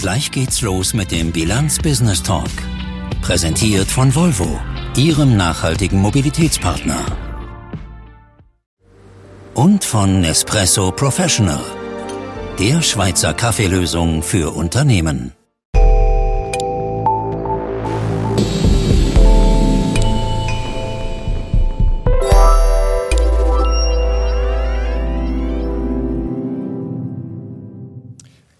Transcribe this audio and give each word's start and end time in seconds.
Gleich 0.00 0.30
geht's 0.30 0.62
los 0.62 0.94
mit 0.94 1.12
dem 1.12 1.30
Bilanz 1.30 1.76
Business 1.76 2.22
Talk. 2.22 2.48
Präsentiert 3.20 3.86
von 3.86 4.14
Volvo, 4.14 4.58
Ihrem 4.96 5.36
nachhaltigen 5.36 6.00
Mobilitätspartner. 6.00 7.04
Und 9.52 9.84
von 9.84 10.22
Nespresso 10.22 10.90
Professional, 10.90 11.62
der 12.58 12.80
Schweizer 12.80 13.34
Kaffeelösung 13.34 14.22
für 14.22 14.54
Unternehmen. 14.54 15.34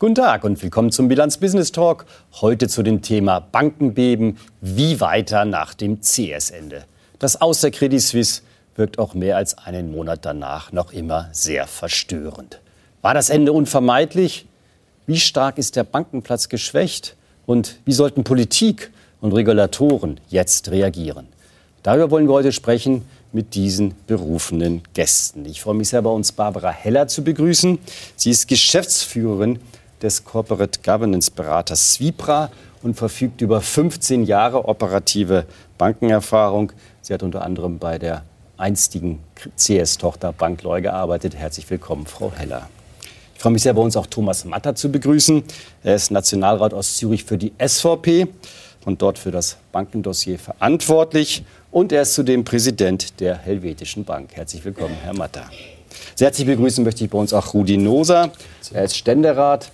Guten 0.01 0.15
Tag 0.15 0.45
und 0.45 0.63
willkommen 0.63 0.91
zum 0.91 1.09
Bilanz 1.09 1.37
Business 1.37 1.73
Talk. 1.73 2.07
Heute 2.41 2.69
zu 2.69 2.83
dem 2.83 3.03
Thema 3.03 3.39
Bankenbeben. 3.39 4.39
Wie 4.63 4.99
weiter 4.99 5.45
nach 5.45 5.75
dem 5.75 6.01
CS-Ende? 6.01 6.85
Das 7.19 7.43
Aus 7.43 7.61
der 7.61 7.71
Credit 7.71 8.01
Suisse 8.01 8.41
wirkt 8.77 8.99
auch 8.99 9.13
mehr 9.13 9.37
als 9.37 9.59
einen 9.59 9.93
Monat 9.93 10.21
danach 10.25 10.73
noch 10.73 10.95
immer 10.95 11.29
sehr 11.33 11.67
verstörend. 11.67 12.63
War 13.03 13.13
das 13.13 13.29
Ende 13.29 13.53
unvermeidlich? 13.53 14.47
Wie 15.07 15.21
stark 15.21 15.59
ist 15.59 15.77
der 15.77 15.85
Bankenplatz 15.85 16.49
geschwächt? 16.49 17.15
Und 17.45 17.79
wie 17.85 17.93
sollten 17.93 18.25
Politik 18.25 18.93
und 19.21 19.35
Regulatoren 19.35 20.19
jetzt 20.31 20.71
reagieren? 20.71 21.27
Darüber 21.83 22.11
wollen 22.11 22.27
wir 22.27 22.33
heute 22.33 22.53
sprechen 22.53 23.05
mit 23.33 23.55
diesen 23.55 23.95
berufenen 24.07 24.81
Gästen. 24.95 25.45
Ich 25.45 25.61
freue 25.61 25.75
mich 25.75 25.91
sehr, 25.91 26.01
bei 26.01 26.11
uns 26.11 26.33
Barbara 26.33 26.71
Heller 26.71 27.07
zu 27.07 27.23
begrüßen. 27.23 27.79
Sie 28.17 28.31
ist 28.31 28.49
Geschäftsführerin 28.49 29.59
des 30.03 30.25
Corporate 30.25 30.81
Governance 30.83 31.31
Beraters 31.31 31.95
Swipra 31.95 32.51
und 32.83 32.95
verfügt 32.95 33.41
über 33.41 33.61
15 33.61 34.25
Jahre 34.25 34.67
operative 34.67 35.47
Bankenerfahrung. 35.79 36.73
Sie 37.03 37.13
hat 37.13 37.23
unter 37.23 37.43
anderem 37.43 37.79
bei 37.79 37.99
der 37.99 38.25
einstigen 38.57 39.21
CS-Tochter 39.57 40.33
Bank 40.33 40.63
Leu 40.63 40.81
gearbeitet. 40.83 41.35
Herzlich 41.35 41.69
willkommen, 41.71 42.07
Frau 42.07 42.33
Heller. 42.33 42.69
Ich 43.35 43.41
freue 43.41 43.53
mich 43.53 43.63
sehr, 43.63 43.73
bei 43.73 43.81
uns 43.81 43.97
auch 43.97 44.07
Thomas 44.07 44.45
Matter 44.45 44.75
zu 44.75 44.93
begrüßen. 44.93 45.43
Er 45.83 45.95
ist 45.95 46.11
Nationalrat 46.11 46.75
aus 46.75 46.97
Zürich 46.97 47.25
für 47.25 47.39
die 47.39 47.53
SVP 47.59 48.29
und 48.85 49.01
dort 49.01 49.19
für 49.19 49.31
das 49.31 49.57
Bankendossier 49.73 50.39
verantwortlich. 50.39 51.43
Und 51.71 51.93
er 51.93 52.03
ist 52.03 52.15
zudem 52.15 52.45
Präsident 52.45 53.19
der 53.21 53.39
Helvetischen 53.39 54.05
Bank. 54.05 54.31
Herzlich 54.35 54.65
willkommen, 54.65 54.97
Herr 55.03 55.15
Matter. 55.15 55.45
Sehr 56.15 56.27
herzlich 56.27 56.47
begrüßen 56.47 56.85
möchte 56.85 57.05
ich 57.05 57.11
bei 57.11 57.19
uns 57.19 57.33
auch 57.33 57.55
Rudi 57.55 57.77
Noser. 57.77 58.31
Er 58.73 58.85
ist 58.85 58.97
Ständerat 58.97 59.71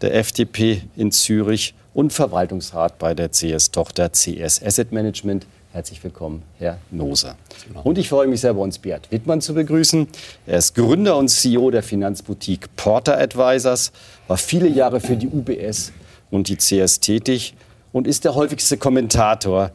der 0.00 0.14
FDP 0.14 0.82
in 0.96 1.12
Zürich 1.12 1.74
und 1.94 2.12
Verwaltungsrat 2.12 2.98
bei 2.98 3.14
der 3.14 3.30
CS-Tochter 3.30 4.10
CS 4.10 4.62
Asset 4.62 4.92
Management. 4.92 5.46
Herzlich 5.72 6.02
willkommen, 6.02 6.42
Herr 6.58 6.78
Noser. 6.90 7.36
Und 7.84 7.98
ich 7.98 8.08
freue 8.08 8.26
mich 8.26 8.40
sehr, 8.40 8.54
bei 8.54 8.60
uns 8.60 8.78
Beat 8.78 9.10
Wittmann 9.10 9.40
zu 9.40 9.52
begrüßen. 9.54 10.08
Er 10.46 10.58
ist 10.58 10.74
Gründer 10.74 11.16
und 11.16 11.28
CEO 11.28 11.70
der 11.70 11.82
Finanzboutique 11.82 12.68
Porter 12.76 13.18
Advisors, 13.18 13.92
war 14.26 14.38
viele 14.38 14.68
Jahre 14.68 15.00
für 15.00 15.16
die 15.16 15.28
UBS 15.28 15.92
und 16.30 16.48
die 16.48 16.56
CS 16.56 17.00
tätig 17.00 17.54
und 17.92 18.06
ist 18.06 18.24
der 18.24 18.34
häufigste 18.34 18.76
Kommentator 18.78 19.70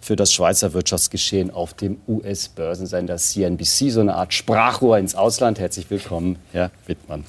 für 0.00 0.16
das 0.16 0.32
Schweizer 0.32 0.72
Wirtschaftsgeschehen 0.72 1.50
auf 1.50 1.74
dem 1.74 2.00
US-Börsensender 2.08 3.16
CNBC, 3.16 3.90
so 3.90 4.00
eine 4.00 4.14
Art 4.14 4.34
Sprachrohr 4.34 4.98
ins 4.98 5.14
Ausland. 5.14 5.58
Herzlich 5.58 5.88
willkommen, 5.90 6.38
Herr 6.52 6.70
Wittmann. 6.86 7.24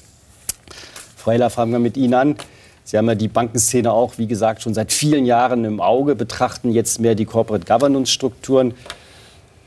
Frau 1.24 1.32
Heller, 1.32 1.48
fangen 1.48 1.72
wir 1.72 1.78
mit 1.78 1.96
Ihnen 1.96 2.12
an. 2.12 2.36
Sie 2.84 2.98
haben 2.98 3.08
ja 3.08 3.14
die 3.14 3.28
Bankenszene 3.28 3.90
auch, 3.90 4.18
wie 4.18 4.26
gesagt, 4.26 4.60
schon 4.60 4.74
seit 4.74 4.92
vielen 4.92 5.24
Jahren 5.24 5.64
im 5.64 5.80
Auge, 5.80 6.16
betrachten 6.16 6.70
jetzt 6.70 7.00
mehr 7.00 7.14
die 7.14 7.24
Corporate 7.24 7.64
Governance-Strukturen. 7.64 8.74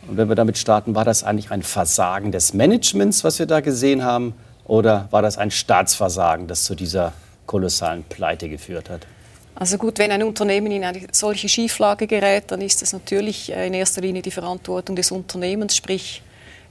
Und 0.08 0.18
wenn 0.18 0.30
wir 0.30 0.36
damit 0.36 0.60
starten, 0.60 0.94
war 0.94 1.04
das 1.04 1.24
eigentlich 1.24 1.50
ein 1.50 1.64
Versagen 1.64 2.32
des 2.32 2.54
Managements, 2.54 3.24
was 3.24 3.40
wir 3.40 3.48
da 3.48 3.62
gesehen 3.62 4.04
haben? 4.04 4.36
Oder 4.66 5.08
war 5.10 5.24
das 5.24 5.40
ein 5.40 5.50
Staatsversagen, 5.50 6.46
das 6.46 6.64
zu 6.64 6.76
dieser 6.76 7.14
kolossalen 7.48 8.04
Pleite 8.04 8.50
geführt 8.50 8.92
hat? 8.92 9.08
Also 9.56 9.80
gut, 9.80 9.98
wenn 9.98 10.12
ein 10.12 10.22
Unternehmen 10.22 10.72
in 10.72 10.84
eine 10.84 11.08
solche 11.12 11.50
Schieflage 11.50 12.06
gerät, 12.06 12.52
dann 12.52 12.62
ist 12.62 12.84
es 12.84 12.94
natürlich 12.94 13.52
äh, 13.52 13.66
in 13.66 13.74
erster 13.74 14.02
Linie 14.02 14.22
die 14.22 14.30
Verantwortung 14.30 14.96
des 14.96 15.10
Unternehmens, 15.10 15.76
sprich 15.76 16.22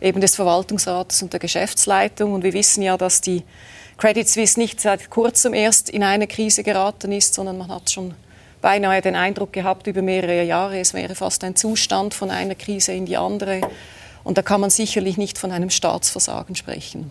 eben 0.01 0.21
des 0.21 0.37
Verwaltungsrates 0.37 1.23
und 1.23 1.33
der 1.33 1.41
Geschäftsleitung. 1.41 2.35
Und 2.35 2.45
wir 2.45 2.53
wissen 2.53 2.83
ja, 2.83 2.97
dass 2.97 3.21
die 3.21 3.43
Credit 3.99 4.29
Suisse 4.29 4.61
nicht 4.61 4.81
seit 4.81 5.09
kurzem 5.09 5.55
erst 5.55 5.89
in 5.89 6.03
eine 6.03 6.27
Krise 6.27 6.63
geraten 6.63 7.13
ist, 7.13 7.35
sondern 7.35 7.57
man 7.57 7.69
hat 7.69 7.91
schon 7.91 8.15
beinahe 8.61 9.01
den 9.01 9.15
Eindruck 9.15 9.53
gehabt 9.53 9.87
über 9.87 10.03
mehrere 10.03 10.43
Jahre, 10.45 10.79
es 10.79 10.93
wäre 10.93 11.15
fast 11.15 11.45
ein 11.45 11.57
Zustand 11.57 12.15
von 12.15 12.31
einer 12.31 12.55
Krise 12.55 12.93
in 12.93 13.07
die 13.07 13.17
andere. 13.17 13.61
Und 14.25 14.39
da 14.39 14.43
kann 14.43 14.61
man 14.61 14.71
sicherlich 14.71 15.17
nicht 15.17 15.39
von 15.39 15.53
einem 15.53 15.71
Staatsversagen 15.71 16.57
sprechen. 16.57 17.11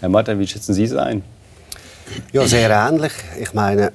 Herr 0.00 0.08
Matter, 0.08 0.38
wie 0.38 0.46
schätzen 0.46 0.74
Sie 0.74 0.84
es 0.84 0.94
ein? 0.94 1.22
Ja, 2.32 2.46
sehr 2.46 2.68
ähnlich. 2.70 3.12
Ich 3.40 3.54
meine, 3.54 3.92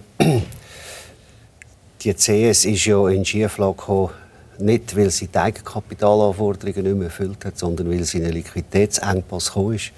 die 2.01 2.13
CS 2.13 2.66
ist 2.66 2.85
ja 2.85 3.07
in 3.09 3.25
Schieflage 3.25 3.75
gekommen, 3.75 4.09
nicht 4.57 4.95
weil 4.95 5.09
sie 5.12 5.28
die 5.28 5.38
Eigenkapitalanforderungen 5.38 6.84
nicht 6.84 6.95
mehr 6.95 7.06
erfüllt 7.07 7.45
hat, 7.45 7.59
sondern 7.59 7.89
weil 7.91 8.03
sie 8.03 8.18
in 8.18 8.25
einen 8.25 8.34
Liquiditätsengpass 8.34 9.47
gekommen 9.47 9.75
ist. 9.75 9.91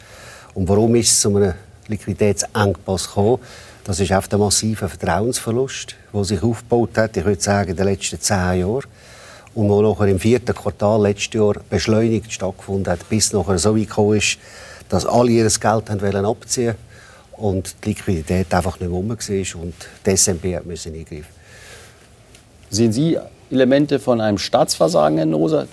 Und 0.54 0.68
warum 0.68 0.96
ist 0.96 1.12
es 1.12 1.20
zu 1.22 1.36
einem 1.36 1.54
Liquiditätsengpass 1.88 3.08
gekommen? 3.08 3.40
Das 3.84 4.00
ist 4.00 4.12
auf 4.14 4.28
der 4.28 4.38
massiven 4.38 4.90
Vertrauensverlust, 4.90 5.96
der 6.14 6.24
sich 6.24 6.44
aufgebaut 6.44 6.98
hat, 6.98 7.18
ich 7.18 7.26
würde 7.26 7.42
sagen, 7.42 7.72
in 7.72 7.76
den 7.76 7.86
letzten 7.86 8.20
zehn 8.20 8.60
Jahren. 8.60 8.84
Und 9.54 9.70
wo 9.70 9.82
nachher 9.82 10.08
im 10.08 10.20
vierten 10.20 10.56
Quartal 10.56 11.02
letztes 11.02 11.34
Jahr 11.34 11.56
beschleunigt 11.70 12.32
stattgefunden 12.32 12.92
hat, 12.92 13.08
bis 13.10 13.34
nachher 13.34 13.58
so 13.58 13.76
weit 13.76 13.88
gekommen 13.88 14.18
ist, 14.18 14.38
dass 14.88 15.06
alle 15.06 15.32
ihr 15.32 15.50
Geld 15.50 15.90
haben 15.90 16.02
wollen 16.02 16.26
abziehen 16.26 16.76
und 17.34 17.76
die 17.84 17.90
Liquidität 17.90 18.54
einfach 18.54 18.80
nicht 18.80 18.90
mehr 18.90 18.98
rum 18.98 19.10
war 19.10 19.62
und 19.62 19.74
die 20.06 20.18
SMB 20.18 20.66
musste 20.66 20.90
eingreifen. 20.90 21.26
Sehen 22.70 22.94
Sie 22.94 23.18
Elemente 23.52 24.00
von 24.00 24.22
einem 24.22 24.38
Staatsversagen, 24.38 25.18
Herr 25.18 25.26
Noser? 25.26 25.68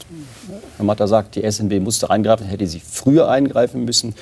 Herr 0.77 0.85
Matter 0.85 1.07
sagt, 1.07 1.37
die 1.37 1.49
SNB 1.49 1.79
musste 1.81 2.11
eingreifen, 2.11 2.47
hätte 2.47 2.67
sie 2.67 2.81
früher 2.81 3.29
eingreifen 3.29 3.85
müssen. 3.85 4.15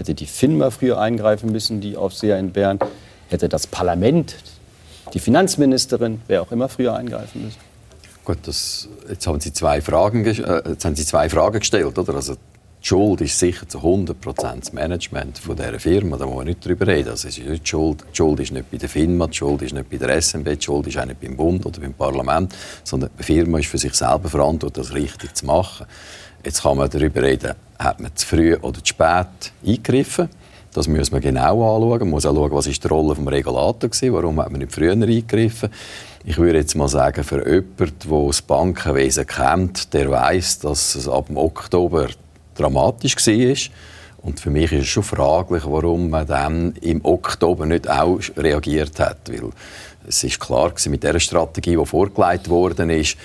Hätte 0.00 0.14
die 0.14 0.24
FINMA 0.24 0.70
früher 0.70 0.98
eingreifen 0.98 1.52
müssen, 1.52 1.82
die 1.82 1.94
Aufseher 1.94 2.38
in 2.38 2.52
Bern? 2.52 2.78
Hätte 3.28 3.50
das 3.50 3.66
Parlament, 3.66 4.34
die 5.12 5.18
Finanzministerin, 5.18 6.22
wer 6.26 6.40
auch 6.40 6.52
immer 6.52 6.70
früher 6.70 6.94
eingreifen 6.94 7.44
müssen? 7.44 7.58
Gut, 8.24 8.38
das, 8.44 8.88
jetzt, 9.10 9.26
haben 9.26 9.40
Sie 9.40 9.52
zwei 9.52 9.82
Fragen, 9.82 10.24
äh, 10.24 10.62
jetzt 10.70 10.86
haben 10.86 10.96
Sie 10.96 11.04
zwei 11.04 11.28
Fragen 11.28 11.58
gestellt. 11.58 11.98
Oder? 11.98 12.14
Also, 12.14 12.32
die 12.32 12.38
Schuld 12.80 13.20
ist 13.20 13.38
sicher 13.38 13.68
zu 13.68 13.76
100 13.76 14.16
das 14.38 14.72
Management 14.72 15.36
von 15.36 15.54
dieser 15.54 15.78
Firma. 15.78 16.16
Da 16.16 16.24
muss 16.24 16.36
man 16.36 16.46
nicht 16.46 16.64
drüber 16.64 16.86
reden. 16.86 17.10
Also, 17.10 17.28
es 17.28 17.36
ist 17.36 17.46
nicht 17.46 17.64
die, 17.64 17.68
Schuld. 17.68 18.02
die 18.10 18.16
Schuld 18.16 18.40
ist 18.40 18.52
nicht 18.52 18.70
bei 18.70 18.78
der 18.78 18.88
FINMA, 18.88 19.26
die 19.26 19.36
Schuld 19.36 19.60
ist 19.60 19.74
nicht 19.74 19.90
bei 19.90 19.98
der 19.98 20.22
SMB, 20.22 20.58
die 20.58 20.62
Schuld 20.62 20.86
ist 20.86 20.96
auch 20.96 21.04
nicht 21.04 21.20
beim 21.20 21.36
Bund 21.36 21.66
oder 21.66 21.78
beim 21.78 21.92
Parlament, 21.92 22.54
sondern 22.84 23.10
die 23.18 23.22
Firma 23.22 23.58
ist 23.58 23.68
für 23.68 23.76
sich 23.76 23.92
selber 23.92 24.30
verantwortlich, 24.30 24.86
das 24.86 24.94
richtig 24.94 25.36
zu 25.36 25.44
machen. 25.44 25.84
Jetzt 26.42 26.62
kann 26.62 26.78
man 26.78 26.88
darüber 26.88 27.22
reden, 27.22 27.52
hat 27.78 28.00
man 28.00 28.16
zu 28.16 28.26
früh 28.26 28.56
oder 28.56 28.82
zu 28.82 28.86
spät 28.86 29.52
eingegriffen. 29.64 30.30
Das 30.72 30.88
muss 30.88 31.10
man 31.10 31.20
genau 31.20 31.76
anschauen. 31.76 31.98
Man 31.98 32.10
muss 32.10 32.24
auch 32.24 32.34
schauen, 32.34 32.52
was 32.52 32.66
ist 32.66 32.82
die 32.82 32.88
Rolle 32.88 33.14
des 33.14 33.26
Regulators 33.26 34.02
war, 34.02 34.12
warum 34.14 34.40
hat 34.40 34.50
man 34.50 34.60
nicht 34.60 34.72
früher 34.72 34.92
eingegriffen. 34.92 35.68
Ich 36.24 36.38
würde 36.38 36.58
jetzt 36.58 36.76
mal 36.76 36.88
sagen, 36.88 37.24
für 37.24 37.46
jemanden, 37.46 37.76
der 37.78 38.26
das 38.26 38.42
Bankenwesen 38.42 39.26
kennt, 39.26 39.92
der 39.92 40.10
weiß, 40.10 40.60
dass 40.60 40.94
es 40.94 41.08
ab 41.08 41.26
dem 41.26 41.36
Oktober 41.36 42.08
dramatisch 42.54 43.16
war. 43.16 43.56
Und 44.22 44.38
für 44.38 44.50
mich 44.50 44.72
ist 44.72 44.82
es 44.82 44.88
schon 44.88 45.02
fraglich, 45.02 45.64
warum 45.66 46.10
man 46.10 46.26
dann 46.26 46.74
im 46.82 47.04
Oktober 47.04 47.66
nicht 47.66 47.88
auch 47.88 48.20
reagiert 48.36 49.00
hat. 49.00 49.30
Weil 49.30 49.50
es 50.06 50.24
ist 50.24 50.40
klar 50.40 50.72
mit 50.86 51.02
der 51.02 51.18
Strategie, 51.20 51.76
die 51.76 51.86
vorgelegt 51.86 52.48
worden 52.48 52.90
ist, 52.90 53.16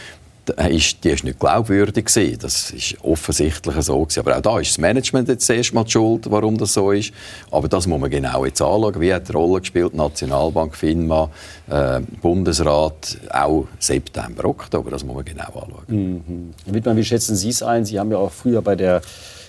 ist, 0.49 1.03
die 1.03 1.09
ist 1.09 1.23
nicht 1.23 1.39
glaubwürdig 1.39 2.05
gewesen. 2.05 2.39
Das 2.41 2.71
ist 2.71 2.97
offensichtlich 3.03 3.75
so 3.81 3.99
gewesen. 4.01 4.19
Aber 4.19 4.37
auch 4.37 4.41
da 4.41 4.59
ist 4.59 4.71
das 4.71 4.77
Management 4.77 5.29
jetzt 5.29 5.49
erstmal 5.49 5.87
Schuld, 5.87 6.29
warum 6.29 6.57
das 6.57 6.73
so 6.73 6.91
ist. 6.91 7.11
Aber 7.51 7.67
das 7.67 7.87
muss 7.87 7.99
man 7.99 8.09
genau 8.09 8.45
jetzt 8.45 8.61
anschauen. 8.61 8.99
Wie 8.99 9.13
hat 9.13 9.27
die 9.27 9.33
Rolle 9.33 9.59
gespielt 9.59 9.93
Nationalbank, 9.93 10.75
FINMA, 10.75 11.29
äh, 11.69 12.01
Bundesrat, 12.21 13.17
auch 13.31 13.67
September, 13.79 14.45
Oktober. 14.45 14.91
Das 14.91 15.03
muss 15.03 15.15
man 15.15 15.25
genau 15.25 15.45
anschauen. 15.45 15.85
Mhm. 15.87 16.53
Wittmann, 16.65 16.97
wie 16.97 17.03
schätzen 17.03 17.35
Sie 17.35 17.49
es 17.49 17.63
ein? 17.63 17.85
Sie 17.85 17.99
haben 17.99 18.11
ja 18.11 18.17
auch 18.17 18.31
früher 18.31 18.61
bei 18.61 18.75
der 18.75 19.01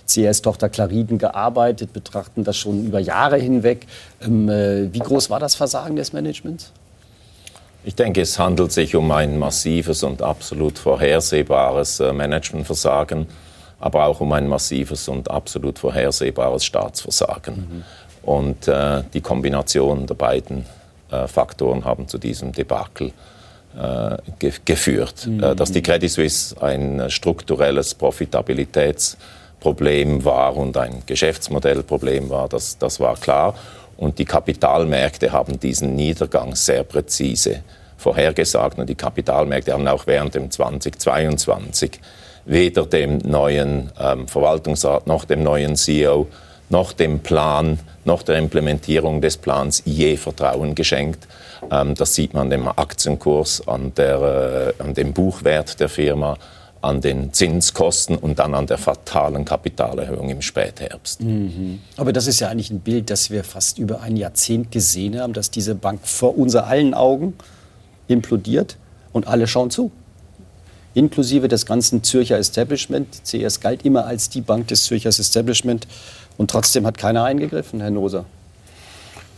CS-Tochter 0.06 0.69
Clariden 0.69 1.19
gearbeitet, 1.19 1.93
betrachten 1.93 2.44
das 2.44 2.56
schon 2.56 2.87
über 2.87 3.00
Jahre 3.00 3.37
hinweg. 3.37 3.87
Ähm, 4.22 4.48
äh, 4.48 4.93
wie 4.93 5.00
groß 5.00 5.31
war 5.31 5.40
das 5.40 5.54
Versagen 5.54 5.96
des 5.96 6.12
Managements? 6.12 6.72
Ich 7.87 7.94
denke, 7.94 8.21
es 8.21 8.38
handelt 8.41 8.73
sich 8.73 8.97
um 8.97 9.12
ein 9.12 9.38
massives 9.38 10.03
und 10.03 10.21
absolut 10.21 10.77
vorhersehbares 10.77 12.00
äh, 12.00 12.12
Managementversagen, 12.12 13.29
aber 13.79 14.06
auch 14.06 14.21
um 14.21 14.33
ein 14.33 14.49
massives 14.49 15.06
und 15.06 15.31
absolut 15.31 15.79
vorhersehbares 15.79 16.65
Staatsversagen. 16.65 17.55
Mhm. 17.55 17.85
Und 18.29 18.67
äh, 18.67 19.05
die 19.15 19.21
Kombination 19.21 20.09
der 20.09 20.17
beiden 20.17 20.67
äh, 21.12 21.29
Faktoren 21.29 21.85
haben 21.85 22.09
zu 22.09 22.19
diesem 22.19 22.50
Debakel 22.50 23.12
äh, 23.79 24.17
ge 24.41 24.53
geführt. 24.65 25.29
Mhm. 25.29 25.44
Äh, 25.44 25.55
dass 25.55 25.71
die 25.71 25.82
Credit 25.82 26.11
Suisse 26.11 26.61
ein 26.61 27.09
strukturelles 27.09 27.94
Profitabilitätsproblem 27.94 30.25
war 30.25 30.56
und 30.56 30.77
ein 30.77 31.05
Geschäftsmodellproblem 31.06 32.31
war, 32.31 32.49
das, 32.49 32.79
das 32.79 32.99
war 32.99 33.15
klar. 33.15 33.55
Und 33.96 34.19
die 34.19 34.25
Kapitalmärkte 34.25 35.32
haben 35.32 35.58
diesen 35.58 35.94
Niedergang 35.94 36.54
sehr 36.54 36.84
präzise 36.84 37.62
vorhergesagt. 37.96 38.78
Und 38.78 38.88
die 38.88 38.94
Kapitalmärkte 38.94 39.72
haben 39.72 39.88
auch 39.88 40.06
während 40.06 40.34
dem 40.34 40.50
2022 40.50 42.00
weder 42.44 42.87
dem 42.87 43.19
neuen 43.19 43.90
ähm, 43.98 44.28
Verwaltungsrat 44.28 45.06
noch 45.06 45.25
dem 45.25 45.43
neuen 45.43 45.76
CEO 45.76 46.28
noch 46.69 46.93
dem 46.93 47.20
Plan, 47.20 47.78
noch 48.04 48.22
der 48.22 48.38
Implementierung 48.38 49.20
des 49.20 49.37
Plans 49.37 49.82
je 49.84 50.16
Vertrauen 50.16 50.75
geschenkt. 50.75 51.26
Ähm, 51.70 51.94
das 51.94 52.14
sieht 52.14 52.34
man 52.34 52.44
an 52.44 52.50
dem 52.50 52.69
Aktienkurs, 52.69 53.66
an, 53.66 53.93
der, 53.94 54.75
äh, 54.78 54.82
an 54.82 54.94
dem 54.94 55.12
Buchwert 55.12 55.81
der 55.81 55.88
Firma, 55.88 56.37
an 56.87 57.00
den 57.00 57.33
Zinskosten 57.33 58.17
und 58.17 58.38
dann 58.38 58.55
an 58.55 58.67
der 58.67 58.79
fatalen 58.79 59.44
Kapitalerhöhung 59.44 60.31
im 60.31 60.43
Spätherbst. 60.43 61.21
Mhm. 61.21 61.81
Aber 61.97 62.12
das 62.12 62.27
ist 62.27 62.41
ja 62.41 62.49
eigentlich 62.49 62.71
ein 62.71 62.81
Bild, 62.81 63.11
das 63.11 63.31
wir 63.31 63.44
fast 63.44 63.79
über 63.79 64.00
ein 64.00 64.17
Jahrzehnt 64.17 64.71
gesehen 64.71 65.21
haben, 65.21 65.33
dass 65.33 65.50
diese 65.50 65.75
Bank 65.75 66.00
vor 66.05 66.38
unser 66.38 66.67
allen 66.67 66.94
Augen 66.94 67.35
implodiert 68.09 68.77
und 69.12 69.27
alle 69.27 69.47
schauen 69.47 69.71
zu. 69.71 69.91
Inklusive 70.94 71.49
des 71.49 71.67
ganzen 71.67 72.03
Zürcher 72.03 72.38
Establishment. 72.38 73.09
CS 73.25 73.61
galt 73.61 73.85
immer 73.85 74.06
als 74.06 74.31
die 74.31 74.41
Bank 74.41 74.69
des 74.69 74.85
Zürchers 74.85 75.19
Establishment 75.19 75.87
und 76.39 76.50
trotzdem 76.50 76.87
hat 76.87 76.97
keiner 76.97 77.25
eingegriffen, 77.25 77.81
Herr 77.81 77.91
Noser. 77.91 78.25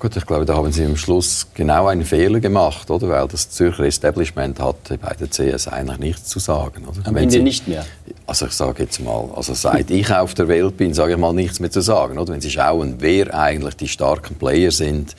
Gut, 0.01 0.17
ich 0.17 0.27
glaube, 0.27 0.45
da 0.45 0.55
haben 0.55 0.71
Sie 0.71 0.85
am 0.85 0.97
Schluss 0.97 1.49
genau 1.55 1.89
einen 1.89 2.05
Fehler 2.05 2.39
gemacht, 2.39 2.89
oder? 2.89 3.09
Weil 3.09 3.27
das 3.27 3.51
Zürcher 3.51 3.83
Establishment 3.83 4.61
hatte 4.61 4.97
bei 4.97 5.13
der 5.15 5.29
CS 5.29 5.67
eigentlich 5.67 5.99
nichts 5.99 6.29
zu 6.29 6.39
sagen. 6.39 6.85
Oder? 6.85 7.01
Am 7.05 7.17
Wenn 7.17 7.25
Ende 7.25 7.35
Sie, 7.35 7.43
nicht 7.43 7.67
mehr. 7.67 7.85
Also 8.25 8.47
ich 8.47 8.53
sage 8.53 8.85
jetzt 8.85 9.01
mal, 9.01 9.29
also 9.35 9.55
seit 9.55 9.91
ich 9.91 10.09
auf 10.13 10.35
der 10.35 10.47
Welt 10.47 10.77
bin, 10.77 10.95
sage 10.95 11.15
ich 11.15 11.19
mal 11.19 11.33
nichts 11.33 11.59
mehr 11.59 11.73
zu 11.73 11.81
sagen. 11.81 12.17
Oder? 12.17 12.33
Wenn 12.33 12.41
Sie 12.41 12.51
schauen, 12.51 12.95
wer 13.01 13.35
eigentlich 13.35 13.75
die 13.75 13.89
starken 13.89 14.37
Player 14.37 14.71
sind 14.71 15.17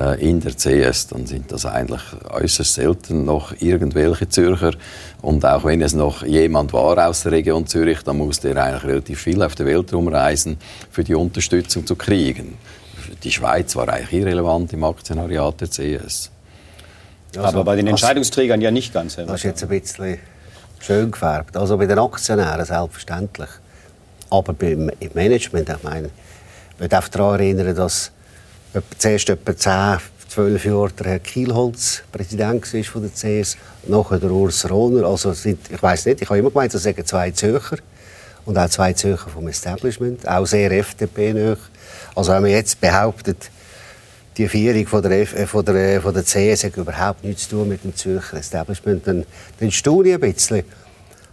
äh, 0.00 0.18
in 0.26 0.40
der 0.40 0.54
CS, 0.56 1.08
dann 1.08 1.26
sind 1.26 1.52
das 1.52 1.66
eigentlich 1.66 2.00
äußerst 2.30 2.72
selten 2.72 3.26
noch 3.26 3.52
irgendwelche 3.60 4.30
Zürcher. 4.30 4.72
Und 5.20 5.44
auch 5.44 5.64
wenn 5.64 5.82
es 5.82 5.92
noch 5.92 6.24
jemand 6.24 6.72
war 6.72 7.06
aus 7.06 7.24
der 7.24 7.32
Region 7.32 7.66
Zürich, 7.66 7.98
dann 8.02 8.16
musste 8.16 8.48
er 8.48 8.64
eigentlich 8.64 8.84
relativ 8.84 9.20
viel 9.20 9.42
auf 9.42 9.54
der 9.56 9.66
Welt 9.66 9.92
rumreisen, 9.92 10.56
für 10.90 11.04
die 11.04 11.14
Unterstützung 11.14 11.84
zu 11.84 11.96
kriegen 11.96 12.56
die 13.22 13.32
Schweiz 13.32 13.74
war 13.76 13.88
eigentlich 13.88 14.20
irrelevant 14.20 14.72
im 14.72 14.84
Aktionariat 14.84 15.60
der 15.60 15.68
CS. 15.68 16.30
Also, 17.36 17.48
Aber 17.48 17.64
bei 17.64 17.76
den 17.76 17.86
Entscheidungsträgern 17.86 18.60
ja 18.60 18.70
nicht 18.70 18.92
ganz. 18.94 19.16
Das 19.16 19.28
ist 19.30 19.42
jetzt 19.42 19.62
ein 19.62 19.68
bisschen 19.68 20.18
schön 20.80 21.10
gefärbt. 21.10 21.56
Also 21.56 21.76
bei 21.76 21.86
den 21.86 21.98
Aktionären 21.98 22.64
selbstverständlich. 22.64 23.50
Aber 24.30 24.52
beim 24.52 24.90
Management, 25.14 25.68
ich 25.68 25.82
meine, 25.82 26.10
ich 26.80 26.88
darf 26.88 27.08
daran 27.08 27.40
erinnern, 27.40 27.74
dass 27.74 28.10
zuerst 28.98 29.28
etwa 29.28 29.56
10, 29.56 29.98
12 30.28 30.64
Jahre 30.64 30.90
der 30.92 31.06
Herr 31.06 31.18
Kielholz 31.18 32.02
Präsident 32.12 32.74
war 32.74 32.84
von 32.84 33.02
der 33.02 33.10
CS, 33.42 33.56
nachher 33.86 34.18
der 34.18 34.30
Urs 34.30 34.68
Rohner. 34.68 35.06
Also 35.06 35.32
sind, 35.32 35.70
ich 35.70 35.82
weiß 35.82 36.06
nicht, 36.06 36.22
ich 36.22 36.28
habe 36.28 36.38
immer 36.38 36.50
gemeint, 36.50 36.74
das 36.74 36.82
sagen 36.82 37.04
zwei 37.06 37.30
Zürcher 37.30 37.78
und 38.44 38.58
auch 38.58 38.68
zwei 38.68 38.92
Zürcher 38.92 39.30
vom 39.30 39.48
Establishment, 39.48 40.26
auch 40.28 40.46
sehr 40.46 40.70
FDP-nöch. 40.70 41.58
Also 42.16 42.32
wenn 42.32 42.42
man 42.42 42.50
jetzt 42.50 42.80
behauptet, 42.80 43.50
die 44.38 44.48
Führung 44.48 44.86
von 44.86 45.02
der, 45.02 45.22
F 45.22 45.34
äh, 45.34 45.46
von 45.46 45.64
der, 45.64 45.96
äh, 45.96 46.00
von 46.00 46.12
der 46.12 46.24
CS 46.24 46.64
hat 46.64 46.76
überhaupt 46.76 47.22
nichts 47.22 47.48
zu 47.48 47.56
tun 47.56 47.68
mit 47.68 47.84
dem 47.84 47.94
Zürcher 47.94 48.38
Establishment, 48.38 49.06
dann, 49.06 49.24
dann 49.60 49.70
staune 49.70 50.08
ich 50.08 50.14
ein 50.14 50.20
bisschen. 50.20 50.64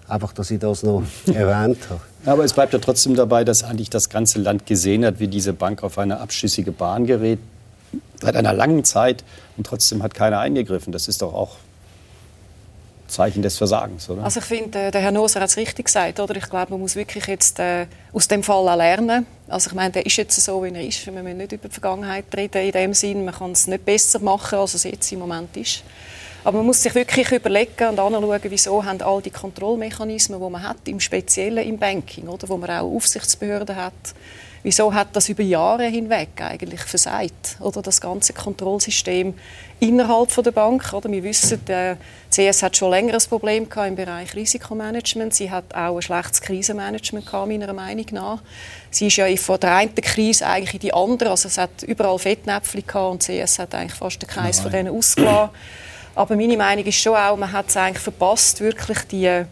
Einfach, 0.07 0.33
dass 0.33 0.51
ich 0.51 0.59
das 0.59 0.83
noch 0.83 1.03
erwähnt 1.27 1.79
habe. 1.89 2.01
Aber 2.25 2.43
es 2.43 2.53
bleibt 2.53 2.73
ja 2.73 2.79
trotzdem 2.79 3.15
dabei, 3.15 3.43
dass 3.43 3.63
eigentlich 3.63 3.89
das 3.89 4.09
ganze 4.09 4.39
Land 4.39 4.65
gesehen 4.65 5.05
hat, 5.05 5.19
wie 5.19 5.27
diese 5.27 5.53
Bank 5.53 5.83
auf 5.83 5.97
eine 5.97 6.19
abschüssige 6.19 6.71
Bahn 6.71 7.05
gerät. 7.05 7.39
Seit 8.21 8.35
einer 8.35 8.53
langen 8.53 8.83
Zeit. 8.83 9.23
Und 9.55 9.65
trotzdem 9.65 10.03
hat 10.03 10.13
keiner 10.13 10.39
eingegriffen. 10.39 10.91
Das 10.91 11.07
ist 11.07 11.21
doch 11.21 11.33
auch 11.33 11.57
Zeichen 13.13 13.41
des 13.41 13.57
Versagens, 13.57 14.09
oder? 14.09 14.23
Also 14.23 14.39
ich 14.39 14.45
finde, 14.45 14.79
äh, 14.79 14.91
der 14.91 15.01
Herr 15.01 15.11
Noser 15.11 15.39
hat 15.41 15.49
es 15.49 15.57
richtig 15.57 15.85
gesagt, 15.85 16.19
oder? 16.19 16.35
Ich 16.35 16.49
glaube, 16.49 16.71
man 16.71 16.81
muss 16.81 16.95
wirklich 16.95 17.25
jetzt 17.27 17.59
äh, 17.59 17.85
aus 18.11 18.27
dem 18.27 18.43
Fall 18.43 18.67
auch 18.67 18.75
lernen. 18.75 19.25
Also 19.47 19.69
ich 19.69 19.75
meine, 19.75 19.91
der 19.91 20.05
ist 20.05 20.17
jetzt 20.17 20.39
so, 20.39 20.63
wie 20.63 20.69
er 20.69 20.85
ist. 20.85 21.05
Wir 21.05 21.13
müssen 21.13 21.37
nicht 21.37 21.51
über 21.51 21.67
die 21.67 21.73
Vergangenheit 21.73 22.25
reden 22.35 22.65
in 22.65 22.71
dem 22.71 22.93
Sinn. 22.93 23.23
Man 23.25 23.33
kann 23.33 23.51
es 23.51 23.67
nicht 23.67 23.85
besser 23.85 24.19
machen, 24.19 24.59
als 24.59 24.73
es 24.73 24.83
jetzt 24.83 25.11
im 25.11 25.19
Moment 25.19 25.55
ist. 25.55 25.83
Aber 26.43 26.57
man 26.57 26.65
muss 26.65 26.83
sich 26.83 26.93
wirklich 26.93 27.31
überlegen 27.31 27.87
und 27.87 27.99
anschauen, 27.99 28.41
wieso 28.43 28.83
haben 28.83 29.01
all 29.01 29.21
die 29.21 29.29
Kontrollmechanismen, 29.29 30.41
die 30.41 30.49
man 30.49 30.61
hat, 30.61 30.85
im 30.87 30.99
Speziellen 30.99 31.65
im 31.65 31.77
Banking, 31.77 32.27
oder, 32.27 32.49
wo 32.49 32.57
man 32.57 32.69
auch 32.69 32.95
Aufsichtsbehörden 32.95 33.75
hat, 33.75 33.93
wieso 34.63 34.93
hat 34.93 35.09
das 35.13 35.29
über 35.29 35.43
Jahre 35.43 35.85
hinweg 35.85 36.29
eigentlich 36.39 36.81
versagt, 36.81 37.57
oder 37.59 37.81
das 37.81 38.01
ganze 38.01 38.33
Kontrollsystem 38.33 39.33
innerhalb 39.79 40.31
von 40.31 40.43
der 40.43 40.51
Bank, 40.51 40.93
oder 40.93 41.11
wir 41.11 41.23
wissen, 41.23 41.63
der 41.65 41.97
CS 42.31 42.63
hat 42.63 42.77
schon 42.77 42.89
länger 42.89 43.13
ein 43.13 43.21
Problem 43.29 43.69
gehabt 43.69 43.89
im 43.89 43.95
Bereich 43.95 44.33
Risikomanagement. 44.33 45.33
Sie 45.33 45.51
hat 45.51 45.75
auch 45.75 45.97
ein 45.97 46.01
schlechtes 46.01 46.41
Krisenmanagement 46.41 47.25
gehabt, 47.25 47.47
meiner 47.47 47.73
Meinung 47.73 48.05
nach. 48.11 48.41
Sie 48.89 49.07
ist 49.07 49.17
ja 49.17 49.27
von 49.35 49.59
der 49.59 49.75
einen 49.75 49.93
Krise 49.95 50.47
eigentlich 50.47 50.75
in 50.75 50.79
die 50.79 50.93
andere, 50.93 51.29
also 51.29 51.47
es 51.47 51.57
hat 51.57 51.83
überall 51.83 52.17
Fettnäpfchen 52.17 52.87
gehabt 52.87 53.11
und 53.11 53.23
CS 53.23 53.59
hat 53.59 53.75
eigentlich 53.75 53.93
fast 53.93 54.21
den 54.21 54.29
Kreis 54.29 54.57
Nein. 54.57 54.63
von 54.63 54.71
denen 54.71 54.97
ausgelassen. 54.97 55.49
Aber 56.15 56.35
meine 56.35 56.57
Meinung 56.57 56.85
ist 56.85 56.95
schon 56.95 57.15
auch, 57.15 57.35
man 57.35 57.51
hat 57.51 57.69
es 57.69 57.77
eigentlich 57.77 58.03
verpasst, 58.03 58.61
wirklich 58.61 58.99
die 59.11 59.45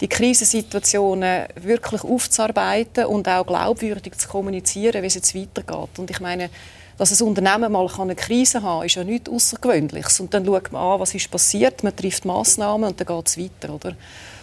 die 0.00 0.08
Krisensituationen 0.08 1.46
wirklich 1.54 2.02
aufzuarbeiten 2.02 3.06
und 3.06 3.28
auch 3.28 3.46
glaubwürdig 3.46 4.16
zu 4.18 4.28
kommunizieren, 4.28 5.02
wie 5.02 5.06
es 5.06 5.14
jetzt 5.14 5.34
weitergeht. 5.34 5.98
Und 5.98 6.10
ich 6.10 6.20
meine, 6.20 6.50
dass 6.98 7.20
ein 7.20 7.26
Unternehmen 7.26 7.72
mal 7.72 7.88
eine 7.98 8.14
Krise 8.14 8.62
haben 8.62 8.80
kann, 8.80 8.86
ist 8.86 8.94
ja 8.94 9.04
nichts 9.04 9.30
Außergewöhnliches. 9.30 10.20
Und 10.20 10.32
dann 10.32 10.44
schaut 10.44 10.72
man 10.72 10.82
an, 10.82 11.00
was 11.00 11.14
ist 11.14 11.30
passiert, 11.30 11.82
man 11.82 11.94
trifft 11.94 12.24
Massnahmen 12.24 12.90
und 12.90 13.00
dann 13.00 13.06
geht 13.06 13.28
es 13.28 13.38
weiter. 13.38 13.74
Oder? 13.74 13.96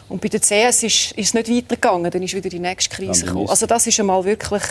Und 0.10 0.22
bei 0.22 0.28
der 0.28 0.42
CS 0.42 0.84
ist, 0.84 1.12
ist 1.14 1.18
es 1.18 1.34
nicht 1.34 1.50
weitergegangen, 1.50 2.12
dann 2.12 2.24
ist 2.24 2.34
wieder 2.34 2.50
die 2.50 2.60
nächste 2.60 2.94
Krise 2.94 3.26
gekommen. 3.26 3.50
Also 3.50 3.66
das 3.66 3.88
ist 3.88 4.00
einmal 4.00 4.24
wirklich 4.26 4.64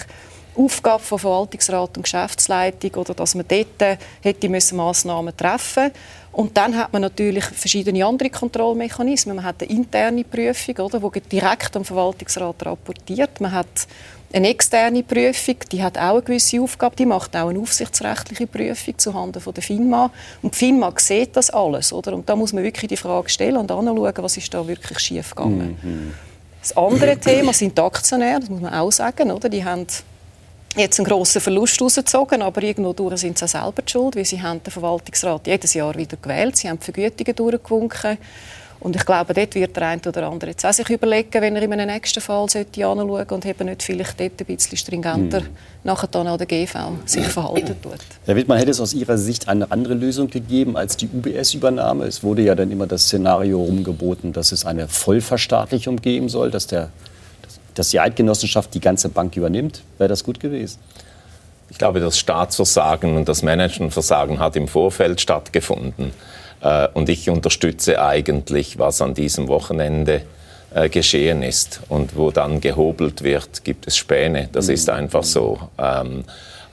Aufgabe 0.55 1.03
von 1.03 1.19
Verwaltungsrat 1.19 1.97
und 1.97 2.03
Geschäftsleitung, 2.03 2.95
oder 2.97 3.15
dass 3.15 3.35
man 3.35 3.47
dort 3.49 3.99
hätte 4.21 4.49
müssen 4.49 4.77
Massnahmen 4.77 5.35
treffen 5.37 5.85
müssen. 5.85 5.95
Und 6.33 6.57
dann 6.57 6.77
hat 6.77 6.93
man 6.93 7.03
natürlich 7.03 7.45
verschiedene 7.45 8.05
andere 8.07 8.31
Kontrollmechanismen. 8.31 9.37
Man 9.37 9.45
hat 9.45 9.63
eine 9.63 9.71
interne 9.71 10.25
Prüfung, 10.25 10.77
oder, 10.77 11.01
die 11.01 11.21
direkt 11.21 11.77
am 11.77 11.85
Verwaltungsrat 11.85 12.65
rapportiert. 12.65 13.41
Man 13.41 13.53
hat 13.53 13.89
eine 14.33 14.49
externe 14.49 15.03
Prüfung, 15.03 15.57
die 15.73 15.83
hat 15.83 15.99
auch 15.99 16.13
eine 16.13 16.23
gewisse 16.23 16.61
Aufgabe, 16.61 16.95
die 16.95 17.07
macht 17.07 17.37
auch 17.37 17.49
eine 17.49 17.59
aufsichtsrechtliche 17.59 18.47
Prüfung 18.47 18.97
zuhanden 18.97 19.41
von 19.41 19.55
der 19.55 19.63
FINMA. 19.63 20.11
Und 20.43 20.55
die 20.55 20.59
FINMA 20.59 20.93
sieht 20.97 21.37
das 21.37 21.51
alles, 21.51 21.93
oder? 21.93 22.15
Und 22.15 22.29
da 22.29 22.37
muss 22.37 22.53
man 22.53 22.63
wirklich 22.63 22.89
die 22.89 22.97
Frage 22.97 23.29
stellen 23.29 23.57
und 23.57 23.71
anschauen, 23.71 24.15
was 24.17 24.37
ist 24.37 24.55
da 24.55 24.67
wirklich 24.67 25.01
schief 25.01 25.35
gegangen. 25.35 25.79
Mhm. 25.83 26.15
Das 26.61 26.77
andere 26.77 27.17
Thema 27.17 27.53
sind 27.53 27.77
die 27.77 27.83
Aktionäre, 27.83 28.41
das 28.41 28.51
muss 28.51 28.61
man 28.61 28.73
auch 28.73 28.93
sagen, 28.93 29.31
oder? 29.31 29.49
Die 29.49 29.65
haben 29.65 29.87
jetzt 30.77 30.99
einen 30.99 31.09
grossen 31.09 31.41
Verlust 31.41 31.81
rausgezogen, 31.81 32.43
aber 32.43 32.63
irgendwo 32.63 32.93
durch 32.93 33.21
sind 33.21 33.39
sie 33.39 33.45
auch 33.45 33.49
selber 33.49 33.83
die 33.83 33.91
schuld, 33.91 34.17
weil 34.17 34.25
sie 34.25 34.41
haben 34.41 34.63
den 34.63 34.71
Verwaltungsrat 34.71 35.47
jedes 35.47 35.75
Jahr 35.75 35.95
wieder 35.97 36.17
gewählt, 36.17 36.57
sie 36.57 36.69
haben 36.69 36.79
die 36.79 36.85
Vergütungen 36.85 37.35
durchgewunken 37.35 38.19
und 38.81 38.97
ich 38.97 39.05
glaube, 39.05 39.35
dort 39.35 39.55
wird 39.55 39.77
der 39.77 39.89
eine 39.89 40.01
oder 40.07 40.29
andere 40.31 40.53
jetzt 40.53 40.65
auch 40.65 40.73
sich 40.73 40.89
überlegen, 40.89 41.43
wenn 41.43 41.55
er 41.55 41.63
in 41.63 41.73
einem 41.73 41.87
nächsten 41.87 42.21
Fall 42.21 42.49
sollte 42.49 42.87
anschauen 42.87 43.27
und 43.29 43.47
eben 43.47 43.67
nicht 43.67 43.83
vielleicht 43.83 44.19
dort 44.19 44.41
ein 44.41 44.47
bisschen 44.47 44.79
stringenter 44.79 45.43
mhm. 45.43 45.49
nachher 45.85 46.07
dann 46.07 46.27
an 46.27 46.39
der 46.39 46.47
GV 46.47 46.93
sich 47.05 47.27
verhalten 47.27 47.77
tut. 47.83 47.99
Herr 48.25 48.37
Wittmann, 48.37 48.57
hätte 48.57 48.71
es 48.71 48.81
aus 48.81 48.95
Ihrer 48.95 49.19
Sicht 49.19 49.49
eine 49.49 49.71
andere 49.71 49.93
Lösung 49.93 50.31
gegeben 50.31 50.79
als 50.79 50.97
die 50.97 51.09
UBS-Übernahme? 51.13 52.07
Es 52.07 52.23
wurde 52.23 52.43
ja 52.43 52.55
dann 52.55 52.71
immer 52.71 52.87
das 52.87 53.05
Szenario 53.05 53.63
rumgeboten, 53.63 54.33
dass 54.33 54.51
es 54.51 54.65
eine 54.65 54.89
Vollverstaatlichung 54.89 55.97
geben 55.97 56.31
soll, 56.31 56.51
dass 56.51 56.67
der 56.67 56.89
dass 57.75 57.91
die 57.91 58.01
Eidgenossenschaft 58.01 58.75
die 58.75 58.81
ganze 58.81 59.09
Bank 59.09 59.37
übernimmt, 59.37 59.83
wäre 59.99 60.09
das 60.09 60.25
gut 60.25 60.41
gewesen. 60.41 60.79
Ich 61.71 61.79
glaube, 61.79 62.01
das 62.01 62.19
Staatsversagen 62.19 63.17
und 63.17 63.29
das 63.29 63.43
Managementversagen 63.43 64.41
hat 64.41 64.57
im 64.57 64.67
Vorfeld 64.67 65.21
stattgefunden. 65.21 66.13
Äh, 66.61 66.89
und 66.95 67.09
ich 67.09 67.31
unterstütze 67.31 68.03
eigentlich, 68.03 68.79
was 68.79 69.01
an 69.01 69.15
diesem 69.15 69.49
Wochenende 69.49 70.23
äh, 70.75 70.89
geschehen 70.89 71.43
ist. 71.43 71.81
Und 71.89 72.17
wo 72.17 72.31
dann 72.31 72.61
gehobelt 72.61 73.23
wird, 73.23 73.65
gibt 73.65 73.87
es 73.87 73.97
Späne. 73.97 74.49
Das 74.53 74.67
mhm. 74.67 74.75
ist 74.75 74.91
einfach 74.91 75.25
so. 75.25 75.59
Ähm, 75.79 76.25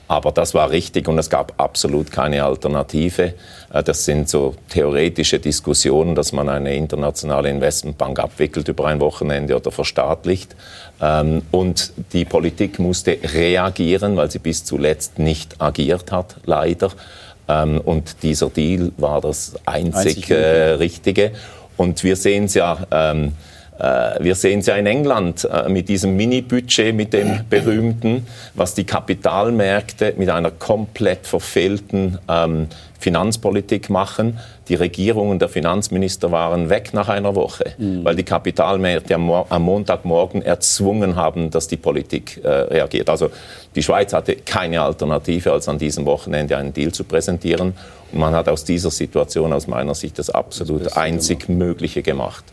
aber 0.08 0.32
das 0.32 0.54
war 0.54 0.70
richtig 0.70 1.06
und 1.06 1.18
es 1.18 1.28
gab 1.28 1.52
absolut 1.58 2.10
keine 2.10 2.42
Alternative. 2.42 3.34
Äh, 3.72 3.82
das 3.82 4.04
sind 4.04 4.28
so 4.28 4.54
theoretische 4.70 5.38
Diskussionen, 5.38 6.14
dass 6.14 6.32
man 6.32 6.48
eine 6.48 6.74
internationale 6.74 7.50
Investmentbank 7.50 8.18
abwickelt 8.18 8.68
über 8.68 8.86
ein 8.86 9.00
Wochenende 9.00 9.54
oder 9.54 9.70
verstaatlicht. 9.70 10.56
Ähm, 11.00 11.42
und 11.50 11.92
die 12.12 12.24
Politik 12.24 12.78
musste 12.78 13.18
reagieren, 13.22 14.16
weil 14.16 14.30
sie 14.30 14.38
bis 14.38 14.64
zuletzt 14.64 15.18
nicht 15.18 15.60
agiert 15.60 16.10
hat, 16.12 16.36
leider. 16.44 16.90
Ähm, 17.48 17.80
und 17.80 18.22
dieser 18.22 18.50
Deal 18.50 18.92
war 18.96 19.20
das 19.20 19.54
einzig, 19.64 20.30
äh, 20.30 20.72
Richtige. 20.72 21.32
Und 21.76 22.02
wir 22.02 22.16
sehen 22.16 22.44
es 22.44 22.54
ja, 22.54 22.78
ähm, 22.90 23.32
äh, 23.78 24.22
wir 24.22 24.34
sehen 24.34 24.60
es 24.60 24.66
ja 24.66 24.74
in 24.74 24.86
England 24.86 25.44
äh, 25.50 25.68
mit 25.68 25.88
diesem 25.88 26.16
Mini-Budget, 26.16 26.94
mit 26.94 27.12
dem 27.12 27.40
berühmten, 27.50 28.26
was 28.54 28.74
die 28.74 28.84
Kapitalmärkte 28.84 30.14
mit 30.16 30.28
einer 30.28 30.50
komplett 30.50 31.26
verfehlten 31.26 32.18
ähm, 32.28 32.66
Finanzpolitik 32.98 33.88
machen. 33.88 34.38
Die 34.68 34.74
Regierung 34.74 35.30
und 35.30 35.40
der 35.40 35.48
Finanzminister 35.48 36.30
waren 36.30 36.68
weg 36.68 36.90
nach 36.92 37.08
einer 37.08 37.34
Woche, 37.34 37.72
mhm. 37.78 38.04
weil 38.04 38.16
die 38.16 38.22
Kapitalmärkte 38.22 39.14
am, 39.14 39.30
am, 39.30 39.62
Montagmorgen 39.62 40.42
erzwungen 40.42 41.16
haben, 41.16 41.50
dass 41.50 41.68
die 41.68 41.76
Politik 41.76 42.40
äh, 42.44 42.48
reagiert. 42.48 43.08
Also 43.08 43.30
die 43.74 43.82
Schweiz 43.82 44.12
hatte 44.12 44.36
keine 44.36 44.82
Alternative, 44.82 45.52
als 45.52 45.68
an 45.68 45.78
diesem 45.78 46.04
Wochenende 46.04 46.56
einen 46.56 46.74
Deal 46.74 46.92
zu 46.92 47.04
präsentieren. 47.04 47.74
Und 48.12 48.18
man 48.18 48.34
hat 48.34 48.48
aus 48.48 48.64
dieser 48.64 48.90
Situation 48.90 49.52
aus 49.52 49.66
meiner 49.66 49.94
Sicht 49.94 50.18
das 50.18 50.28
absolut 50.28 50.86
das 50.86 50.96
einzig 50.96 51.46
gemacht. 51.46 51.58
Mögliche 51.58 52.02
gemacht. 52.02 52.44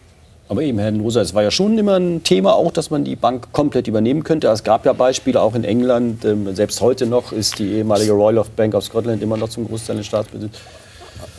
Aber 0.48 0.62
eben, 0.62 0.78
Herr 0.78 0.92
Noser, 0.92 1.22
es 1.22 1.34
war 1.34 1.42
ja 1.42 1.50
schon 1.50 1.78
immer 1.78 1.96
ein 1.96 2.24
Thema 2.24 2.54
auch, 2.54 2.72
dass 2.72 2.92
man 2.92 3.04
die 3.04 3.16
Bank 3.16 3.52
komplett 3.52 3.88
übernehmen 3.88 4.24
könnte. 4.24 4.48
Es 4.48 4.64
gab 4.64 4.86
ja 4.86 4.94
Beispiele 4.94 5.42
auch 5.42 5.56
in 5.56 5.64
England. 5.64 6.24
Ähm, 6.24 6.54
selbst 6.56 6.82
heute 6.82 7.08
noch 7.08 7.32
ist 7.32 7.58
die 7.58 7.72
ehemalige 7.74 8.12
Royal 8.12 8.38
of 8.38 8.52
Bank 8.52 8.76
of 8.76 8.84
Scotland 8.84 9.24
immer 9.24 9.38
noch 9.38 9.50
zum 9.50 9.68
Großteil 9.68 9.98
in 9.98 10.04
Staatsbesitz. 10.04 10.60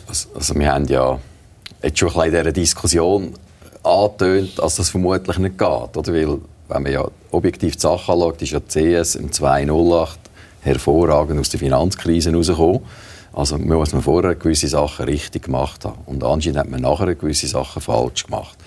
Also, 0.07 0.29
also 0.33 0.55
wir 0.55 0.73
haben 0.73 0.85
ja 0.85 1.19
jetzt 1.83 1.99
schon 1.99 2.09
ein 2.09 2.13
bisschen 2.13 2.25
in 2.25 2.31
dieser 2.31 2.51
Diskussion 2.51 3.33
angetönt, 3.83 4.59
dass 4.59 4.75
das 4.77 4.89
vermutlich 4.89 5.37
nicht 5.37 5.57
geht. 5.57 5.97
Oder? 5.97 6.13
Weil, 6.13 6.39
wenn 6.69 6.83
man 6.83 6.91
ja 6.91 7.07
objektiv 7.31 7.75
die 7.75 7.81
Sache 7.81 8.11
anschaut, 8.11 8.41
ist 8.41 8.51
ja 8.51 8.59
CS 8.59 9.15
im 9.15 9.31
2008 9.31 10.19
hervorragend 10.61 11.39
aus 11.39 11.49
der 11.49 11.59
Finanzkrise 11.59 12.31
herausgekommen. 12.31 12.81
Also 13.33 13.57
muss 13.57 13.93
man 13.93 14.01
vorher 14.01 14.35
gewisse 14.35 14.67
Sachen 14.67 15.05
richtig 15.05 15.43
gemacht 15.43 15.85
haben. 15.85 15.99
Und 16.05 16.23
anscheinend 16.23 16.59
hat 16.59 16.69
man 16.69 16.81
nachher 16.81 17.13
gewisse 17.13 17.47
Sachen 17.47 17.81
falsch 17.81 18.25
gemacht. 18.25 18.57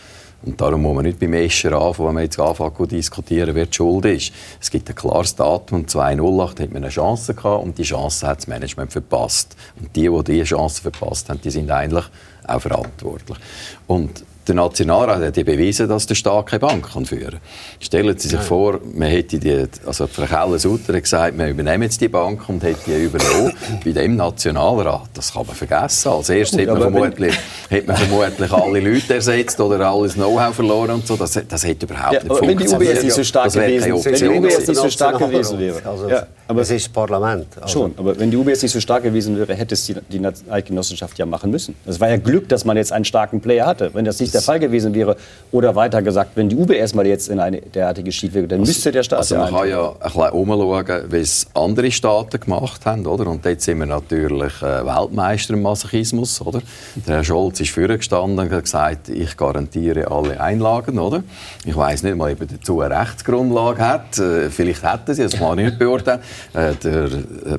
Und 0.42 0.58
darum 0.58 0.82
muss 0.82 0.94
man 0.94 1.04
nicht 1.04 1.18
beim 1.18 1.34
Escher 1.34 1.72
anfangen, 1.72 2.08
wenn 2.08 2.14
man 2.14 2.24
jetzt 2.24 2.40
anfängt 2.40 2.76
zu 2.76 2.86
diskutieren, 2.86 3.54
wer 3.54 3.66
die 3.66 3.74
Schuld 3.74 4.06
ist. 4.06 4.32
Es 4.60 4.70
gibt 4.70 4.88
ein 4.88 4.94
klares 4.94 5.34
Datum, 5.34 5.86
2008 5.86 6.60
hat 6.60 6.72
man 6.72 6.82
eine 6.82 6.90
Chance 6.90 7.34
gehabt 7.34 7.62
und 7.62 7.76
die 7.76 7.82
Chance 7.82 8.26
hat 8.26 8.38
das 8.38 8.46
Management 8.46 8.90
verpasst. 8.90 9.54
Und 9.78 9.94
die, 9.94 10.08
die 10.08 10.24
diese 10.24 10.44
Chance 10.44 10.80
verpasst 10.80 11.28
haben, 11.28 11.40
die 11.42 11.50
sind 11.50 11.70
eigentlich 11.70 12.04
auch 12.46 12.60
verantwortlich. 12.60 13.38
Und 13.86 14.24
der 14.50 14.56
Nationalrat 14.56 15.22
hat 15.22 15.36
ja 15.36 15.42
bewiesen, 15.44 15.88
dass 15.88 16.06
der 16.06 16.14
Staat 16.16 16.46
keine 16.46 16.60
Bank 16.60 16.92
kann 16.92 17.06
führen 17.06 17.30
kann. 17.30 17.40
Stellen 17.78 18.18
Sie 18.18 18.28
sich 18.28 18.38
Nein. 18.38 18.46
vor, 18.46 18.80
man 18.94 19.08
hätte 19.08 19.38
die, 19.38 19.64
also 19.86 20.06
Frau 20.06 20.24
Keller-Sutter 20.24 20.94
hat 20.94 21.02
gesagt, 21.02 21.38
wir 21.38 21.48
übernehmen 21.48 21.84
jetzt 21.84 22.00
die 22.00 22.08
Bank 22.08 22.48
und 22.48 22.62
hätte 22.62 22.80
die 22.86 23.04
übernommen. 23.04 23.52
Bei 23.84 23.92
dem 23.92 24.16
Nationalrat, 24.16 25.10
das 25.14 25.32
kann 25.32 25.46
man 25.46 25.54
vergessen. 25.54 26.08
Als 26.08 26.28
erstes 26.30 26.58
hätte 26.58 26.72
man, 26.72 26.82
vermutlich, 26.82 27.38
hätte 27.68 27.86
man 27.86 27.96
vermutlich 27.96 28.52
alle 28.52 28.80
Leute 28.80 29.14
ersetzt 29.14 29.60
oder 29.60 29.88
alles 29.88 30.14
Know-how 30.14 30.54
verloren 30.54 30.90
und 30.90 31.06
so. 31.06 31.16
Das, 31.16 31.40
das 31.48 31.64
hätte 31.64 31.86
überhaupt 31.86 32.14
ja, 32.14 32.22
nicht 32.22 32.28
funktioniert. 32.28 32.72
Wenn 32.72 32.80
die 32.80 32.90
UBS 32.90 33.02
nicht 33.04 33.14
so 33.14 33.24
stark 33.24 33.52
gewesen, 33.52 34.04
wenn 34.04 34.14
die 34.14 34.28
UBS 34.28 34.66
nicht 34.66 34.80
so 34.80 34.90
stark 34.90 35.18
gewesen 35.18 35.58
wäre. 35.58 35.80
Also, 35.84 36.08
ja, 36.08 36.26
aber 36.48 36.62
es 36.62 36.70
ist 36.70 36.86
das 36.86 36.92
Parlament. 36.92 37.46
Also. 37.60 37.68
Schon, 37.68 37.94
aber 37.96 38.18
wenn 38.18 38.30
die 38.30 38.36
UBS 38.36 38.62
nicht 38.62 38.72
so 38.72 38.80
stark 38.80 39.04
gewesen 39.04 39.38
wäre, 39.38 39.54
hätte 39.54 39.74
es 39.74 39.86
die, 39.86 39.94
die 40.10 40.20
Eidgenossenschaft 40.50 41.16
ja 41.18 41.26
machen 41.26 41.52
müssen. 41.52 41.76
Es 41.86 42.00
war 42.00 42.08
ja 42.08 42.16
Glück, 42.16 42.48
dass 42.48 42.64
man 42.64 42.76
jetzt 42.76 42.92
einen 42.92 43.04
starken 43.04 43.40
Player 43.40 43.66
hatte. 43.66 43.94
Wenn 43.94 44.04
das 44.04 44.18
nicht 44.18 44.34
der 44.40 44.54
Fall 44.54 44.60
gewesen 44.60 44.94
wäre. 44.94 45.16
Oder 45.52 45.74
weiter 45.74 46.02
gesagt, 46.02 46.32
wenn 46.34 46.48
die 46.48 46.56
UBS 46.56 46.94
mal 46.94 47.06
jetzt 47.06 47.28
in 47.28 47.40
eine 47.40 47.60
derartige 47.60 48.12
Schied 48.12 48.34
wäre, 48.34 48.46
dann 48.46 48.60
also, 48.60 48.70
müsste 48.70 48.92
der 48.92 49.02
Staat 49.02 49.18
also 49.20 49.36
man 49.36 49.52
kann 49.52 49.68
ja 49.68 49.88
ein 49.88 49.98
bisschen 50.02 50.30
umschauen, 50.30 51.02
wie 51.10 51.16
es 51.16 51.46
andere 51.54 51.90
Staaten 51.90 52.40
gemacht 52.40 52.86
haben. 52.86 53.06
Oder? 53.06 53.26
Und 53.26 53.44
dort 53.44 53.60
sind 53.60 53.78
wir 53.78 53.86
natürlich 53.86 54.62
äh, 54.62 54.84
Weltmeister 54.84 55.54
im 55.54 55.62
Masochismus. 55.62 56.40
Oder? 56.40 56.60
Der 57.06 57.16
Herr 57.16 57.24
Scholz 57.24 57.60
ist 57.60 57.70
vorgestanden 57.70 58.38
und 58.38 58.50
hat 58.50 58.64
gesagt, 58.64 59.08
ich 59.08 59.36
garantiere 59.36 60.10
alle 60.10 60.40
Einlagen. 60.40 60.98
Oder? 60.98 61.22
Ich 61.64 61.76
weiß 61.76 62.02
nicht 62.04 62.16
mal, 62.16 62.32
ob 62.32 62.40
er 62.40 62.46
dazu 62.46 62.80
eine 62.80 62.98
Rechtsgrundlage 62.98 63.86
hat. 63.86 64.18
Äh, 64.18 64.50
vielleicht 64.50 64.82
hätte 64.82 65.14
sie, 65.14 65.22
das 65.22 65.32
kann 65.32 65.58
ich 65.58 65.66
nicht 65.66 65.78
beurteilen. 65.78 66.20
Äh, 66.52 66.74
der 66.82 67.08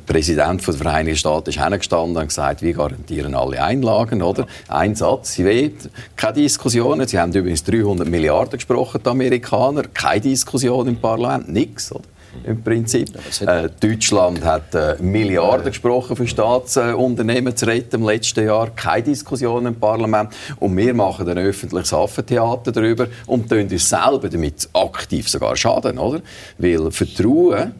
Präsident 0.06 0.66
der 0.68 0.74
Vereinigten 0.74 1.18
Staaten 1.18 1.50
ist 1.50 1.64
hingestanden 1.64 2.18
und 2.18 2.28
gesagt, 2.28 2.62
wir 2.62 2.74
garantieren 2.74 3.36
alle 3.36 3.64
Einlagen. 3.64 4.22
Oder? 4.22 4.46
Ein 4.68 4.96
Satz, 4.96 5.34
sie 5.34 5.46
will 5.46 5.74
keine 6.16 6.34
Diskussion 6.34 6.71
Diskussionen. 6.72 7.08
Sie 7.08 7.20
haben 7.20 7.34
übrigens 7.34 7.64
300 7.66 8.08
Milliarden 8.08 8.58
gesprochen, 8.58 9.02
die 9.04 9.10
Amerikaner. 9.10 9.84
Keine 9.94 10.22
Diskussion 10.22 10.88
im 10.88 10.96
Parlament, 10.96 11.50
nichts. 11.50 11.92
Oder? 11.92 12.04
im 12.46 12.64
Prinzip. 12.64 13.10
Äh, 13.46 13.68
Deutschland 13.78 14.42
hat 14.46 14.74
äh, 14.74 14.96
Milliarden 15.02 15.66
gesprochen 15.66 16.16
für 16.16 16.26
Staatsunternehmen 16.26 17.58
zu 17.58 17.66
retten 17.66 17.98
im 17.98 18.08
letzten 18.08 18.46
Jahr. 18.46 18.70
Keine 18.70 19.04
Diskussion 19.04 19.66
im 19.66 19.76
Parlament. 19.76 20.30
Und 20.62 20.78
wir 20.78 20.94
machen 20.94 21.28
ein 21.28 21.38
öffentliches 21.38 21.92
Affentheater 21.92 22.72
darüber 22.72 23.08
und 23.28 23.50
tun 23.50 23.68
uns 23.68 23.90
selber 23.90 24.30
damit 24.30 24.70
aktiv 24.72 25.28
sogar 25.28 25.58
schaden. 25.58 26.00
Oder? 26.00 26.22
Weil 26.58 26.90
Vertrauen 26.92 27.74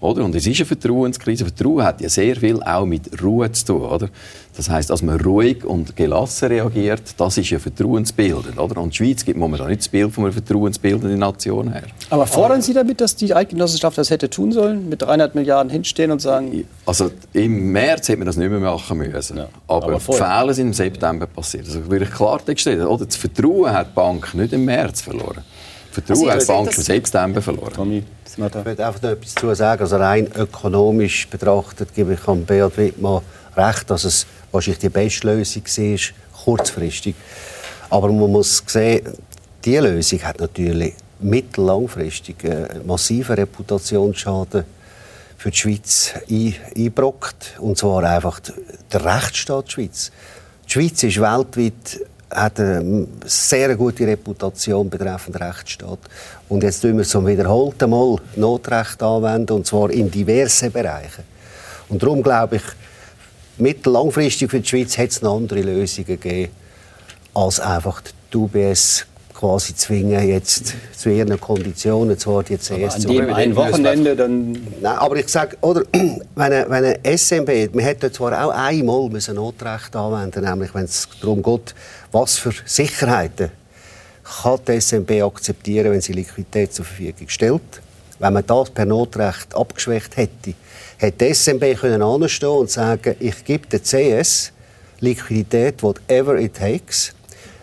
oder? 0.00 0.24
Und 0.24 0.34
es 0.34 0.46
ist 0.46 0.58
eine 0.58 0.66
Vertrauenskrise. 0.66 1.44
Vertrauen 1.44 1.82
hat 1.82 2.00
ja 2.00 2.08
sehr 2.08 2.36
viel 2.36 2.62
auch 2.62 2.84
mit 2.84 3.22
Ruhe 3.22 3.50
zu 3.52 3.64
tun. 3.64 3.82
Oder? 3.82 4.08
Das 4.56 4.70
heißt, 4.70 4.90
dass 4.90 5.02
man 5.02 5.20
ruhig 5.20 5.64
und 5.64 5.96
gelassen 5.96 6.48
reagiert, 6.48 7.02
das 7.16 7.38
ist 7.38 7.50
ja 7.50 7.58
vertrauensbildend. 7.58 8.58
Oder? 8.58 8.80
Und 8.80 8.92
die 8.92 8.96
Schweiz 8.96 9.24
gibt 9.24 9.38
momentan 9.38 9.68
nicht 9.68 9.80
das 9.80 9.88
Bild 9.88 10.12
von 10.12 10.24
einer 10.24 10.32
vertrauensbildenden 10.32 11.18
Nation 11.18 11.72
her. 11.72 11.84
Aber 12.10 12.26
fordern 12.26 12.62
Sie 12.62 12.72
damit, 12.72 13.00
dass 13.00 13.16
die 13.16 13.34
Eidgenossenschaft 13.34 13.96
das 13.98 14.10
hätte 14.10 14.30
tun 14.30 14.52
sollen? 14.52 14.88
Mit 14.88 15.02
300 15.02 15.34
Milliarden 15.34 15.70
hinstehen 15.70 16.10
und 16.10 16.20
sagen... 16.20 16.64
Also 16.84 17.10
im 17.32 17.72
März 17.72 18.08
hätte 18.08 18.18
man 18.18 18.26
das 18.26 18.36
nicht 18.36 18.50
mehr 18.50 18.60
machen 18.60 18.98
müssen. 18.98 19.38
Ja, 19.38 19.48
aber, 19.66 19.86
aber 19.86 19.96
die 19.98 20.12
Fehler 20.12 20.54
sind 20.54 20.68
im 20.68 20.72
September 20.74 21.26
passiert. 21.26 21.66
Also 21.66 21.90
wirklich 21.90 22.10
klar 22.10 22.40
gestellt. 22.44 22.84
Oder? 22.84 23.06
Das 23.06 23.16
Vertrauen 23.16 23.72
hat 23.72 23.88
die 23.88 23.94
Bank 23.94 24.34
nicht 24.34 24.52
im 24.52 24.64
März 24.64 25.00
verloren. 25.02 25.42
Vertrauen 26.02 26.30
also, 26.30 26.52
hat 26.52 26.60
die 26.60 26.64
Bank 26.64 26.76
im 26.76 26.82
September 26.82 27.42
verloren. 27.42 27.72
Tommy. 27.72 28.02
Ich 28.28 28.38
möchte 28.38 28.58
einfach 28.58 29.02
noch 29.02 29.10
etwas 29.10 29.34
dazu 29.34 29.54
sagen. 29.54 29.80
Also 29.80 29.96
rein 29.96 30.28
ökonomisch 30.34 31.26
betrachtet 31.28 31.94
gebe 31.94 32.14
ich 32.14 32.28
an 32.28 32.44
Beat 32.44 32.76
Wittmann 32.76 33.22
recht, 33.56 33.88
dass 33.88 34.04
es 34.04 34.26
wahrscheinlich 34.52 34.80
die 34.80 34.88
beste 34.90 35.26
Lösung 35.26 35.62
war, 35.64 35.98
kurzfristig. 36.44 37.14
Aber 37.88 38.12
man 38.12 38.30
muss 38.30 38.62
sehen, 38.66 39.08
diese 39.64 39.80
Lösung 39.80 40.22
hat 40.22 40.38
natürlich 40.38 40.94
mittellangfristig 41.20 42.36
einen 42.44 42.86
massiven 42.86 43.36
Reputationsschaden 43.36 44.64
für 45.38 45.50
die 45.50 45.56
Schweiz 45.56 46.12
eingebrockt. 46.28 47.54
Und 47.58 47.78
zwar 47.78 48.04
einfach 48.04 48.40
der 48.92 49.04
Rechtsstaat 49.04 49.72
Schweiz. 49.72 50.10
Die 50.66 50.72
Schweiz 50.72 51.02
ist 51.02 51.20
weltweit 51.20 52.00
hat 52.30 52.58
eine 52.58 53.06
sehr 53.24 53.76
gute 53.76 54.06
Reputation 54.06 54.90
betreffend 54.90 55.40
Rechtsstaat. 55.40 55.98
Und 56.48 56.62
jetzt 56.62 56.80
tun 56.80 56.98
wir 56.98 57.04
zum 57.04 57.26
wiederholten 57.26 57.90
Mal 57.90 58.16
Notrecht 58.36 59.02
anwenden, 59.02 59.52
und 59.52 59.66
zwar 59.66 59.90
in 59.90 60.10
diversen 60.10 60.72
Bereichen. 60.72 61.24
Und 61.88 62.02
darum 62.02 62.22
glaube 62.22 62.56
ich, 62.56 62.62
mittellangfristig 63.58 64.50
für 64.50 64.60
die 64.60 64.68
Schweiz 64.68 64.96
hätte 64.98 65.10
es 65.10 65.22
noch 65.22 65.36
andere 65.36 65.60
Lösungen 65.60 66.06
gegeben, 66.06 66.52
als 67.32 67.60
einfach 67.60 68.02
die 68.32 68.36
UBS 68.36 69.06
quasi 69.38 69.74
zwingen, 69.74 70.26
jetzt 70.26 70.74
zu 70.96 71.10
ihren 71.10 71.38
Konditionen, 71.38 72.18
zwar 72.18 72.42
die 72.42 72.56
CS 72.56 73.00
zu 73.00 73.08
dem 73.08 73.32
ein 73.32 73.54
Wochenende 73.54 74.16
dann... 74.16 74.52
Nein, 74.80 74.96
aber 74.96 75.16
ich 75.16 75.28
sage, 75.28 75.56
oder, 75.60 75.82
wenn 75.92 76.20
eine, 76.36 76.64
wenn 76.68 76.84
eine 76.84 77.18
SMB, 77.18 77.74
man 77.74 77.84
hätte 77.84 78.10
zwar 78.10 78.44
auch 78.44 78.50
einmal 78.50 79.10
müssen 79.10 79.34
Notrecht 79.34 79.94
anwenden 79.94 80.42
nämlich 80.44 80.74
wenn 80.74 80.84
es 80.84 81.06
darum 81.20 81.42
geht, 81.42 81.74
was 82.12 82.38
für 82.38 82.52
Sicherheiten 82.64 83.50
kann 84.42 84.58
die 84.66 84.80
SMB 84.80 85.10
akzeptieren, 85.22 85.92
wenn 85.92 86.00
sie 86.00 86.14
Liquidität 86.14 86.72
zur 86.72 86.84
Verfügung 86.84 87.28
stellt. 87.28 87.62
Wenn 88.18 88.32
man 88.32 88.46
das 88.46 88.70
per 88.70 88.86
Notrecht 88.86 89.54
abgeschwächt 89.54 90.16
hätte, 90.16 90.54
hätte 90.96 91.26
die 91.26 91.34
SMB 91.34 91.78
können 91.78 92.02
anstehen 92.02 92.48
und 92.48 92.70
sagen, 92.70 93.14
ich 93.20 93.44
gebe 93.44 93.66
der 93.66 93.82
CS 93.82 94.52
Liquidität, 95.00 95.82
whatever 95.82 96.36
it 96.38 96.54
takes. 96.54 97.12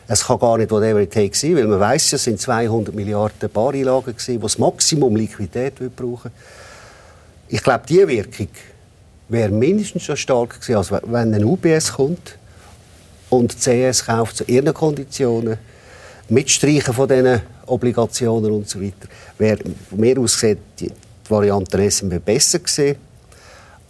Es 0.08 0.26
kann 0.26 0.40
gar 0.40 0.58
nicht 0.58 0.72
whatever 0.72 1.00
it 1.00 1.14
takes 1.14 1.42
sein, 1.42 1.56
weil 1.56 1.68
man 1.68 1.80
weiß, 1.80 2.14
es 2.14 2.24
sind 2.26 2.40
200 2.40 2.94
Milliarden 2.94 3.50
Bareinlagen 3.50 4.14
gewesen, 4.14 4.34
die 4.34 4.40
das 4.40 4.58
Maximum 4.58 5.16
Liquidität 5.16 5.76
brauchen. 5.96 6.32
Ich 7.48 7.64
glaube, 7.64 7.84
diese 7.88 8.08
Wirkung 8.08 8.50
wäre 9.30 9.50
mindestens 9.50 10.06
so 10.06 10.16
stark 10.16 10.60
gewesen, 10.60 10.76
als 10.76 10.92
wenn 10.92 11.34
ein 11.34 11.44
UBS 11.44 11.94
kommt 11.94 12.38
und 13.30 13.58
CS 13.58 14.06
kauft 14.06 14.38
zu 14.38 14.44
ihren 14.46 14.74
Konditionen, 14.74 15.58
mit 16.30 16.50
Streichen 16.50 16.94
von 16.94 17.08
diesen 17.08 17.42
Obligationen 17.68 18.52
und 18.52 18.70
so 18.70 18.82
weiter, 18.82 19.08
wäre 19.38 19.60
mir 19.92 20.18
aus 20.20 20.34
gesehen 20.36 20.60
die, 20.80 20.88
die 20.88 21.30
Variante 21.30 21.90
SMB 21.90 22.24
besser 22.24 22.60
gewesen. 22.60 22.98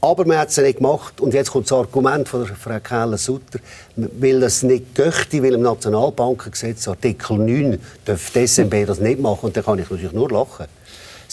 Aber 0.03 0.25
man 0.25 0.37
hat 0.37 0.49
es 0.49 0.57
nicht 0.57 0.79
gemacht. 0.79 1.21
Und 1.21 1.33
jetzt 1.33 1.51
kommt 1.51 1.71
das 1.71 1.77
Argument 1.77 2.27
von 2.27 2.45
Frau 2.45 2.77
Keller-Sutter, 2.77 3.59
weil 3.95 4.41
das 4.41 4.61
nicht 4.61 4.95
göchte, 4.95 5.41
weil 5.41 5.53
im 5.53 5.61
Nationalbankengesetz 5.61 6.89
Artikel 6.89 7.37
9 7.37 7.79
darf 8.03 8.31
die 8.31 8.45
SMB 8.45 8.85
das 8.85 8.99
nicht 8.99 9.21
machen. 9.21 9.45
Und 9.45 9.55
dann 9.55 9.63
kann 9.63 9.79
ich 9.79 9.89
natürlich 9.89 10.11
nur 10.11 10.29
lachen. 10.29 10.65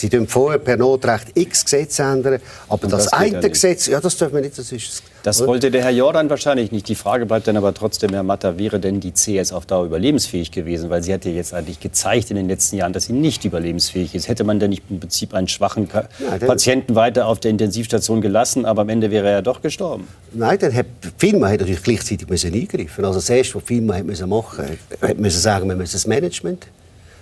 Sie 0.01 0.09
tun 0.09 0.27
vorher 0.27 0.59
per 0.59 0.79
Notrecht 0.79 1.33
x 1.35 1.63
Gesetze 1.63 2.05
ändern, 2.05 2.41
aber 2.71 2.89
das, 2.89 3.05
das 3.05 3.13
eine. 3.13 3.39
Gesetz, 3.39 3.87
ja, 3.87 4.01
das 4.01 4.17
dürfen 4.17 4.37
wir 4.37 4.41
nicht, 4.41 4.57
das 4.57 4.73
ist 4.73 5.03
Das 5.23 5.47
wollte 5.47 5.71
der 5.71 5.83
Herr 5.83 5.91
Jordan 5.91 6.31
wahrscheinlich 6.31 6.73
nicht. 6.73 6.89
Die 6.89 6.95
Frage 6.95 7.27
bleibt 7.27 7.49
dann 7.49 7.59
aber 7.59 7.75
trotzdem, 7.75 8.09
Herr 8.15 8.23
Matter, 8.23 8.57
wäre 8.57 8.81
denn 8.81 9.01
die 9.01 9.13
CS 9.13 9.53
auf 9.53 9.67
Dauer 9.67 9.85
überlebensfähig 9.85 10.53
gewesen? 10.53 10.89
Weil 10.89 11.03
sie 11.03 11.13
hat 11.13 11.27
ja 11.27 11.33
jetzt 11.33 11.53
eigentlich 11.53 11.81
gezeigt 11.81 12.31
in 12.31 12.37
den 12.37 12.49
letzten 12.49 12.77
Jahren, 12.77 12.95
dass 12.95 13.05
sie 13.05 13.13
nicht 13.13 13.45
überlebensfähig 13.45 14.15
ist. 14.15 14.27
Hätte 14.27 14.43
man 14.43 14.59
denn 14.59 14.71
nicht 14.71 14.85
im 14.89 15.01
Prinzip 15.01 15.35
einen 15.35 15.49
schwachen 15.49 15.87
Ka 15.87 16.09
Ja, 16.19 16.47
Patienten 16.47 16.95
weiter 16.95 17.27
auf 17.27 17.39
der 17.39 17.51
Intensivstation 17.51 18.23
gelassen, 18.23 18.65
aber 18.65 18.81
am 18.81 18.89
Ende 18.89 19.11
wäre 19.11 19.29
er 19.29 19.43
doch 19.43 19.61
gestorben? 19.61 20.09
Nein, 20.33 20.59
dann 20.61 20.75
hat 20.75 20.87
Firma 21.19 21.51
hat 21.51 21.61
natürlich 21.61 21.83
gleichzeitig 21.83 22.27
müssen 22.27 22.55
eingreifen. 22.55 23.05
Also 23.05 23.19
das 23.19 23.29
erste, 23.29 23.57
was 23.57 23.65
Firma 23.65 23.97
hat 23.97 24.07
müssen 24.07 24.31
machen, 24.31 24.79
hat 25.03 25.19
müssen 25.19 25.41
sagen, 25.41 25.69
wir 25.69 25.77
müssen 25.77 25.93
das 25.93 26.07
Management 26.07 26.69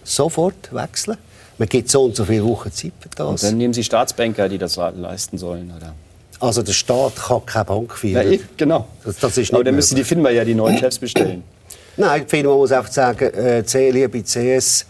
sofort 0.04 0.73
wechseln. 0.73 1.18
Man 1.58 1.68
gibt 1.68 1.90
so 1.90 2.04
und 2.04 2.14
so 2.16 2.24
viele 2.24 2.44
Wochen 2.44 2.70
Zeit 2.72 2.92
für 3.00 3.24
Und 3.24 3.34
das. 3.34 3.40
dann 3.42 3.58
nehmen 3.58 3.74
Sie 3.74 3.82
Staatsbanker, 3.82 4.48
die 4.48 4.58
das 4.58 4.76
le- 4.76 4.92
leisten 4.96 5.38
sollen, 5.38 5.72
oder? 5.76 5.92
Also 6.40 6.62
der 6.62 6.72
Staat 6.72 7.16
kann 7.16 7.44
keine 7.44 7.64
Bank 7.64 7.90
Ja, 7.90 7.96
führen. 8.20 8.32
eh, 8.32 8.40
genau. 8.56 8.86
Das, 9.04 9.16
das 9.18 9.36
ist 9.38 9.52
aber 9.52 9.64
dann 9.64 9.74
müsste 9.74 9.96
die. 9.96 10.04
FINMA 10.04 10.30
ja 10.30 10.44
die 10.44 10.54
neuen 10.54 10.78
Chefs 10.78 10.98
bestellen. 10.98 11.42
Nein, 11.96 12.22
die 12.24 12.28
Firma 12.28 12.54
muss 12.54 12.70
einfach 12.70 12.92
sagen, 12.92 13.24
äh, 13.34 13.64
C, 13.64 13.90
liebe 13.90 14.22
CS, 14.22 14.86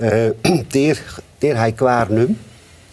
äh, 0.00 0.32
dir, 0.74 0.96
dir 1.40 1.60
habt 1.60 1.78
Gewähr 1.78 2.06
nicht 2.10 2.28
mehr, 2.28 2.36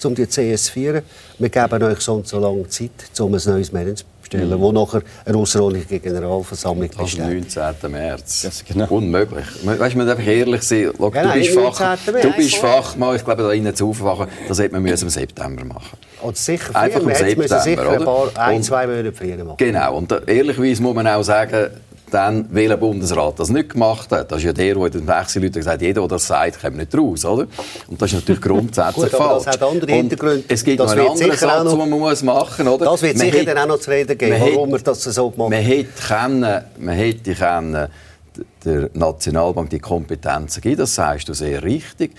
um 0.04 0.14
die 0.14 0.28
CS 0.28 0.66
zu 0.66 0.72
führen. 0.74 1.02
Wir 1.40 1.50
geben 1.50 1.82
euch 1.84 2.00
so 2.02 2.14
und 2.14 2.28
so 2.28 2.38
lange 2.40 2.68
Zeit, 2.70 2.92
um 3.20 3.34
ein 3.34 3.42
neues 3.46 3.72
Management 3.72 4.06
zu 4.30 4.38
bestellen, 4.38 4.60
wo 4.62 4.72
nachher 4.72 5.02
eine 5.26 5.38
außerordentliche 5.38 6.00
Generalversammlung 6.00 6.90
ist 6.90 6.98
am 6.98 7.04
besteht. 7.06 7.26
19. 7.56 7.92
März. 7.92 8.42
Das- 8.44 8.66
genau. 8.66 8.86
Unmöglich. 8.90 9.46
Weißt, 9.64 9.96
man 9.96 10.10
einfach 10.10 10.26
ehrlich 10.26 10.62
sein. 10.64 10.92
Schau, 10.98 11.10
Genau, 11.10 11.34
du 11.34 11.40
bist, 11.40 11.58
am 11.58 11.64
Fach, 11.74 11.80
19. 11.80 12.14
März. 12.14 12.26
du 12.26 12.34
bist 12.34 12.56
Fachmann, 12.58 13.16
ich 13.16 13.26
glaube, 13.26 13.44
da 13.44 13.52
innen 13.52 13.76
zu 13.76 13.90
aufwachen, 13.90 14.28
das 14.48 14.60
hätte 14.60 14.74
man 14.74 14.84
müssen 14.84 15.04
im 15.06 15.10
September 15.10 15.66
machen 15.66 15.98
Oder 16.22 16.36
sicher 16.36 16.76
Einfach 16.76 17.02
früher. 17.02 17.10
im 17.12 17.26
hätten 17.26 17.40
müssen 17.42 17.60
September, 17.62 17.92
sicher 17.92 18.00
ein 18.00 18.06
paar, 18.06 18.48
ein, 18.48 18.64
zwei 18.64 18.88
Monate 18.88 19.12
früher 19.14 19.38
machen. 19.44 19.58
Genau. 19.58 19.98
Und 19.98 20.14
ehrlicherweise 20.28 20.82
muss 20.82 20.96
man 20.96 21.08
auch 21.08 21.24
sagen, 21.24 21.70
dann, 22.10 22.48
welcher 22.52 22.78
Bundesrat 22.78 23.40
das 23.40 23.50
nicht 23.50 23.72
gemacht 23.72 24.12
hat, 24.12 24.32
das 24.32 24.38
ist 24.40 24.46
ja 24.46 24.54
der, 24.54 24.76
der 24.76 24.90
den 24.90 25.08
Wechselleuten 25.08 25.60
gesagt 25.60 25.76
hat, 25.76 25.82
jeder, 25.82 26.02
der 26.02 26.08
das 26.08 26.28
sagt, 26.28 26.62
kommt 26.62 26.78
nicht 26.78 26.96
raus, 26.98 27.26
oder? 27.26 27.48
Und 27.88 28.02
das 28.02 28.12
ist 28.14 28.20
natürlich 28.20 28.42
grundsätzlich 28.42 29.12
Gut, 29.12 29.14
aber 29.20 29.34
das 29.36 29.44
falsch. 29.46 29.56
hat 29.58 29.64
andere 29.64 29.92
Und 29.92 29.98
Hintergründe. 29.98 30.44
Es 30.48 30.64
gibt 30.64 30.80
Das 30.80 30.96
noch 30.96 31.02
einen 31.02 31.12
anderen 31.12 31.38
Satz, 31.38 31.64
noch- 31.64 31.70
den 31.72 31.78
man 31.80 31.90
muss 32.00 32.24
machen 32.24 32.68
oder? 32.68 32.86
Das 32.86 33.02
wird 33.02 33.18
Man 33.18 33.32
sicher 33.32 33.46
dann 33.46 33.58
auch 33.58 33.68
noch 33.68 33.80
zu 33.80 33.90
reden 33.92 34.18
geben, 34.18 34.32
man 34.32 34.42
warum 34.42 34.70
hätte- 34.70 34.86
wir 34.86 34.94
das 34.94 35.04
so 35.04 35.30
gemacht 35.32 35.50
man 35.50 35.60
haben. 35.60 35.66
hätte, 35.66 35.90
können, 36.08 36.62
man 36.80 36.96
hätte 36.96 37.36
können 37.36 37.88
der 38.64 38.90
Nationalbank 38.94 39.70
die 39.72 39.80
Kompetenzen 39.80 40.62
geben, 40.62 40.78
das 40.78 40.94
sagst 40.96 41.28
du 41.28 41.34
sehr 41.34 41.64
richtig. 41.64 42.12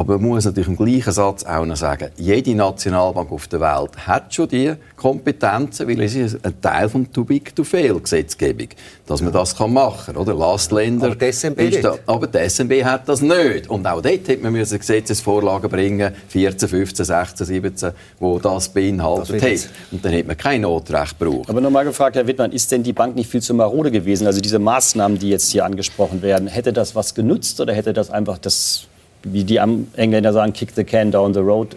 Aber 0.00 0.18
man 0.18 0.30
muss 0.30 0.46
natürlich 0.46 0.66
im 0.70 0.78
gleichen 0.78 1.12
Satz 1.12 1.44
auch 1.44 1.66
noch 1.66 1.76
sagen, 1.76 2.08
jede 2.16 2.54
Nationalbank 2.54 3.30
auf 3.30 3.46
der 3.48 3.60
Welt 3.60 3.90
hat 4.06 4.32
schon 4.32 4.48
die 4.48 4.72
Kompetenzen, 4.96 5.86
weil 5.86 6.00
es 6.00 6.14
ist 6.14 6.38
ein 6.42 6.58
Teil 6.58 6.88
von 6.88 7.12
Too-Big-to-Fail-Gesetzgebung, 7.12 8.68
dass 9.06 9.20
man 9.20 9.30
das 9.30 9.54
kann 9.54 9.74
machen 9.74 10.14
kann. 10.14 10.38
Lastländer 10.38 11.04
Aber 11.08 11.16
die 11.16 11.30
SNB 11.30 11.60
ist 11.60 11.84
da, 11.84 11.96
aber 12.06 12.26
die 12.28 12.38
SNB 12.48 12.82
hat 12.82 13.10
das 13.10 13.20
nicht. 13.20 13.68
Und 13.68 13.86
auch 13.86 14.00
dort 14.00 14.06
hätte 14.26 14.38
man 14.38 14.52
müssen 14.52 14.78
Gesetzesvorlagen 14.78 15.68
bringen 15.70 16.14
14, 16.28 16.66
15, 16.70 17.04
16, 17.04 17.46
17, 17.46 17.90
wo 18.18 18.38
das 18.38 18.70
beinhaltet 18.70 19.34
Das 19.36 19.42
jetzt- 19.42 19.70
Und 19.92 20.02
dann 20.02 20.12
hätte 20.12 20.28
man 20.28 20.38
kein 20.38 20.62
Notrecht 20.62 21.18
gebraucht. 21.18 21.50
Aber 21.50 21.60
nochmal 21.60 21.84
gefragt, 21.84 22.16
Herr 22.16 22.26
Wittmann, 22.26 22.52
ist 22.52 22.72
denn 22.72 22.82
die 22.82 22.94
Bank 22.94 23.16
nicht 23.16 23.30
viel 23.30 23.42
zu 23.42 23.52
marode 23.52 23.90
gewesen? 23.90 24.26
Also 24.26 24.40
diese 24.40 24.58
Maßnahmen, 24.58 25.18
die 25.18 25.28
jetzt 25.28 25.50
hier 25.50 25.66
angesprochen 25.66 26.22
werden, 26.22 26.48
hätte 26.48 26.72
das 26.72 26.94
was 26.94 27.14
genutzt 27.14 27.60
oder 27.60 27.74
hätte 27.74 27.92
das 27.92 28.10
einfach 28.10 28.38
das, 28.38 28.84
wie 29.22 29.44
die 29.44 29.56
Engländer 29.56 30.32
sagen, 30.32 30.52
kick 30.52 30.70
the 30.74 30.84
can 30.84 31.10
down 31.10 31.34
the 31.34 31.40
road? 31.40 31.76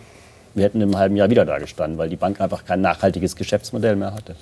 Wir 0.54 0.66
hätten 0.66 0.82
im 0.82 0.98
halben 0.98 1.16
Jahr 1.16 1.30
wieder 1.30 1.46
da 1.46 1.58
gestanden, 1.58 1.98
weil 1.98 2.10
die 2.10 2.16
Bank 2.16 2.40
einfach 2.40 2.66
kein 2.66 2.82
nachhaltiges 2.82 3.36
Geschäftsmodell 3.36 3.96
mehr 3.96 4.14
hatte. 4.14 4.36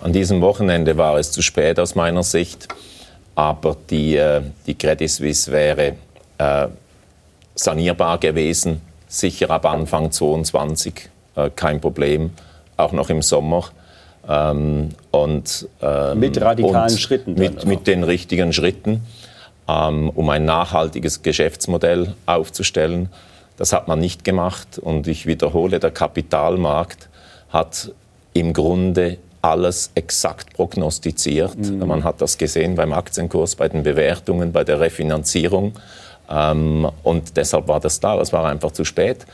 An 0.00 0.12
diesem 0.12 0.40
Wochenende 0.40 0.96
war 0.96 1.18
es 1.18 1.30
zu 1.30 1.42
spät 1.42 1.78
aus 1.78 1.94
meiner 1.94 2.22
Sicht, 2.22 2.68
aber 3.34 3.76
die, 3.90 4.16
äh, 4.16 4.42
die 4.66 4.74
Credit 4.74 5.10
Suisse 5.10 5.50
wäre 5.52 5.94
äh, 6.38 6.68
sanierbar 7.54 8.18
gewesen, 8.18 8.80
sicher 9.06 9.50
ab 9.50 9.66
Anfang 9.66 10.10
22, 10.10 11.08
äh, 11.36 11.50
kein 11.54 11.80
Problem, 11.80 12.30
auch 12.76 12.92
noch 12.92 13.10
im 13.10 13.22
Sommer. 13.22 13.64
Ähm, 14.28 14.90
und, 15.10 15.68
ähm, 15.82 16.18
Mit 16.18 16.40
radikalen 16.40 16.96
Schritten 16.98 17.34
Mit, 17.34 17.66
mit 17.66 17.86
den 17.86 18.04
richtigen 18.04 18.52
Schritten, 18.52 19.02
um 19.66 20.28
ein 20.28 20.44
nachhaltiges 20.44 21.22
Geschäftsmodell 21.22 22.14
aufzustellen. 22.26 23.08
Das 23.56 23.72
hat 23.72 23.88
man 23.88 24.00
nicht 24.00 24.24
gemacht 24.24 24.78
und 24.78 25.06
ich 25.06 25.26
wiederhole, 25.26 25.78
der 25.80 25.90
Kapitalmarkt 25.90 27.08
hat 27.50 27.92
im 28.32 28.52
Grunde 28.52 29.18
alles 29.40 29.90
exakt 29.94 30.54
prognostiziert. 30.54 31.56
Man 31.86 32.02
hat 32.02 32.20
das 32.20 32.38
gesehen 32.38 32.74
beim 32.74 32.92
Aktienkurs, 32.92 33.56
bei 33.56 33.68
den 33.68 33.82
Bewertungen, 33.82 34.52
bei 34.52 34.64
der 34.64 34.80
Refinanzierung. 34.80 35.74
Ähm, 36.30 36.88
und 37.02 37.36
deshalb 37.36 37.68
war 37.68 37.80
das 37.80 38.00
da. 38.00 38.18
Es 38.20 38.32
war 38.32 38.46
einfach 38.46 38.72
zu 38.72 38.84
spät. 38.84 39.26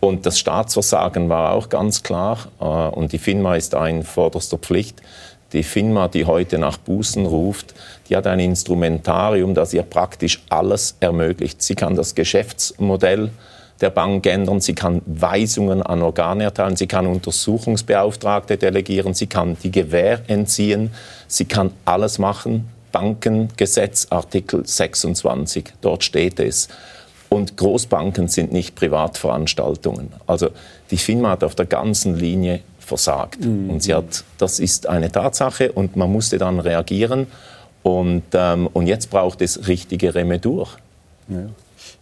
Und 0.00 0.26
das 0.26 0.38
Staatsversagen 0.38 1.30
war 1.30 1.52
auch 1.52 1.70
ganz 1.70 2.02
klar. 2.02 2.38
Äh, 2.60 2.64
und 2.64 3.12
die 3.12 3.18
FINMA 3.18 3.56
ist 3.56 3.72
da 3.72 3.86
in 3.86 4.02
vorderster 4.02 4.58
Pflicht. 4.58 5.00
Die 5.54 5.62
FINMA, 5.62 6.08
die 6.08 6.24
heute 6.24 6.58
nach 6.58 6.78
Bußen 6.78 7.26
ruft, 7.26 7.74
die 8.08 8.16
hat 8.16 8.26
ein 8.26 8.40
Instrumentarium, 8.40 9.54
das 9.54 9.72
ihr 9.72 9.84
praktisch 9.84 10.42
alles 10.48 10.96
ermöglicht. 10.98 11.62
Sie 11.62 11.76
kann 11.76 11.94
das 11.94 12.16
Geschäftsmodell 12.16 13.30
der 13.80 13.90
Bank 13.90 14.26
ändern, 14.26 14.60
sie 14.60 14.74
kann 14.74 15.00
Weisungen 15.06 15.80
an 15.80 16.02
Organe 16.02 16.44
erteilen, 16.44 16.74
sie 16.74 16.88
kann 16.88 17.06
Untersuchungsbeauftragte 17.06 18.56
delegieren, 18.56 19.14
sie 19.14 19.28
kann 19.28 19.56
die 19.62 19.70
Gewähr 19.70 20.20
entziehen, 20.26 20.90
sie 21.28 21.44
kann 21.44 21.70
alles 21.84 22.18
machen. 22.18 22.68
Bankengesetz, 22.90 24.08
Artikel 24.10 24.66
26, 24.66 25.72
dort 25.80 26.02
steht 26.02 26.40
es. 26.40 26.68
Und 27.28 27.56
Großbanken 27.56 28.28
sind 28.28 28.52
nicht 28.52 28.74
Privatveranstaltungen. 28.74 30.12
Also 30.26 30.50
die 30.90 30.96
FINMA 30.96 31.30
hat 31.30 31.44
auf 31.44 31.54
der 31.54 31.66
ganzen 31.66 32.16
Linie 32.16 32.60
versagt. 32.84 33.44
Und 33.70 33.82
sie 33.82 33.94
hat, 33.94 34.24
das 34.38 34.60
ist 34.60 34.86
eine 34.86 35.10
Tatsache 35.10 35.72
und 35.72 35.96
man 35.96 36.10
musste 36.10 36.38
dann 36.38 36.60
reagieren. 36.60 37.26
Und, 37.82 38.22
ähm, 38.32 38.68
und 38.72 38.86
jetzt 38.86 39.10
braucht 39.10 39.42
es 39.42 39.68
richtige 39.68 40.14
Remedur. 40.14 40.68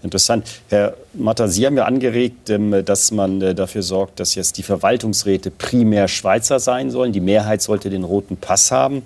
Interessant. 0.02 0.48
Herr 0.68 0.94
Matter, 1.12 1.48
Sie 1.48 1.64
haben 1.64 1.76
ja 1.76 1.84
angeregt, 1.84 2.50
ähm, 2.50 2.84
dass 2.84 3.12
man 3.12 3.40
äh, 3.40 3.54
dafür 3.54 3.82
sorgt, 3.82 4.18
dass 4.18 4.34
jetzt 4.34 4.58
die 4.58 4.62
Verwaltungsräte 4.64 5.50
primär 5.50 6.08
Schweizer 6.08 6.58
sein 6.58 6.90
sollen. 6.90 7.12
Die 7.12 7.20
Mehrheit 7.20 7.62
sollte 7.62 7.88
den 7.88 8.02
roten 8.02 8.36
Pass 8.36 8.72
haben. 8.72 9.02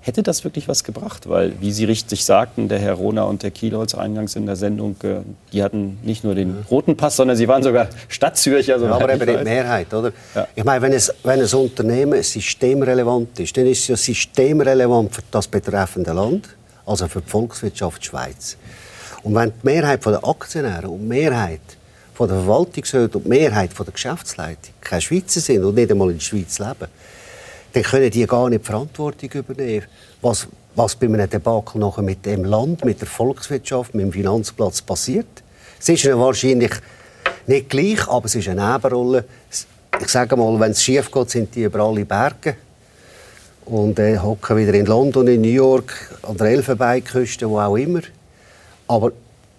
Hätte 0.00 0.22
das 0.22 0.44
wirklich 0.44 0.68
was 0.68 0.84
gebracht? 0.84 1.28
Weil, 1.28 1.60
wie 1.60 1.72
Sie 1.72 1.84
richtig 1.84 2.24
sagten, 2.24 2.68
der 2.68 2.78
Herr 2.78 2.94
Rona 2.94 3.24
und 3.24 3.42
der 3.42 3.50
Kielholz 3.50 3.94
eingangs 3.94 4.36
in 4.36 4.46
der 4.46 4.54
Sendung, 4.54 4.96
äh, 5.02 5.16
die 5.52 5.62
hatten 5.62 5.98
nicht 6.02 6.22
nur 6.22 6.34
den 6.34 6.64
roten 6.70 6.96
Pass, 6.96 7.16
sondern 7.16 7.36
sie 7.36 7.48
waren 7.48 7.62
sogar 7.62 7.88
Stadtzürcher. 8.08 8.74
Ja, 8.74 8.78
soweit 8.78 9.02
aber 9.02 9.14
ich 9.14 9.22
eben 9.22 9.38
die. 9.38 9.44
Mehrheit, 9.44 9.92
oder? 9.92 10.12
Ja. 10.34 10.46
Ich 10.54 10.64
meine, 10.64 10.82
wenn, 10.82 10.92
es, 10.92 11.12
wenn 11.24 11.40
ein 11.40 11.52
Unternehmen 11.52 12.22
systemrelevant 12.22 13.40
ist, 13.40 13.56
dann 13.56 13.66
ist 13.66 13.80
es 13.80 13.88
ja 13.88 13.96
systemrelevant 13.96 15.14
für 15.14 15.22
das 15.30 15.48
betreffende 15.48 16.12
Land, 16.12 16.48
also 16.86 17.08
für 17.08 17.20
die 17.20 17.28
Volkswirtschaft 17.28 18.04
Schweiz. 18.04 18.56
Und 19.24 19.34
wenn 19.34 19.50
die 19.50 19.66
Mehrheit 19.66 20.04
der 20.06 20.24
Aktionäre 20.24 20.88
und 20.88 21.00
die 21.00 21.06
Mehrheit 21.06 21.60
von 22.14 22.28
der 22.28 22.38
Verwaltungsräte 22.38 23.18
und 23.18 23.24
die 23.24 23.28
Mehrheit 23.28 23.72
von 23.72 23.84
der 23.84 23.92
Geschäftsleitung 23.92 24.74
keine 24.80 25.00
Schweizer 25.00 25.40
sind 25.40 25.64
und 25.64 25.74
nicht 25.74 25.90
einmal 25.90 26.10
in 26.10 26.18
der 26.18 26.24
Schweiz 26.24 26.58
leben, 26.58 26.88
dann 27.78 27.90
können 27.90 28.10
die 28.10 28.26
gar 28.26 28.48
nicht 28.48 28.62
die 28.62 28.66
Verantwortung 28.66 29.30
übernehmen, 29.30 29.86
was, 30.20 30.48
was 30.74 30.96
bei 30.96 31.06
einem 31.06 31.30
Debakel 31.30 31.80
nachher 31.80 32.02
mit 32.02 32.26
dem 32.26 32.44
Land, 32.44 32.84
mit 32.84 33.00
der 33.00 33.06
Volkswirtschaft, 33.06 33.94
mit 33.94 34.04
dem 34.04 34.12
Finanzplatz 34.12 34.82
passiert. 34.82 35.44
Es 35.78 35.88
ist 35.88 36.04
wahrscheinlich 36.06 36.72
nicht 37.46 37.70
gleich, 37.70 38.08
aber 38.08 38.26
es 38.26 38.34
ist 38.34 38.48
eine 38.48 38.72
Nebenrolle. 38.72 39.24
Ich 40.00 40.08
sage 40.08 40.36
mal, 40.36 40.58
wenn 40.58 40.72
es 40.72 40.82
schief 40.82 41.10
geht, 41.10 41.30
sind 41.30 41.54
die 41.54 41.62
über 41.62 41.80
alle 41.80 42.04
Berge 42.04 42.56
und 43.66 43.98
äh, 44.00 44.18
hocken 44.18 44.56
wieder 44.56 44.74
in 44.74 44.86
London, 44.86 45.28
in 45.28 45.42
New 45.42 45.48
York, 45.48 46.18
an 46.22 46.36
der 46.36 46.48
Elfenbeinküste, 46.48 47.48
wo 47.48 47.60
auch 47.60 47.76
immer. 47.76 48.00
Aber 48.88 49.12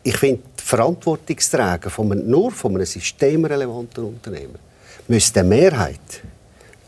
ich 0.04 0.18
finde, 0.18 0.42
die 0.60 0.64
Verantwortungsträger 0.64 1.90
von 1.90 2.12
einem, 2.12 2.30
nur 2.30 2.52
von 2.52 2.76
einem 2.76 2.86
systemrelevanten 2.86 4.04
Unternehmen 4.04 4.60
müsste 5.08 5.42
die 5.42 5.48
Mehrheit, 5.48 6.22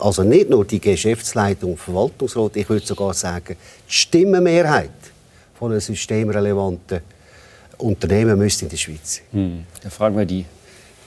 also 0.02 0.24
nicht 0.24 0.50
nur 0.50 0.64
die 0.64 0.80
Geschäftsleitung 0.80 1.72
und 1.72 1.78
Verwaltungsrat, 1.78 2.56
ich 2.56 2.68
würde 2.68 2.84
sogar 2.84 3.14
sagen, 3.14 3.56
die 3.88 3.92
Stimmenmehrheit 3.92 4.90
von 5.54 5.70
einem 5.70 5.80
systemrelevanten 5.80 7.00
Unternehmen 7.78 8.38
müsste 8.38 8.64
in 8.64 8.70
der 8.70 8.76
Schweiz 8.76 9.16
sein. 9.16 9.24
Hm. 9.32 9.66
Da 9.82 9.90
fragen 9.90 10.16
wir 10.16 10.26
die 10.26 10.44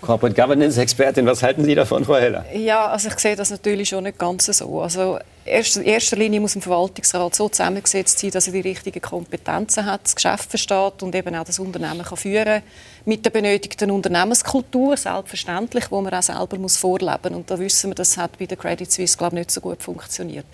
Corporate 0.05 0.39
Governance 0.39 0.79
Expertin, 0.79 1.25
was 1.25 1.41
halten 1.41 1.65
Sie 1.65 1.73
davon, 1.73 2.05
Frau 2.05 2.15
Heller? 2.15 2.45
Ja, 2.53 2.87
also 2.87 3.09
ich 3.09 3.17
sehe 3.19 3.35
das 3.35 3.49
natürlich 3.49 3.89
schon 3.89 4.03
nicht 4.03 4.19
ganz 4.19 4.45
so. 4.45 4.81
Also 4.81 5.17
in 5.45 5.83
erster 5.83 6.15
Linie 6.15 6.39
muss 6.39 6.55
ein 6.55 6.61
Verwaltungsrat 6.61 7.35
so 7.35 7.49
zusammengesetzt 7.49 8.19
sein, 8.19 8.31
dass 8.31 8.47
er 8.47 8.53
die 8.53 8.61
richtigen 8.61 9.01
Kompetenzen 9.01 9.85
hat, 9.85 10.01
das 10.03 10.15
Geschäft 10.15 10.49
versteht 10.49 11.03
und 11.03 11.13
eben 11.13 11.35
auch 11.35 11.43
das 11.43 11.59
Unternehmen 11.59 12.03
kann 12.03 12.17
führen 12.17 12.61
mit 13.05 13.23
der 13.25 13.29
benötigten 13.29 13.91
Unternehmenskultur, 13.91 14.97
selbstverständlich, 14.97 15.91
wo 15.91 16.01
man 16.01 16.13
auch 16.13 16.23
selber 16.23 16.57
muss 16.57 16.77
vorleben 16.77 17.19
muss. 17.23 17.31
Und 17.33 17.51
da 17.51 17.59
wissen 17.59 17.91
wir, 17.91 17.95
das 17.95 18.17
hat 18.17 18.37
bei 18.39 18.45
der 18.45 18.57
Credit 18.57 18.91
Suisse 18.91 19.17
glaube 19.17 19.35
ich, 19.35 19.41
nicht 19.41 19.51
so 19.51 19.61
gut 19.61 19.83
funktioniert. 19.83 20.45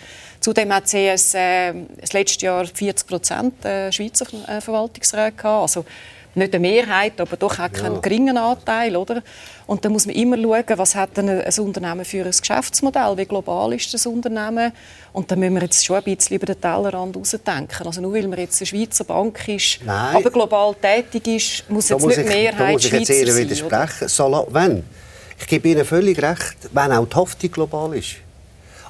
Zudem 0.41 0.73
hat 0.73 0.87
CS 0.87 1.35
äh, 1.35 1.73
das 1.99 2.13
letzte 2.13 2.45
Jahr 2.45 2.65
40 2.65 3.07
Prozent 3.07 3.65
äh, 3.65 3.91
Schweizer 3.91 4.25
äh, 4.47 4.59
Verwaltungsräte 4.59 5.37
gehabt. 5.37 5.61
Also 5.61 5.85
nicht 6.35 6.53
eine 6.53 6.59
Mehrheit, 6.59 7.19
aber 7.19 7.35
doch 7.35 7.59
auch 7.59 7.71
keinen 7.71 7.95
ja. 7.95 7.99
geringen 7.99 8.37
Anteil, 8.37 8.95
oder? 8.95 9.21
Und 9.67 9.83
da 9.83 9.89
muss 9.89 10.05
man 10.05 10.15
immer 10.15 10.37
schauen, 10.37 10.77
was 10.77 10.95
hat 10.95 11.17
denn 11.17 11.29
ein 11.29 11.59
Unternehmen 11.59 12.05
für 12.05 12.25
ein 12.25 12.31
Geschäftsmodell, 12.31 13.17
wie 13.17 13.25
global 13.25 13.73
ist 13.73 13.93
das 13.93 14.05
Unternehmen 14.05 14.71
und 15.13 15.29
da 15.29 15.35
müssen 15.35 15.55
wir 15.55 15.61
jetzt 15.63 15.85
schon 15.85 15.97
ein 15.97 16.03
bisschen 16.03 16.37
über 16.37 16.45
den 16.45 16.59
Tellerrand 16.59 17.15
rausdenken. 17.15 17.85
Also 17.85 18.01
nur 18.01 18.13
weil 18.13 18.27
man 18.27 18.39
jetzt 18.39 18.61
eine 18.61 18.67
Schweizer 18.67 19.03
Bank 19.03 19.47
ist, 19.47 19.79
Nein. 19.85 20.15
aber 20.15 20.31
global 20.31 20.75
tätig 20.75 21.27
ist, 21.27 21.69
muss 21.69 21.89
jetzt 21.89 22.01
muss 22.01 22.15
nicht 22.15 22.27
ich, 22.27 22.35
Mehrheit 22.35 22.59
da 22.59 22.71
muss 22.71 22.85
ich 22.85 22.91
jetzt 22.91 23.09
Ihnen 23.09 23.35
widersprechen. 23.35 24.07
So, 24.07 24.47
wenn, 24.51 24.83
ich 25.39 25.47
gebe 25.47 25.69
Ihnen 25.69 25.85
völlig 25.85 26.21
recht, 26.21 26.57
wenn 26.71 26.91
auch 26.91 27.07
die 27.07 27.15
Haftung 27.15 27.51
global 27.51 27.95
ist. 27.95 28.15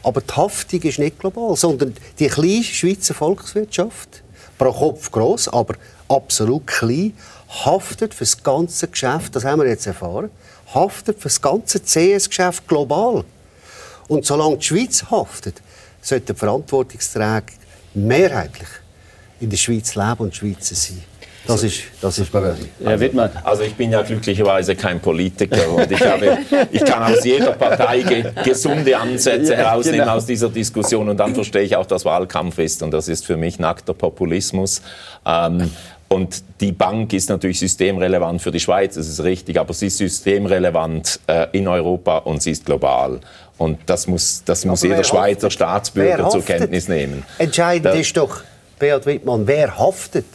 Aber 0.04 0.22
die 0.22 0.34
Haftung 0.34 0.82
ist 0.82 1.00
nicht 1.00 1.20
global, 1.20 1.56
sondern 1.56 1.96
die 2.18 2.28
kleine 2.28 2.64
Schweizer 2.64 3.14
Volkswirtschaft, 3.14 4.24
pro 4.62 4.72
Kopf 4.72 5.10
groß, 5.12 5.48
aber 5.48 5.74
absolut 6.08 6.68
klein, 6.68 7.14
haftet 7.66 8.14
für 8.14 8.26
das 8.26 8.44
ganze 8.44 8.88
Geschäft, 8.88 9.36
das 9.36 9.44
haben 9.44 9.60
wir 9.60 9.68
jetzt 9.68 9.88
erfahren, 9.88 10.30
haftet 10.76 11.18
für 11.18 11.30
das 11.30 11.42
ganze 11.42 11.80
CS-Geschäft 11.80 12.68
global. 12.68 13.24
Und 14.08 14.24
solange 14.24 14.58
die 14.58 14.66
Schweiz 14.66 15.04
haftet, 15.10 15.60
sollten 16.00 16.36
Verantwortungsträger 16.36 17.54
mehrheitlich 17.96 18.70
in 19.40 19.50
der 19.50 19.58
Schweiz 19.58 19.96
leben 19.96 20.20
und 20.20 20.36
Schweizer 20.36 20.76
sein. 20.76 21.04
Das 21.48 21.64
ist, 21.64 21.82
das 22.02 22.20
ist 22.20 22.34
also, 22.34 22.64
ja, 22.80 23.30
also 23.44 23.64
ich 23.64 23.74
bin 23.74 23.92
ja 23.92 24.04
glücklicherweise 24.04 24.76
kein 24.76 25.00
Politiker 25.00 25.70
und 25.70 25.92
ich, 25.92 26.06
habe, 26.06 26.38
ich 26.72 26.86
kann 26.86 27.02
aus 27.02 27.26
jeder 27.26 27.54
Partei 27.54 28.02
ge 28.02 28.26
gesunde 28.44 28.96
Ansätze 28.96 29.54
ja, 29.54 29.60
herausnehmen 29.60 30.02
genau. 30.02 30.16
aus 30.16 30.28
dieser 30.28 30.50
Diskussion 30.50 31.10
und 31.10 31.18
dann 31.18 31.34
verstehe 31.34 31.64
ich 31.64 31.76
auch, 31.76 31.88
dass 31.88 32.06
Wahlkampf 32.06 32.60
ist 32.60 32.84
und 32.84 32.92
das 32.92 33.08
ist 33.08 33.26
für 33.26 33.38
mich 33.38 33.58
nackter 33.58 33.94
Populismus. 33.94 34.84
Ähm, 35.26 35.72
und 36.10 36.44
die 36.60 36.74
Bank 36.74 37.14
ist 37.14 37.30
natürlich 37.30 37.58
systemrelevant 37.60 38.42
für 38.42 38.52
die 38.52 38.60
Schweiz, 38.60 38.96
das 38.96 39.08
ist 39.08 39.24
richtig, 39.24 39.60
aber 39.60 39.74
sie 39.74 39.88
ist 39.88 39.98
systemrelevant 39.98 41.22
äh, 41.26 41.48
in 41.54 41.68
Europa 41.68 42.18
und 42.18 42.44
sie 42.44 42.52
ist 42.52 42.66
global. 42.66 43.20
Und 43.58 43.80
das 43.86 44.08
muss, 44.08 44.44
das 44.44 44.66
muss 44.66 44.84
jeder 44.84 45.04
Schweizer 45.04 45.48
haftet? 45.48 45.54
Staatsbürger 45.54 46.30
zur 46.30 46.44
Kenntnis 46.44 46.88
nehmen. 46.88 47.24
Entscheidend 47.38 47.86
da, 47.86 47.92
ist 47.94 48.16
doch, 48.18 48.42
Beat 48.78 49.06
Wittmann, 49.06 49.48
wer 49.48 49.80
haftet? 49.80 50.26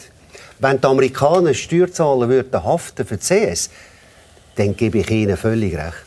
Wenn 0.59 0.81
die 0.81 0.87
Amerikaner 0.87 1.53
Steuerzahler 1.53 2.29
würden 2.29 2.63
haften 2.63 3.05
für 3.05 3.17
die 3.17 3.23
CS, 3.23 3.69
dann 4.55 4.75
gebe 4.75 4.99
ich 4.99 5.11
ihnen 5.11 5.37
völlig 5.37 5.75
recht. 5.75 6.05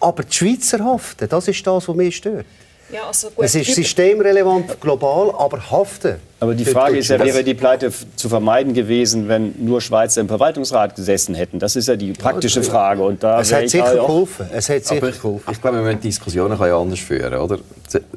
Aber 0.00 0.22
die 0.22 0.32
Schweizer 0.32 0.84
haften, 0.84 1.28
das 1.28 1.48
ist 1.48 1.66
das, 1.66 1.88
was 1.88 1.96
mich 1.96 2.16
stört. 2.16 2.46
Ja, 2.92 3.06
also 3.06 3.30
gut. 3.30 3.44
Es 3.44 3.54
ist 3.54 3.74
systemrelevant 3.74 4.78
global, 4.78 5.34
aber 5.38 5.70
haften. 5.70 6.16
Aber 6.40 6.54
die 6.54 6.64
Frage 6.64 6.98
ist 6.98 7.08
ja, 7.08 7.18
wäre 7.18 7.42
die 7.42 7.54
Pleite 7.54 7.90
zu 8.16 8.28
vermeiden 8.28 8.74
gewesen, 8.74 9.28
wenn 9.28 9.54
nur 9.64 9.80
Schweizer 9.80 10.20
im 10.20 10.28
Verwaltungsrat 10.28 10.94
gesessen 10.94 11.34
hätten? 11.34 11.58
Das 11.58 11.76
ist 11.76 11.88
ja 11.88 11.96
die 11.96 12.12
praktische 12.12 12.60
ja, 12.60 12.68
Frage. 12.68 13.02
Und 13.02 13.22
da 13.22 13.40
es 13.40 13.52
hat 13.52 13.70
sicher 13.70 13.94
geholfen. 13.94 14.46
Es 14.52 14.68
hat 14.68 14.84
sicher 14.84 15.08
ich, 15.08 15.22
geholfen. 15.22 15.52
Ich 15.52 15.62
glaube, 15.62 15.78
wir 15.78 15.84
müssen 15.84 16.00
die 16.00 16.08
Diskussion 16.08 16.50
ein 16.50 16.58
bisschen 16.58 16.74
anders 16.74 16.98
führen. 16.98 17.34
Oder? 17.34 17.58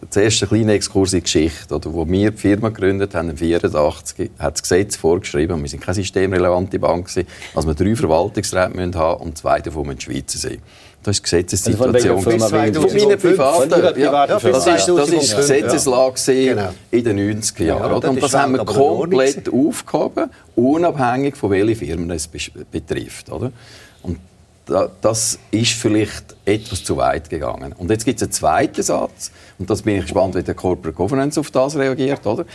Zuerst 0.10 0.42
ein 0.42 0.50
kleiner 0.50 0.74
Exkurs 0.74 1.14
in 1.14 1.20
die 1.20 1.24
Geschichte. 1.24 1.74
Oder? 1.74 1.94
Wo 1.94 2.06
wir 2.10 2.32
die 2.32 2.38
Firma 2.38 2.70
gegründet 2.70 3.14
haben, 3.14 3.30
1984, 3.30 4.32
hat 4.40 4.56
das 4.56 4.64
Gesetz 4.64 4.96
vorgeschrieben, 4.96 5.62
wir 5.62 5.70
sind 5.70 5.82
keine 5.82 5.96
systemrelevante 5.96 6.80
Bank, 6.80 7.08
dass 7.54 7.68
wir 7.68 7.74
drei 7.76 7.96
Verwaltungsräte 7.96 8.60
haben 8.66 8.76
müssen 8.76 9.22
und 9.22 9.38
zwei 9.38 9.62
davon 9.62 9.86
müssen 9.86 10.02
Schweizer 10.02 10.40
sein. 10.40 10.58
Das 11.06 11.18
ist 11.18 11.24
Gesetzessituation. 11.24 12.16
Also 12.18 12.30
von, 12.32 12.40
von 12.40 12.52
meiner 12.52 13.18
privaten, 13.18 14.00
ja, 14.00 14.26
das, 14.26 14.44
ist, 14.44 14.88
das 14.88 15.10
ist 15.10 15.38
Gesetzeslage 15.38 16.20
genau. 16.26 16.74
in 16.90 17.04
den 17.04 17.42
90er 17.44 17.64
Jahren. 17.64 18.02
Ja, 18.02 18.10
und 18.10 18.24
das 18.24 18.34
haben 18.34 18.54
wir 18.54 18.66
komplett 18.66 19.48
aufgehoben, 19.54 20.32
unabhängig 20.56 21.36
von 21.36 21.52
welchen 21.52 21.76
Firmen 21.76 22.10
es 22.10 22.28
betrifft. 22.28 23.32
Oder? 23.32 23.52
Und 24.02 24.18
das 24.66 25.40
ist 25.52 25.74
vielleicht 25.74 26.36
etwas 26.44 26.84
zu 26.84 26.98
weit 26.98 27.30
gegangen. 27.30 27.74
Und 27.74 27.92
jetzt 27.92 28.06
gibt 28.06 28.20
es 28.20 28.24
einen 28.24 28.32
zweiten 28.32 28.82
Satz, 28.82 29.32
und 29.58 29.70
das 29.70 29.84
bin 29.84 29.98
ich 29.98 30.02
gespannt, 30.04 30.36
wie 30.36 30.44
der 30.44 30.56
Corporate 30.56 30.96
Governance 30.96 31.40
auf 31.40 31.52
das 31.52 31.76
reagiert. 31.76 32.26
Oder? 32.26 32.46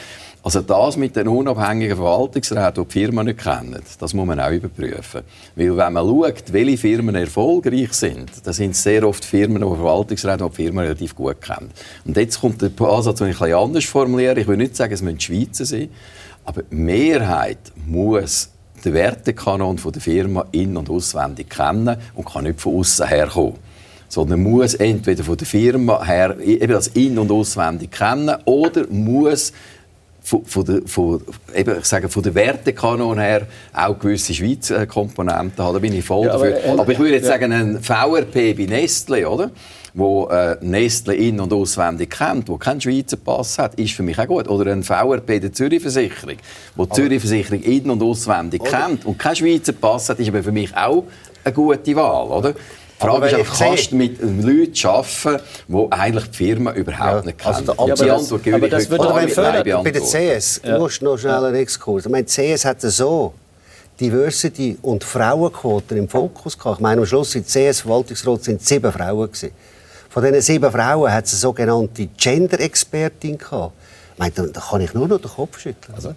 Also 0.43 0.61
das 0.61 0.97
mit 0.97 1.17
den 1.17 1.29
unabhängigen 1.29 1.97
Verwaltungsräten, 1.97 2.85
die 2.85 2.89
die 2.89 2.93
Firmen 2.93 3.27
nicht 3.27 3.41
kennen, 3.41 3.81
das 3.99 4.15
muss 4.15 4.27
man 4.27 4.41
auch 4.41 4.51
überprüfen. 4.51 5.23
Weil 5.55 5.77
wenn 5.77 5.93
man 5.93 6.07
schaut, 6.07 6.53
welche 6.53 6.79
Firmen 6.79 7.15
erfolgreich 7.15 7.93
sind, 7.93 8.31
dann 8.45 8.55
sind 8.55 8.71
es 8.71 8.83
sehr 8.83 9.07
oft 9.07 9.25
Firmen, 9.25 9.63
die 9.63 9.69
Verwaltungsräte, 9.69 10.45
die 10.45 10.51
die 10.51 10.57
Firmen 10.57 10.85
relativ 10.85 11.15
gut 11.15 11.41
kennen. 11.41 11.71
Und 12.05 12.17
jetzt 12.17 12.41
kommt 12.41 12.63
der 12.63 12.71
Ansatz, 12.89 13.19
den 13.19 13.29
ich 13.29 13.41
ein 13.41 13.55
anders 13.55 13.85
formuliere. 13.85 14.41
Ich 14.41 14.49
will 14.49 14.57
nicht 14.57 14.77
sagen, 14.77 14.93
es 14.93 15.03
müssen 15.03 15.21
Schweizer 15.21 15.65
sein, 15.65 15.91
aber 16.45 16.63
die 16.63 16.75
Mehrheit 16.75 17.59
muss 17.87 18.51
den 18.85 18.95
Wertekanon 18.95 19.77
der 19.77 20.01
Firma 20.01 20.47
in- 20.53 20.77
und 20.77 20.91
auswendig 20.91 21.51
kennen 21.51 21.97
und 22.15 22.27
kann 22.27 22.45
nicht 22.45 22.61
von 22.61 22.77
außen 22.77 23.07
herkommen 23.07 23.55
sondern 24.09 24.43
muss 24.43 24.75
entweder 24.75 25.23
von 25.23 25.37
der 25.37 25.47
Firma 25.47 26.05
her 26.05 26.37
eben 26.41 26.73
das 26.73 26.89
in- 26.89 27.17
und 27.17 27.31
auswendig 27.31 27.93
kennen 27.93 28.37
oder 28.45 28.85
muss 28.89 29.53
von, 30.23 30.45
von, 30.45 30.65
der, 30.65 30.83
von, 30.87 31.23
eben, 31.55 31.79
ich 31.79 31.85
sage, 31.85 32.09
von 32.09 32.23
der 32.23 32.35
Wertekanon 32.35 33.19
her 33.19 33.47
auch 33.73 33.99
gewisse 33.99 34.35
Schweizer 34.35 34.87
Komponenten 34.87 35.65
haben. 35.65 35.75
Da 35.75 35.79
bin 35.79 35.95
ich 35.95 36.05
voll 36.05 36.27
ja, 36.27 36.33
dafür. 36.33 36.59
Aber, 36.69 36.83
aber, 36.83 36.93
ich 36.93 36.99
würde 36.99 37.15
jetzt 37.15 37.25
ja. 37.25 37.33
sagen, 37.33 37.53
ein 37.53 37.83
VRP 37.83 38.57
bei 38.57 38.67
Nestle, 38.69 39.29
oder? 39.29 39.51
Wo 39.95 40.29
äh, 40.29 40.57
Nestle 40.61 41.15
in- 41.15 41.41
und 41.41 41.53
auswendig 41.53 42.11
kennt, 42.11 42.49
wo 42.49 42.57
keinen 42.57 42.81
Schweizer 42.81 43.17
Pass 43.17 43.59
hat, 43.59 43.75
ist 43.75 43.95
für 43.95 44.03
mich 44.03 44.19
auch 44.19 44.27
gut. 44.27 44.49
Oder 44.49 44.73
ein 44.73 44.83
VRP 44.83 45.41
der 45.41 45.53
Zürich 45.53 45.83
Versicherung, 45.83 46.37
wo 46.77 46.87
die 46.87 46.93
Zürich 46.93 47.21
Versicherung 47.21 47.63
in- 47.63 47.91
und 47.91 48.03
auswendig 48.03 48.63
oder? 48.63 48.71
kennt 48.71 49.07
und 49.07 49.19
keinen 49.19 49.37
Schweizer 49.37 49.73
Pass 49.73 50.09
hat, 50.09 50.19
ist 50.19 50.29
aber 50.29 50.43
für 50.43 50.53
mich 50.53 50.75
auch 50.77 51.05
eine 51.45 51.55
gute 51.55 51.97
Wahl, 51.97 52.27
oder? 52.29 52.53
Die 52.53 53.07
Frage 53.07 53.27
ist 53.29 53.35
einfach, 53.35 53.59
kannst 53.59 53.93
du 53.93 53.97
mit 53.97 54.21
Leuten 54.21 54.87
arbeiten, 54.87 55.43
die 55.69 55.87
eigentlich 55.91 56.31
die 56.33 56.37
Firma 56.37 56.73
überhaupt 56.75 57.01
ja. 57.01 57.23
nicht 57.23 57.39
kennen? 57.39 57.55
Also 57.55 57.73
die, 57.73 57.89
ja, 57.89 57.95
aber 57.95 58.15
Antwort 58.19 58.43
gebe 58.43 58.67
ich 58.67 58.73
heute 58.75 59.83
Bei 59.83 59.91
der 59.91 60.03
CS, 60.03 60.61
ja. 60.63 60.77
nur, 60.77 60.91
noch 61.01 61.17
schnell 61.17 61.45
einen 61.45 61.55
Exkurs. 61.55 62.05
Ich 62.05 62.13
meine, 62.13 62.25
die 62.25 62.55
CS 62.55 62.67
hat 62.67 62.83
so 62.83 63.33
Diversity 63.99 64.77
und 64.83 65.03
Frauenquoten 65.03 65.97
im 65.97 66.09
Fokus 66.09 66.59
gehabt. 66.59 66.77
Ich 66.77 66.83
meine, 66.83 67.01
am 67.01 67.07
Schluss 67.07 67.35
im 67.35 67.45
CS-Verwaltungsrat 67.45 68.45
sind 68.45 68.63
sieben 68.63 68.93
Frauen 68.93 69.27
gewesen. 69.27 69.51
Von 70.11 70.25
diesen 70.25 70.43
sieben 70.43 70.71
Frauen 70.71 71.13
hat 71.13 71.25
es 71.25 71.33
eine 71.33 71.39
sogenannte 71.39 72.07
Gender-Expertin 72.07 73.39
gehabt. 73.39 73.73
Ich 74.15 74.19
meine, 74.19 74.51
da, 74.51 74.61
kann 74.61 74.81
ich 74.81 74.93
nur 74.93 75.09
noch 75.09 75.21
den 75.21 75.31
Kopf 75.31 75.59
schütteln. 75.59 75.95
Also, 75.95 76.15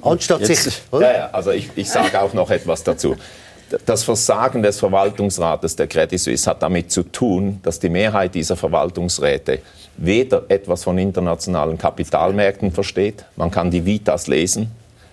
Anstatt 0.00 0.40
Jetzt, 0.40 0.62
sich... 0.62 0.82
Ja, 0.92 1.00
ja, 1.00 1.30
also 1.32 1.50
ich, 1.50 1.68
ich 1.74 1.90
sage 1.90 2.20
auch 2.20 2.32
noch 2.32 2.50
etwas 2.50 2.82
dazu. 2.82 3.16
Das 3.86 4.04
Versagen 4.04 4.62
des 4.62 4.78
Verwaltungsrates 4.78 5.76
der 5.76 5.86
Credit 5.86 6.20
Suisse 6.20 6.48
hat 6.48 6.62
damit 6.62 6.92
zu 6.92 7.02
tun, 7.02 7.58
dass 7.62 7.80
die 7.80 7.88
Mehrheit 7.88 8.34
dieser 8.34 8.56
Verwaltungsräte 8.56 9.60
weder 9.96 10.44
etwas 10.48 10.84
von 10.84 10.98
internationalen 10.98 11.78
Kapitalmärkten 11.78 12.72
versteht, 12.72 13.24
man 13.36 13.50
kann 13.50 13.70
die 13.70 13.84
Vitas 13.84 14.26
lesen, 14.26 14.70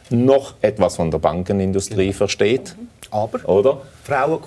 noch 0.09 0.53
etwas 0.61 0.95
von 0.95 1.11
der 1.11 1.19
Bankenindustrie 1.19 2.13
versteht. 2.13 2.75
Aber 3.11 3.47
oder? 3.47 3.81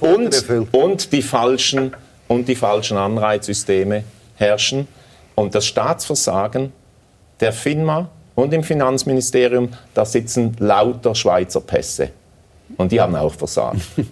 und, 0.00 0.44
und 0.72 1.12
die 1.12 1.22
falschen 1.22 1.94
und 2.28 2.48
die 2.48 2.56
falschen 2.56 2.96
Anreizsysteme 2.96 4.04
herrschen. 4.36 4.88
Und 5.34 5.54
das 5.54 5.66
Staatsversagen 5.66 6.72
der 7.40 7.52
FINMA 7.52 8.08
und 8.34 8.52
im 8.54 8.62
Finanzministerium, 8.62 9.70
da 9.94 10.04
sitzen 10.04 10.56
lauter 10.58 11.14
Schweizer 11.14 11.60
Pässe. 11.60 12.10
Und 12.76 12.92
die 12.92 13.00
haben 13.00 13.14
auch 13.14 13.34
versagt. 13.34 13.80
ja, 13.96 14.04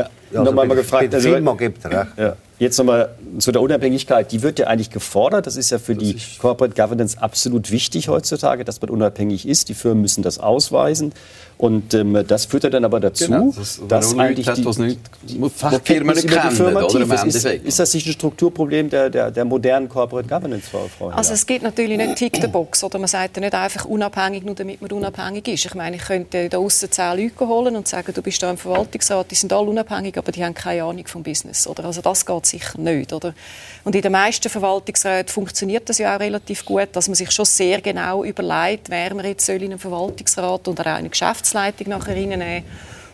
ja 0.00 0.08
also 0.30 0.44
nochmal 0.44 0.66
mal 0.66 0.74
gefragt. 0.74 1.14
Also, 1.14 1.34
FINMA 1.34 1.54
gibt 1.54 1.84
recht. 1.84 2.06
Ja. 2.16 2.36
Jetzt 2.58 2.76
nochmal 2.76 3.14
zu 3.38 3.52
der 3.52 3.62
Unabhängigkeit. 3.62 4.32
Die 4.32 4.42
wird 4.42 4.58
ja 4.58 4.66
eigentlich 4.66 4.90
gefordert. 4.90 5.46
Das 5.46 5.56
ist 5.56 5.70
ja 5.70 5.78
für 5.78 5.94
das 5.94 6.02
die 6.02 6.16
Corporate 6.38 6.74
Governance 6.74 7.16
absolut 7.20 7.70
wichtig 7.70 8.08
heutzutage, 8.08 8.64
dass 8.64 8.80
man 8.80 8.90
unabhängig 8.90 9.46
ist. 9.46 9.68
Die 9.68 9.74
Firmen 9.74 10.02
müssen 10.02 10.22
das 10.22 10.40
ausweisen. 10.40 11.12
Und 11.58 11.92
ähm, 11.92 12.24
das 12.24 12.44
führt 12.44 12.62
ja 12.62 12.70
dann 12.70 12.84
aber 12.84 13.00
dazu, 13.00 13.24
genau, 13.24 13.52
das, 13.54 13.80
dass 13.88 14.16
eigentlich 14.16 14.46
hat, 14.46 14.58
die, 14.58 14.80
nicht, 14.80 15.00
die 15.24 15.50
Fachkenntnis 15.50 16.22
über 16.22 16.36
die 16.36 16.54
Firma 16.54 16.86
tief 16.86 17.12
ist. 17.12 17.34
Ist, 17.34 17.44
ist 17.46 17.78
das 17.80 17.94
nicht 17.94 18.06
ein 18.06 18.12
Strukturproblem 18.12 18.88
der, 18.88 19.10
der, 19.10 19.32
der 19.32 19.44
modernen 19.44 19.88
Corporate 19.88 20.28
Governance, 20.28 20.68
Frau, 20.70 20.86
Frau 20.86 21.08
Also 21.08 21.32
es 21.32 21.44
geht 21.44 21.62
natürlich 21.62 21.98
nicht 21.98 22.14
tick 22.14 22.36
the 22.40 22.46
box. 22.46 22.84
Oder 22.84 23.00
man 23.00 23.08
sagt 23.08 23.36
ja 23.36 23.40
nicht 23.40 23.54
einfach 23.54 23.86
unabhängig, 23.86 24.44
nur 24.44 24.54
damit 24.54 24.80
man 24.80 24.92
unabhängig 24.92 25.48
ist. 25.48 25.66
Ich 25.66 25.74
meine, 25.74 25.96
ich 25.96 26.02
könnte 26.02 26.48
da 26.48 26.58
außen 26.58 26.92
zehn 26.92 27.18
Leute 27.18 27.48
holen 27.48 27.74
und 27.74 27.88
sagen, 27.88 28.12
du 28.14 28.22
bist 28.22 28.40
da 28.40 28.52
im 28.52 28.56
Verwaltungsrat, 28.56 29.28
die 29.28 29.34
sind 29.34 29.52
alle 29.52 29.68
unabhängig, 29.68 30.16
aber 30.16 30.30
die 30.30 30.44
haben 30.44 30.54
keine 30.54 30.84
Ahnung 30.84 31.08
vom 31.08 31.24
Business. 31.24 31.66
Oder? 31.66 31.86
Also 31.86 32.02
das 32.02 32.24
geht 32.24 32.46
sicher 32.46 32.78
nicht. 32.78 33.12
Oder? 33.12 33.34
Und 33.82 33.96
in 33.96 34.02
den 34.02 34.12
meisten 34.12 34.48
Verwaltungsräten 34.48 35.32
funktioniert 35.32 35.88
das 35.88 35.98
ja 35.98 36.14
auch 36.14 36.20
relativ 36.20 36.64
gut, 36.64 36.90
dass 36.92 37.08
man 37.08 37.16
sich 37.16 37.32
schon 37.32 37.46
sehr 37.46 37.80
genau 37.80 38.22
überlegt, 38.22 38.90
wer 38.90 39.12
man 39.12 39.24
jetzt 39.24 39.44
soll 39.44 39.56
in 39.56 39.72
einem 39.72 39.80
Verwaltungsrat 39.80 40.68
oder 40.68 40.82
auch 40.82 40.98
eine 40.98 41.10
Geschäftsleitung 41.48 41.88
nachher 41.88 42.14
reinnehmen 42.14 42.64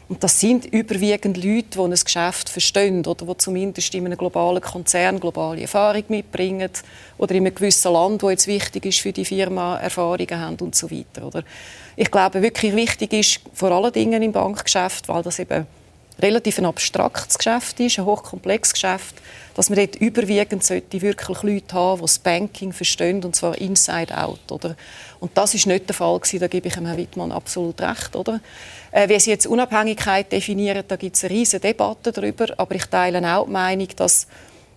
und 0.07 0.23
das 0.23 0.39
sind 0.39 0.67
überwiegend 0.67 1.43
Leute, 1.43 1.65
die 1.71 1.79
ein 1.79 1.91
Geschäft 1.91 2.51
verstehen 2.51 3.07
oder 3.07 3.25
die 3.25 3.39
zumindest 3.39 3.95
in 3.95 4.05
einem 4.05 4.19
globalen 4.19 4.61
Konzern 4.61 5.19
globale 5.19 5.63
Erfahrung 5.63 6.05
mitbringen 6.09 6.69
oder 7.17 7.35
in 7.35 7.47
einem 7.47 7.55
gewissen 7.55 7.91
Land, 7.91 8.23
wo 8.23 8.29
jetzt 8.29 8.47
wichtig 8.47 8.85
ist 8.85 9.01
für 9.01 9.13
die 9.13 9.25
Firma, 9.25 9.79
Erfahrungen 9.79 10.39
haben 10.39 10.57
und 10.57 10.75
so 10.75 10.91
weiter. 10.91 11.27
Oder? 11.27 11.43
Ich 11.97 12.11
glaube, 12.11 12.43
wirklich 12.43 12.77
wichtig 12.77 13.15
ist 13.15 13.41
vor 13.55 13.71
allen 13.71 13.93
Dingen 13.93 14.23
im 14.23 14.33
Bankgeschäft, 14.33 15.09
weil 15.09 15.23
das 15.23 15.39
eben 15.39 15.67
relativ 16.21 16.59
ein 16.59 16.67
abstraktes 16.67 17.39
Geschäft 17.39 17.81
ist, 17.81 17.99
ein 17.99 18.05
hochkomplexes 18.05 18.75
Geschäft, 18.75 19.15
dass 19.55 19.71
man 19.71 19.79
dort 19.79 19.97
überwiegend 19.97 20.65
sollte 20.65 21.01
wirklich 21.01 21.43
Leute 21.43 21.75
haben, 21.75 21.99
die 21.99 22.03
das 22.03 22.19
Banking 22.19 22.73
verstehen, 22.73 23.23
und 23.25 23.37
zwar 23.37 23.57
inside 23.59 24.17
out. 24.17 24.51
Oder? 24.51 24.77
Und 25.21 25.37
das 25.37 25.55
ist 25.55 25.67
nicht 25.67 25.89
der 25.89 25.95
Fall 25.95 26.19
gewesen, 26.19 26.41
da 26.41 26.49
gebe 26.49 26.69
ich 26.69 26.75
Herrn 26.75 26.97
Wittmann 26.97 27.33
absolut 27.33 27.81
recht. 27.81 28.17
Oder? 28.17 28.41
Äh, 28.91 29.09
wie 29.09 29.19
Sie 29.19 29.31
jetzt 29.31 29.47
Unabhängigkeit 29.47 30.31
definieren, 30.31 30.85
da 30.87 30.97
gibt 30.97 31.17
es 31.17 31.25
eine 31.25 31.35
riesige 31.35 31.61
Debatte 31.61 32.13
darüber, 32.13 32.47
aber 32.57 32.75
ich 32.75 32.87
teile 32.87 33.37
auch 33.37 33.47
die 33.47 33.53
Meinung, 33.53 33.89
dass 33.97 34.27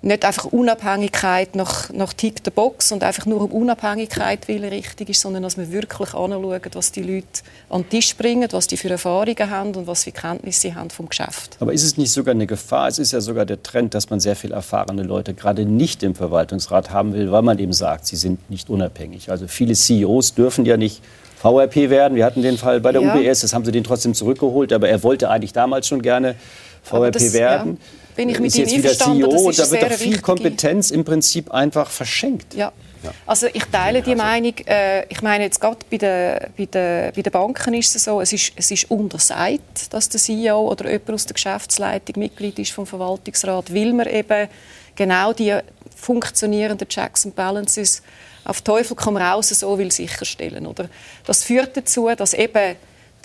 nicht 0.01 0.23
einfach 0.25 0.45
Unabhängigkeit 0.45 1.55
nach, 1.55 1.91
nach 1.91 2.13
Tick 2.13 2.41
the 2.45 2.51
Box 2.51 2.91
und 2.91 3.03
einfach 3.03 3.25
nur 3.25 3.41
um 3.41 3.51
Unabhängigkeit 3.51 4.47
willen 4.47 4.69
richtig 4.69 5.09
ist, 5.09 5.21
sondern 5.21 5.43
dass 5.43 5.57
wir 5.57 5.71
wirklich 5.71 6.13
anschauen, 6.13 6.61
was 6.73 6.91
die 6.91 7.01
Leute 7.01 7.27
an 7.69 7.81
den 7.81 7.89
Tisch 7.89 8.15
bringen, 8.15 8.47
was 8.51 8.67
die 8.67 8.77
für 8.77 8.89
Erfahrungen 8.89 9.49
haben 9.49 9.75
und 9.75 9.87
was 9.87 10.03
für 10.03 10.11
Kenntnisse 10.11 10.61
sie 10.61 10.75
haben 10.75 10.89
vom 10.89 11.09
Geschäft. 11.09 11.57
Aber 11.59 11.73
ist 11.73 11.83
es 11.83 11.97
nicht 11.97 12.11
sogar 12.11 12.33
eine 12.33 12.45
Gefahr? 12.45 12.87
Es 12.87 12.99
ist 12.99 13.11
ja 13.11 13.21
sogar 13.21 13.45
der 13.45 13.63
Trend, 13.63 13.93
dass 13.93 14.09
man 14.09 14.19
sehr 14.19 14.35
viel 14.35 14.51
erfahrene 14.51 15.03
Leute 15.03 15.33
gerade 15.33 15.65
nicht 15.65 16.03
im 16.03 16.13
Verwaltungsrat 16.13 16.91
haben 16.91 17.13
will, 17.13 17.31
weil 17.31 17.41
man 17.41 17.57
eben 17.57 17.73
sagt, 17.73 18.05
sie 18.05 18.15
sind 18.15 18.49
nicht 18.49 18.69
unabhängig. 18.69 19.31
Also 19.31 19.47
viele 19.47 19.73
CEOs 19.73 20.35
dürfen 20.35 20.65
ja 20.65 20.77
nicht 20.77 21.01
VRP 21.37 21.89
werden. 21.89 22.15
Wir 22.15 22.25
hatten 22.25 22.41
den 22.41 22.57
Fall 22.57 22.81
bei 22.81 22.91
der 22.91 23.01
ja. 23.01 23.15
UBS, 23.15 23.41
das 23.41 23.53
haben 23.53 23.65
sie 23.65 23.71
den 23.71 23.83
trotzdem 23.83 24.13
zurückgeholt, 24.13 24.73
aber 24.73 24.89
er 24.89 25.03
wollte 25.03 25.29
eigentlich 25.29 25.53
damals 25.53 25.87
schon 25.87 26.01
gerne 26.01 26.35
VRP 26.83 27.13
das, 27.13 27.33
werden. 27.33 27.77
Ja 27.79 28.06
bin 28.17 28.29
ich 28.29 28.39
mit 28.39 28.47
ist 28.47 28.57
Ihnen 28.57 28.83
wieder 28.83 28.97
CEO 28.97 29.29
und 29.29 29.57
da 29.57 29.71
wird 29.71 29.83
doch 29.83 29.91
viel 29.91 30.19
Kompetenz 30.19 30.91
im 30.91 31.05
Prinzip 31.05 31.51
einfach 31.51 31.89
verschenkt. 31.89 32.53
Ja. 32.55 32.73
Also 33.25 33.47
ich 33.53 33.63
teile 33.65 34.01
die 34.01 34.15
Meinung, 34.15 34.53
äh, 34.65 35.05
ich 35.05 35.21
meine 35.21 35.43
jetzt 35.45 35.61
gerade 35.61 35.77
bei 35.89 35.97
den, 35.97 36.39
bei, 36.57 36.65
den, 36.65 37.13
bei 37.15 37.21
den 37.21 37.31
Banken 37.31 37.75
ist 37.75 37.95
es 37.95 38.03
so, 38.03 38.19
es 38.19 38.33
ist, 38.33 38.53
es 38.55 38.71
ist 38.71 38.89
untersagt, 38.91 39.93
dass 39.93 40.09
der 40.09 40.19
CEO 40.19 40.69
oder 40.69 40.89
jemand 40.89 41.11
aus 41.11 41.25
der 41.25 41.35
Geschäftsleitung 41.35 42.15
Mitglied 42.17 42.57
ist 42.59 42.71
vom 42.71 42.87
Verwaltungsrat, 42.87 43.73
weil 43.73 43.93
man 43.93 44.07
eben 44.07 44.49
genau 44.95 45.31
die 45.31 45.55
funktionierenden 45.95 46.89
Checks 46.89 47.25
and 47.25 47.35
Balances 47.35 48.01
auf 48.43 48.61
Teufel 48.61 48.95
komm 48.95 49.15
raus 49.15 49.49
so 49.49 49.77
will 49.77 49.91
sicherstellen. 49.91 50.65
Oder? 50.65 50.89
Das 51.25 51.43
führt 51.43 51.77
dazu, 51.77 52.09
dass 52.17 52.33
eben 52.33 52.75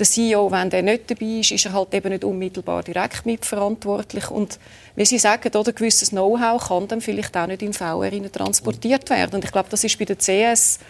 der 0.03 0.09
CEO, 0.09 0.51
wenn 0.51 0.69
der 0.69 0.83
nicht 0.83 1.11
dabei 1.11 1.41
ist, 1.41 1.53
ist 1.53 1.67
er 1.67 1.73
halt 1.73 1.95
eben 1.95 2.09
nicht 2.09 2.25
unmittelbar 2.25 2.83
direkt 2.83 3.25
mitverantwortlich. 3.25 4.31
Und 4.31 4.59
wie 4.97 5.05
Sie 5.05 5.19
sagen, 5.19 5.49
oder, 5.55 5.73
gewisses 5.73 6.11
Know-how 6.11 6.69
kann 6.69 6.89
dann 6.89 7.01
vielleicht 7.01 7.37
auch 7.37 7.47
nicht 7.47 7.63
in 7.63 7.73
VR 7.73 8.11
transportiert 8.33 9.09
werden. 9.11 9.37
Und 9.37 9.45
ich 9.45 9.53
glaube, 9.53 9.69
das 9.71 9.85
ist 9.85 9.99
bei 9.99 10.05
der 10.05 10.19
CS 10.19 10.81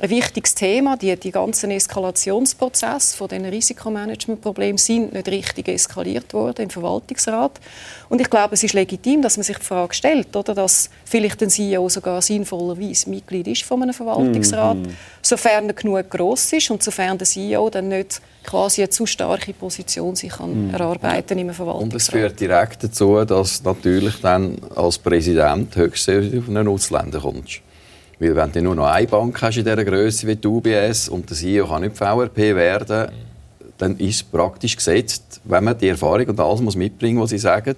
ein 0.00 0.10
wichtiges 0.10 0.54
Thema. 0.54 0.96
Die, 0.96 1.14
die 1.16 1.30
ganzen 1.30 1.70
Eskalationsprozesse 1.70 3.16
von 3.16 3.28
den 3.28 3.44
Risikomanagementproblemen 3.44 4.78
sind 4.78 5.12
nicht 5.12 5.28
richtig 5.28 5.68
eskaliert 5.68 6.32
worden 6.34 6.62
im 6.62 6.70
Verwaltungsrat. 6.70 7.60
Und 8.08 8.20
ich 8.20 8.28
glaube, 8.28 8.54
es 8.54 8.64
ist 8.64 8.74
legitim, 8.74 9.22
dass 9.22 9.36
man 9.36 9.44
sich 9.44 9.58
die 9.58 9.64
Frage 9.64 9.94
stellt, 9.94 10.34
oder, 10.34 10.54
dass 10.54 10.90
vielleicht 11.04 11.42
ein 11.42 11.50
CEO 11.50 11.88
sogar 11.88 12.20
sinnvollerweise 12.22 13.08
Mitglied 13.08 13.46
ist 13.46 13.62
von 13.62 13.82
einem 13.82 13.94
Verwaltungsrat, 13.94 14.78
mm 14.78 14.88
sofern 15.24 15.68
er 15.68 15.74
genug 15.74 16.10
groß 16.10 16.52
ist 16.52 16.70
und 16.70 16.82
sofern 16.82 17.18
der 17.18 17.26
CEO 17.26 17.70
dann 17.70 17.88
nicht 17.88 18.20
quasi 18.44 18.82
eine 18.82 18.90
zu 18.90 19.06
starke 19.06 19.52
Position 19.54 20.14
sich 20.14 20.32
kann 20.32 20.68
mm. 20.68 20.74
erarbeiten 20.74 21.38
im 21.38 21.52
Verwaltungsrat. 21.52 21.92
Und 21.92 21.94
es 21.94 22.08
führt 22.08 22.40
direkt 22.40 22.84
dazu, 22.84 23.24
dass 23.24 23.62
natürlich 23.64 24.20
dann 24.20 24.58
als 24.76 24.98
Präsident 24.98 25.74
höchstens 25.76 26.36
auf 26.36 26.48
einen 26.48 26.68
Ausländer 26.68 27.20
kommst. 27.20 27.62
Weil 28.18 28.36
wenn 28.36 28.52
du 28.52 28.62
nur 28.62 28.74
noch 28.74 28.86
eine 28.86 29.06
Bank 29.06 29.40
hast 29.42 29.56
in 29.56 29.64
dieser 29.64 29.84
Größe 29.84 30.26
wie 30.26 30.36
die 30.36 30.46
UBS 30.46 31.08
und 31.08 31.28
der 31.28 31.36
CEO 31.36 31.66
kann 31.66 31.82
nicht 31.82 31.96
VRP 31.96 32.36
werden, 32.54 33.08
dann 33.78 33.96
ist 33.98 34.30
praktisch 34.30 34.76
gesetzt, 34.76 35.40
wenn 35.44 35.64
man 35.64 35.76
die 35.76 35.88
Erfahrung 35.88 36.26
und 36.28 36.40
alles 36.40 36.76
mitbringen 36.76 37.18
muss, 37.18 37.24
was 37.24 37.30
sie 37.30 37.38
sagen, 37.38 37.74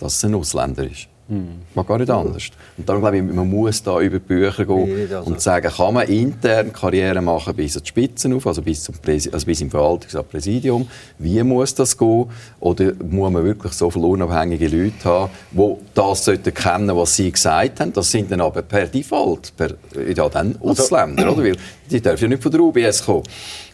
dass 0.00 0.16
es 0.16 0.24
ein 0.24 0.34
Ausländer 0.34 0.84
ist. 0.84 1.06
Mhm. 1.28 1.60
Man 1.74 1.86
gar 1.86 1.98
nicht 1.98 2.10
anders. 2.10 2.48
Und 2.78 2.88
darum 2.88 3.02
glaube 3.02 3.18
ich, 3.18 3.22
man 3.22 3.48
muss 3.48 3.82
da 3.82 4.00
über 4.00 4.18
die 4.18 4.24
Bücher 4.24 4.64
gehen 4.64 5.14
also. 5.14 5.30
und 5.30 5.40
sagen, 5.40 5.70
kann 5.70 5.94
man 5.94 6.08
intern 6.08 6.72
Karriere 6.72 7.20
machen 7.20 7.54
bis 7.54 7.76
an 7.76 7.82
die 7.82 7.88
Spitzen 7.88 8.32
auf, 8.32 8.46
also 8.46 8.62
bis, 8.62 8.82
zum 8.82 8.94
Präsi 8.94 9.30
also 9.30 9.44
bis 9.44 9.60
im 9.60 9.70
Verwaltungsrat 9.70 10.30
Präsidium. 10.30 10.88
Wie 11.18 11.42
muss 11.42 11.74
das 11.74 11.96
gehen? 11.98 12.26
Oder 12.60 12.92
muss 13.10 13.30
man 13.30 13.44
wirklich 13.44 13.74
so 13.74 13.90
viele 13.90 14.06
unabhängige 14.06 14.68
Leute 14.68 15.04
haben, 15.04 15.30
die 15.52 15.74
das 15.94 16.24
sollten 16.24 16.54
kennen, 16.54 16.96
was 16.96 17.14
sie 17.14 17.30
gesagt 17.30 17.80
haben? 17.80 17.92
Das 17.92 18.10
sind 18.10 18.32
dann 18.32 18.40
aber 18.40 18.62
per 18.62 18.86
Default, 18.86 19.52
per, 19.54 19.74
ja, 20.14 20.28
dann 20.30 20.56
also 20.62 20.82
Ausländer, 20.82 21.30
oder? 21.32 21.44
Weil 21.44 21.56
die 21.90 22.00
dürfen 22.00 22.24
ja 22.24 22.28
nicht 22.28 22.42
von 22.42 22.52
der 22.52 22.60
UBS 22.60 23.04
kommen. 23.04 23.24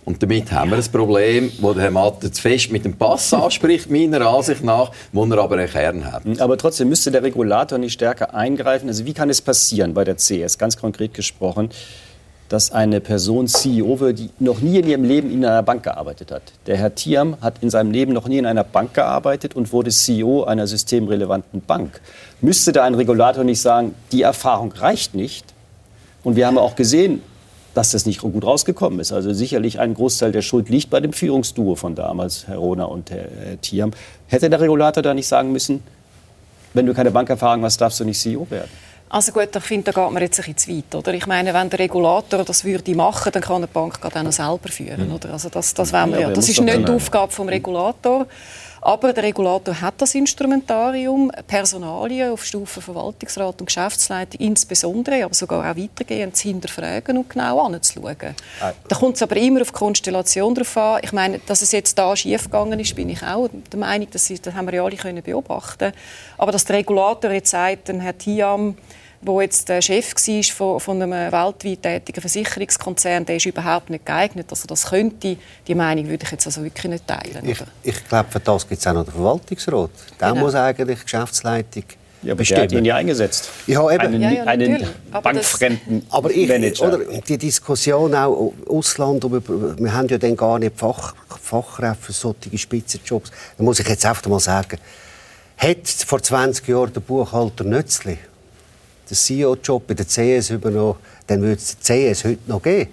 Und 0.04 0.22
damit 0.22 0.52
haben 0.52 0.70
wir 0.70 0.76
ein 0.76 0.84
Problem, 0.84 1.50
das 1.60 1.76
Herr 1.76 1.90
Matter 1.90 2.30
zu 2.30 2.42
fest 2.42 2.70
mit 2.70 2.84
dem 2.84 2.94
Pass 2.94 3.32
anspricht, 3.32 3.90
meiner 3.90 4.26
Ansicht 4.26 4.62
nach, 4.62 4.92
wo 5.12 5.24
er 5.24 5.38
aber 5.38 5.56
einen 5.56 5.68
Kern 5.68 6.12
hat. 6.12 6.22
Aber 6.40 6.58
trotzdem 6.58 6.90
müsste 6.90 7.10
der 7.10 7.22
Regulator 7.22 7.78
nicht 7.78 7.94
stärker 7.94 8.34
eingreifen. 8.34 8.88
Also 8.88 9.06
wie 9.06 9.14
kann 9.14 9.30
es 9.30 9.40
passieren 9.40 9.94
bei 9.94 10.04
der 10.04 10.16
CS, 10.16 10.58
ganz 10.58 10.76
konkret 10.76 11.14
gesprochen, 11.14 11.70
dass 12.50 12.70
eine 12.70 13.00
Person 13.00 13.48
CEO 13.48 13.98
wird, 14.00 14.18
die 14.18 14.30
noch 14.38 14.60
nie 14.60 14.78
in 14.78 14.86
ihrem 14.86 15.04
Leben 15.04 15.30
in 15.30 15.44
einer 15.44 15.62
Bank 15.62 15.82
gearbeitet 15.82 16.30
hat. 16.30 16.42
Der 16.66 16.76
Herr 16.76 16.94
Thiam 16.94 17.38
hat 17.40 17.62
in 17.62 17.70
seinem 17.70 17.90
Leben 17.90 18.12
noch 18.12 18.28
nie 18.28 18.38
in 18.38 18.46
einer 18.46 18.64
Bank 18.64 18.92
gearbeitet 18.92 19.56
und 19.56 19.72
wurde 19.72 19.90
CEO 19.90 20.44
einer 20.44 20.66
systemrelevanten 20.66 21.62
Bank. 21.62 22.00
Müsste 22.42 22.72
da 22.72 22.84
ein 22.84 22.94
Regulator 22.94 23.44
nicht 23.44 23.62
sagen, 23.62 23.94
die 24.12 24.22
Erfahrung 24.22 24.72
reicht 24.72 25.14
nicht? 25.14 25.46
Und 26.22 26.36
wir 26.36 26.46
haben 26.46 26.58
auch 26.58 26.76
gesehen, 26.76 27.22
dass 27.74 27.90
das 27.90 28.06
nicht 28.06 28.20
gut 28.20 28.44
rausgekommen 28.44 29.00
ist. 29.00 29.12
Also 29.12 29.32
sicherlich 29.32 29.80
ein 29.80 29.94
Großteil 29.94 30.32
der 30.32 30.42
Schuld 30.42 30.68
liegt 30.68 30.90
bei 30.90 31.00
dem 31.00 31.12
Führungsduo 31.12 31.74
von 31.74 31.94
damals, 31.94 32.46
Herr 32.46 32.56
Rohner 32.56 32.88
und 32.88 33.10
Herr 33.10 33.60
Thiam. 33.60 33.90
Hätte 34.28 34.48
der 34.48 34.60
Regulator 34.60 35.02
da 35.02 35.12
nicht 35.12 35.26
sagen 35.26 35.52
müssen, 35.52 35.82
wenn 36.72 36.86
du 36.86 36.94
keine 36.94 37.10
Bankerfahrung 37.10 37.62
hast, 37.64 37.80
darfst 37.80 38.00
du 38.00 38.04
nicht 38.04 38.20
CEO 38.20 38.46
werden? 38.50 38.70
Also 39.08 39.30
gut, 39.30 39.54
ich 39.54 39.62
finde, 39.62 39.92
da 39.92 40.02
geht 40.02 40.12
man 40.12 40.22
jetzt 40.22 40.40
ein 40.40 40.54
bisschen 40.54 40.56
zu 40.56 40.76
weit. 40.76 40.94
Oder? 40.94 41.14
Ich 41.14 41.26
meine, 41.26 41.54
wenn 41.54 41.70
der 41.70 41.78
Regulator 41.78 42.42
das 42.42 42.64
würde 42.64 42.94
machen, 42.96 43.30
dann 43.32 43.42
kann 43.42 43.56
eine 43.56 43.68
Bank 43.68 44.00
auch 44.02 44.22
noch 44.22 44.32
selber 44.32 44.68
führen. 44.68 45.12
Oder? 45.12 45.32
Also 45.32 45.48
das, 45.50 45.72
das, 45.72 45.92
ja, 45.92 46.06
ja, 46.06 46.30
das 46.30 46.48
ist 46.48 46.60
nicht 46.60 46.88
die 46.88 46.92
Aufgabe 46.92 47.32
des 47.32 47.46
Regulators. 47.46 48.26
Aber 48.84 49.14
der 49.14 49.24
Regulator 49.24 49.80
hat 49.80 49.94
das 49.96 50.14
Instrumentarium, 50.14 51.32
Personalien 51.46 52.32
auf 52.32 52.44
Stufe 52.44 52.82
Verwaltungsrat 52.82 53.58
und 53.58 53.66
Geschäftsleitung 53.66 54.38
insbesondere, 54.42 55.24
aber 55.24 55.32
sogar 55.32 55.60
auch 55.60 55.76
weitergehend 55.76 56.36
zu 56.36 56.48
hinterfragen 56.48 57.16
und 57.16 57.30
genau 57.30 57.60
anzuschauen. 57.60 58.34
Ah. 58.60 58.72
Da 58.86 58.96
kommt 58.96 59.16
es 59.16 59.22
aber 59.22 59.38
immer 59.38 59.62
auf 59.62 59.68
die 59.68 59.78
Konstellation 59.78 60.54
drauf 60.54 60.76
an. 60.76 61.00
Ich 61.02 61.12
meine, 61.14 61.38
dass 61.38 61.62
es 61.62 61.72
jetzt 61.72 61.98
da 61.98 62.14
schiefgegangen 62.14 62.78
ist, 62.78 62.94
bin 62.94 63.08
ich 63.08 63.22
auch 63.22 63.48
der 63.72 63.78
Meinung, 63.78 64.08
dass 64.10 64.28
das 64.28 64.54
haben 64.54 64.66
wir 64.66 64.74
ja 64.74 64.84
alle 64.84 64.96
können 64.96 65.22
beobachten. 65.22 65.94
Aber 66.36 66.52
dass 66.52 66.66
der 66.66 66.76
Regulator 66.76 67.30
jetzt 67.30 67.52
sagt, 67.52 67.88
dann 67.88 68.04
hat 68.04 68.18
Tiam 68.18 68.76
wo 69.24 69.40
jetzt 69.40 69.68
der 69.68 69.82
Chef 69.82 70.14
war 70.14 70.42
von, 70.42 70.80
von 70.80 71.02
einem 71.02 71.32
weltweit 71.32 71.82
tätigen 71.82 72.20
Versicherungskonzern, 72.20 73.24
der 73.24 73.36
ist 73.36 73.46
überhaupt 73.46 73.90
nicht 73.90 74.06
geeignet, 74.06 74.50
dass 74.50 74.64
er 74.64 74.68
das 74.68 74.86
könnte. 74.86 75.36
Die 75.66 75.74
Meinung 75.74 76.08
würde 76.08 76.24
ich 76.24 76.30
jetzt 76.30 76.46
also 76.46 76.62
wirklich 76.62 76.84
nicht 76.84 77.06
teilen. 77.06 77.48
Ich, 77.48 77.58
ich 77.82 78.08
glaube, 78.08 78.30
für 78.30 78.40
das 78.40 78.68
gibt 78.68 78.80
es 78.80 78.86
auch 78.86 78.94
noch 78.94 79.04
den 79.04 79.12
Verwaltungsrat. 79.12 79.90
Der 80.20 80.30
genau. 80.30 80.40
muss 80.44 80.54
eigentlich 80.54 80.98
die 80.98 81.04
Geschäftsleitung 81.04 81.84
ja, 82.24 82.32
aber 82.32 82.42
der 82.42 82.62
hat 82.62 82.72
ihn 82.72 82.84
ja 82.84 82.96
eingesetzt. 82.96 83.50
Ja, 83.66 83.90
eben. 83.90 84.00
Einen, 84.00 84.22
ja, 84.22 84.30
ja, 84.30 84.44
einen 84.44 84.86
bankfremden 85.10 86.06
aber 86.08 86.30
ich, 86.30 86.48
Manager. 86.48 86.88
Oder 86.88 87.20
die 87.20 87.36
Diskussion 87.36 88.14
auch 88.14 88.54
Ausland, 88.66 89.22
wir 89.30 89.92
haben 89.92 90.08
ja 90.08 90.16
dann 90.16 90.34
gar 90.34 90.58
nicht 90.58 90.78
Fach, 90.78 91.14
Fachkräfte 91.42 92.02
für 92.02 92.12
solche 92.12 92.56
Spitzenjobs. 92.56 93.30
Da 93.58 93.62
muss 93.62 93.78
ich 93.78 93.88
jetzt 93.88 94.06
einfach 94.06 94.26
mal 94.26 94.40
sagen, 94.40 94.78
Hat 95.58 95.86
vor 95.86 96.22
20 96.22 96.66
Jahren 96.66 96.92
der 96.94 97.00
Buchhalter 97.00 97.64
Nötzli 97.64 98.18
den 99.08 99.16
CEO-Job 99.16 99.86
bei 99.86 99.94
der 99.94 100.06
CS 100.06 100.50
übernommen, 100.50 100.98
dann 101.26 101.40
würde 101.42 101.56
es 101.56 101.76
die 101.76 102.12
CS 102.12 102.24
heute 102.24 102.40
noch 102.46 102.62
geben. 102.62 102.90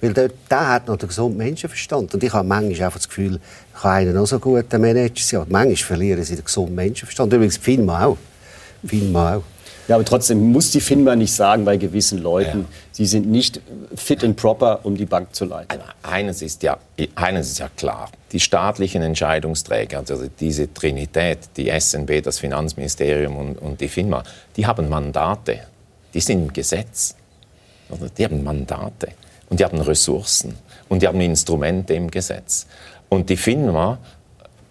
Weil 0.00 0.14
dort, 0.14 0.32
der 0.50 0.68
hat 0.68 0.88
noch 0.88 0.96
den 0.96 1.08
gesunden 1.08 1.36
Menschenverstand. 1.36 2.14
Und 2.14 2.24
ich 2.24 2.32
habe 2.32 2.46
manchmal 2.46 2.86
einfach 2.86 2.98
das 2.98 3.08
Gefühl, 3.08 3.38
ich 3.74 3.84
habe 3.84 3.94
einen 3.94 4.14
noch 4.14 4.26
so 4.26 4.38
guten 4.38 4.80
Manager 4.80 5.22
sein. 5.22 5.46
Manchmal 5.48 5.76
verlieren 5.76 6.24
sie 6.24 6.36
den 6.36 6.44
gesunden 6.44 6.74
Menschenverstand. 6.74 7.32
Übrigens 7.32 7.58
FINMA 7.58 8.06
auch. 8.06 8.16
FINMA 8.84 9.36
auch. 9.36 9.42
Ja, 9.90 9.96
aber 9.96 10.04
trotzdem 10.04 10.52
muss 10.52 10.70
die 10.70 10.80
FINMA 10.80 11.16
nicht 11.16 11.32
sagen 11.32 11.64
bei 11.64 11.76
gewissen 11.76 12.18
Leuten, 12.22 12.60
ja. 12.60 12.66
sie 12.92 13.06
sind 13.06 13.26
nicht 13.26 13.60
fit 13.96 14.22
and 14.22 14.36
proper, 14.36 14.78
um 14.84 14.96
die 14.96 15.04
Bank 15.04 15.34
zu 15.34 15.46
leiten. 15.46 15.80
Eines 16.04 16.42
ist 16.42 16.62
ja, 16.62 16.78
eines 17.16 17.50
ist 17.50 17.58
ja 17.58 17.68
klar. 17.76 18.08
Die 18.30 18.38
staatlichen 18.38 19.02
Entscheidungsträger, 19.02 19.98
also 19.98 20.28
diese 20.38 20.72
Trinität, 20.72 21.40
die 21.56 21.72
SNB, 21.76 22.22
das 22.22 22.38
Finanzministerium 22.38 23.36
und, 23.36 23.58
und 23.58 23.80
die 23.80 23.88
FINMA, 23.88 24.22
die 24.56 24.64
haben 24.64 24.88
Mandate. 24.88 25.62
Die 26.14 26.20
sind 26.20 26.42
im 26.42 26.52
Gesetz. 26.52 27.16
Die 28.16 28.24
haben 28.24 28.44
Mandate. 28.44 29.08
Und 29.48 29.58
die 29.58 29.64
haben 29.64 29.80
Ressourcen. 29.80 30.54
Und 30.88 31.02
die 31.02 31.08
haben 31.08 31.20
Instrumente 31.20 31.94
im 31.94 32.08
Gesetz. 32.12 32.68
Und 33.08 33.28
die 33.28 33.36
FINMA 33.36 33.98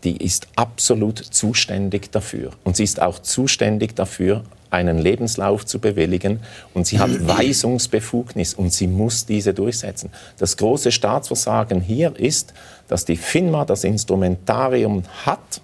die 0.04 0.18
ist 0.18 0.48
absolut 0.56 1.18
zuständig 1.18 2.12
dafür. 2.12 2.52
Und 2.64 2.76
sie 2.78 2.84
ist 2.84 3.02
auch 3.02 3.20
zuständig 3.20 3.96
dafür, 3.96 4.44
einen 4.72 5.00
Lebenslauf 5.00 5.66
zu 5.66 5.80
bewilligen 5.80 6.42
und 6.74 6.86
sie 6.86 7.00
hat 7.00 7.10
Weisungsbefugnis 7.28 8.54
und 8.54 8.72
sie 8.72 8.88
muss 8.88 9.26
diese 9.26 9.54
durchsetzen. 9.54 10.12
Das 10.38 10.58
große 10.58 10.92
Staatsversagen 10.92 11.82
hier 11.82 12.16
ist, 12.18 12.54
dass 12.88 13.06
die 13.06 13.18
FINMA 13.18 13.66
das 13.66 13.84
Instrumentarium 13.84 15.04
hat 15.26 15.62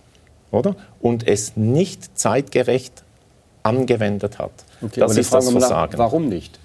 oder? 0.52 0.76
und 1.02 1.28
es 1.28 1.56
nicht 1.56 2.18
zeitgerecht 2.18 3.04
angewendet 3.64 4.40
hat. 4.40 4.52
Okay, 4.82 5.00
das 5.00 5.18
ist 5.18 5.34
das 5.34 5.50
Versagen. 5.50 5.98
Warum 5.98 6.28
nicht? 6.28 6.60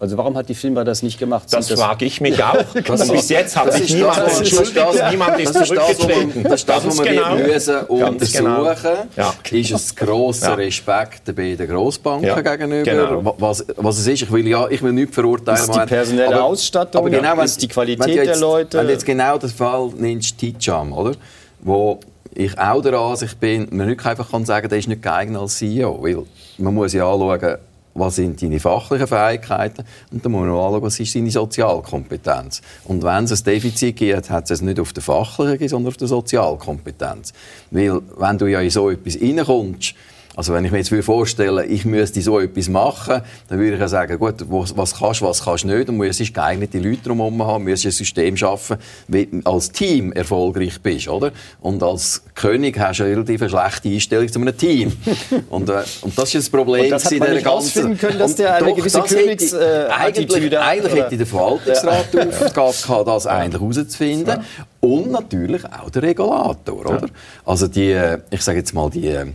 Also 0.00 0.16
warum 0.16 0.34
hat 0.34 0.48
die 0.48 0.54
FINMA 0.54 0.82
das 0.82 1.02
nicht 1.02 1.18
gemacht? 1.18 1.44
Das, 1.50 1.68
das 1.68 1.78
frage 1.78 2.06
ich 2.06 2.22
mich 2.22 2.42
auch. 2.42 2.54
Und 2.74 3.12
bis 3.12 3.28
jetzt 3.28 3.54
hat 3.54 3.70
sich 3.74 3.94
niemand 3.94 4.18
entschuldigt, 4.18 4.74
das, 4.74 5.10
niemand 5.10 5.38
ist 5.38 5.54
das 5.54 5.68
zurückgetreten. 5.68 6.42
Das 6.42 6.54
ist 6.54 6.68
das, 6.70 6.86
was 6.86 6.98
wir 6.98 7.04
genau. 7.04 7.36
müssen 7.36 7.80
untersuchen 7.82 8.32
genau. 8.32 8.74
ja. 9.14 9.34
Ist 9.50 9.70
es 9.72 9.94
grosser 9.94 10.48
ja. 10.48 10.54
Respekt 10.54 11.36
bei 11.36 11.54
den 11.54 11.68
Grossbanken 11.68 12.26
ja. 12.26 12.40
gegenüber? 12.40 12.82
Genau. 12.82 13.34
Was, 13.38 13.62
was 13.76 13.98
es 13.98 14.06
ist, 14.06 14.22
ich 14.22 14.32
will, 14.32 14.48
ja, 14.48 14.66
ich 14.68 14.80
will 14.82 14.94
nicht 14.94 15.12
verurteilen. 15.12 15.60
Ist 15.60 15.74
die 15.74 15.86
personelle 15.86 16.28
aber, 16.28 16.44
Ausstattung, 16.44 17.02
aber 17.02 17.10
genau, 17.10 17.36
wenn, 17.36 17.44
ist 17.44 17.60
die 17.60 17.68
Qualität 17.68 18.08
jetzt, 18.08 18.26
der 18.26 18.36
Leute? 18.38 18.78
Wenn 18.78 18.86
du 18.86 18.92
jetzt 18.94 19.04
genau 19.04 19.36
den 19.36 19.50
Fall 19.50 19.90
nimmst, 19.98 20.38
Tijam, 20.38 20.94
oder? 20.94 21.12
Wo 21.60 22.00
ich 22.34 22.58
auch 22.58 22.80
der 22.80 22.94
Ansicht 22.94 23.38
bin, 23.38 23.68
man 23.70 23.86
nicht 23.86 24.06
einfach 24.06 24.30
kann 24.30 24.46
sagen, 24.46 24.66
der 24.66 24.78
ist 24.78 24.88
nicht 24.88 25.02
geeignet 25.02 25.42
als 25.42 25.58
CEO, 25.58 26.02
weil 26.02 26.22
man 26.56 26.74
muss 26.74 26.94
ja 26.94 27.04
anschauen, 27.04 27.58
was 27.94 28.16
sind 28.16 28.40
deine 28.40 28.60
fachlichen 28.60 29.06
Fähigkeiten 29.06 29.84
und 30.12 30.24
dann 30.24 30.32
muss 30.32 30.42
man 30.42 30.50
anschauen, 30.50 30.82
was 30.82 31.00
ist 31.00 31.14
deine 31.14 31.30
Sozialkompetenz. 31.30 32.62
Und 32.84 33.02
wenn 33.02 33.24
es 33.24 33.40
ein 33.40 33.44
Defizit 33.44 33.96
gibt, 33.96 34.30
hat 34.30 34.50
es 34.50 34.62
nicht 34.62 34.80
auf 34.80 34.92
der 34.92 35.02
fachlichen, 35.02 35.68
sondern 35.68 35.88
auf 35.88 35.96
der 35.96 36.08
Sozialkompetenz. 36.08 37.32
Weil 37.70 38.00
wenn 38.16 38.38
du 38.38 38.46
ja 38.46 38.60
in 38.60 38.70
so 38.70 38.90
etwas 38.90 39.20
reinkommst, 39.20 39.94
also 40.36 40.54
wenn 40.54 40.64
ich 40.64 40.70
mir 40.70 40.78
jetzt 40.78 40.92
vorstelle, 41.04 41.66
ich 41.66 41.84
müsste 41.84 42.22
so 42.22 42.38
etwas 42.38 42.68
machen, 42.68 43.20
dann 43.48 43.58
würde 43.58 43.74
ich 43.74 43.80
ja 43.80 43.88
sagen, 43.88 44.18
gut, 44.18 44.34
was, 44.48 44.76
was 44.76 44.96
kannst 44.96 45.20
du, 45.20 45.26
was 45.26 45.44
kannst 45.44 45.64
du 45.64 45.68
nicht, 45.68 45.88
und 45.88 45.96
musst 45.96 46.32
geeignete 46.32 46.78
Leute 46.78 47.02
drumherum 47.02 47.42
haben, 47.44 47.64
musst 47.64 47.84
ein 47.84 47.90
System 47.90 48.36
schaffen, 48.36 48.76
wie 49.08 49.26
du 49.26 49.40
als 49.44 49.72
Team 49.72 50.12
erfolgreich 50.12 50.80
bist, 50.80 51.08
oder? 51.08 51.32
Und 51.60 51.82
als 51.82 52.22
König 52.34 52.78
hast 52.78 53.00
du 53.00 53.04
eine 53.04 53.12
relativ 53.12 53.48
schlechte 53.48 53.88
Einstellung 53.88 54.28
zu 54.30 54.40
einem 54.40 54.56
Team. 54.56 54.92
und, 55.50 55.68
äh, 55.68 55.82
und 56.02 56.16
das 56.16 56.34
ist 56.34 56.46
das 56.46 56.50
Problem 56.50 56.84
und 56.84 56.90
das 56.90 57.06
hat 57.06 57.18
man 57.18 57.32
nicht 57.32 57.44
ganzen... 57.44 57.98
können, 57.98 58.18
dass 58.18 58.36
der 58.36 58.54
eine 58.54 58.68
doch, 58.68 58.76
gewisse 58.76 59.02
Königs 59.02 59.52
äh, 59.52 59.88
Eigentlich, 59.90 60.58
eigentlich 60.58 60.94
hätte 60.94 61.16
der 61.16 61.26
Verwaltungsrat 61.26 62.14
ja. 62.14 62.24
die 62.24 62.28
Aufgabe 62.28 62.74
gehabt, 62.82 63.08
das 63.08 63.26
eigentlich 63.26 63.60
herauszufinden. 63.60 64.28
Ja. 64.28 64.44
Und 64.80 65.10
natürlich 65.10 65.64
auch 65.64 65.90
der 65.90 66.02
Regulator, 66.02 66.86
oder? 66.86 67.08
Also 67.44 67.66
die, 67.66 67.90
äh, 67.90 68.18
ich 68.30 68.42
sage 68.42 68.58
jetzt 68.58 68.72
mal, 68.72 68.88
die 68.88 69.08
äh, 69.08 69.26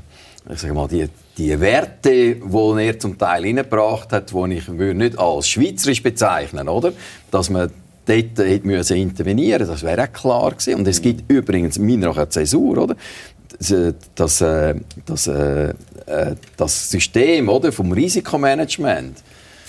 ich 0.53 0.59
sage 0.59 0.73
mal, 0.73 0.87
die, 0.87 1.07
die 1.37 1.59
Werte, 1.59 2.35
die 2.35 2.85
er 2.85 2.99
zum 2.99 3.17
Teil 3.17 3.45
hineingebracht 3.45 4.11
hat, 4.13 4.31
die 4.31 4.53
ich 4.53 4.67
nicht 4.67 5.17
als 5.17 5.49
schweizerisch 5.49 6.03
bezeichnen 6.03 6.69
oder? 6.69 6.93
Dass 7.31 7.49
man 7.49 7.71
dort 8.05 8.37
hätte 8.37 8.67
müssen 8.67 8.97
intervenieren 8.97 9.67
das 9.67 9.83
wäre 9.83 10.03
auch 10.03 10.13
klar 10.13 10.51
gewesen. 10.51 10.75
Und 10.75 10.87
es 10.87 11.01
gibt 11.01 11.29
übrigens 11.31 11.79
meiner 11.79 12.07
nach 12.07 12.17
eine 12.17 12.29
Zäsur, 12.29 12.77
oder? 12.77 12.95
Das, 13.57 13.73
das, 14.15 14.43
das, 15.05 15.27
äh, 15.27 15.73
das 16.57 16.89
System 16.89 17.49
oder, 17.49 17.71
vom 17.71 17.91
Risikomanagement 17.91 19.23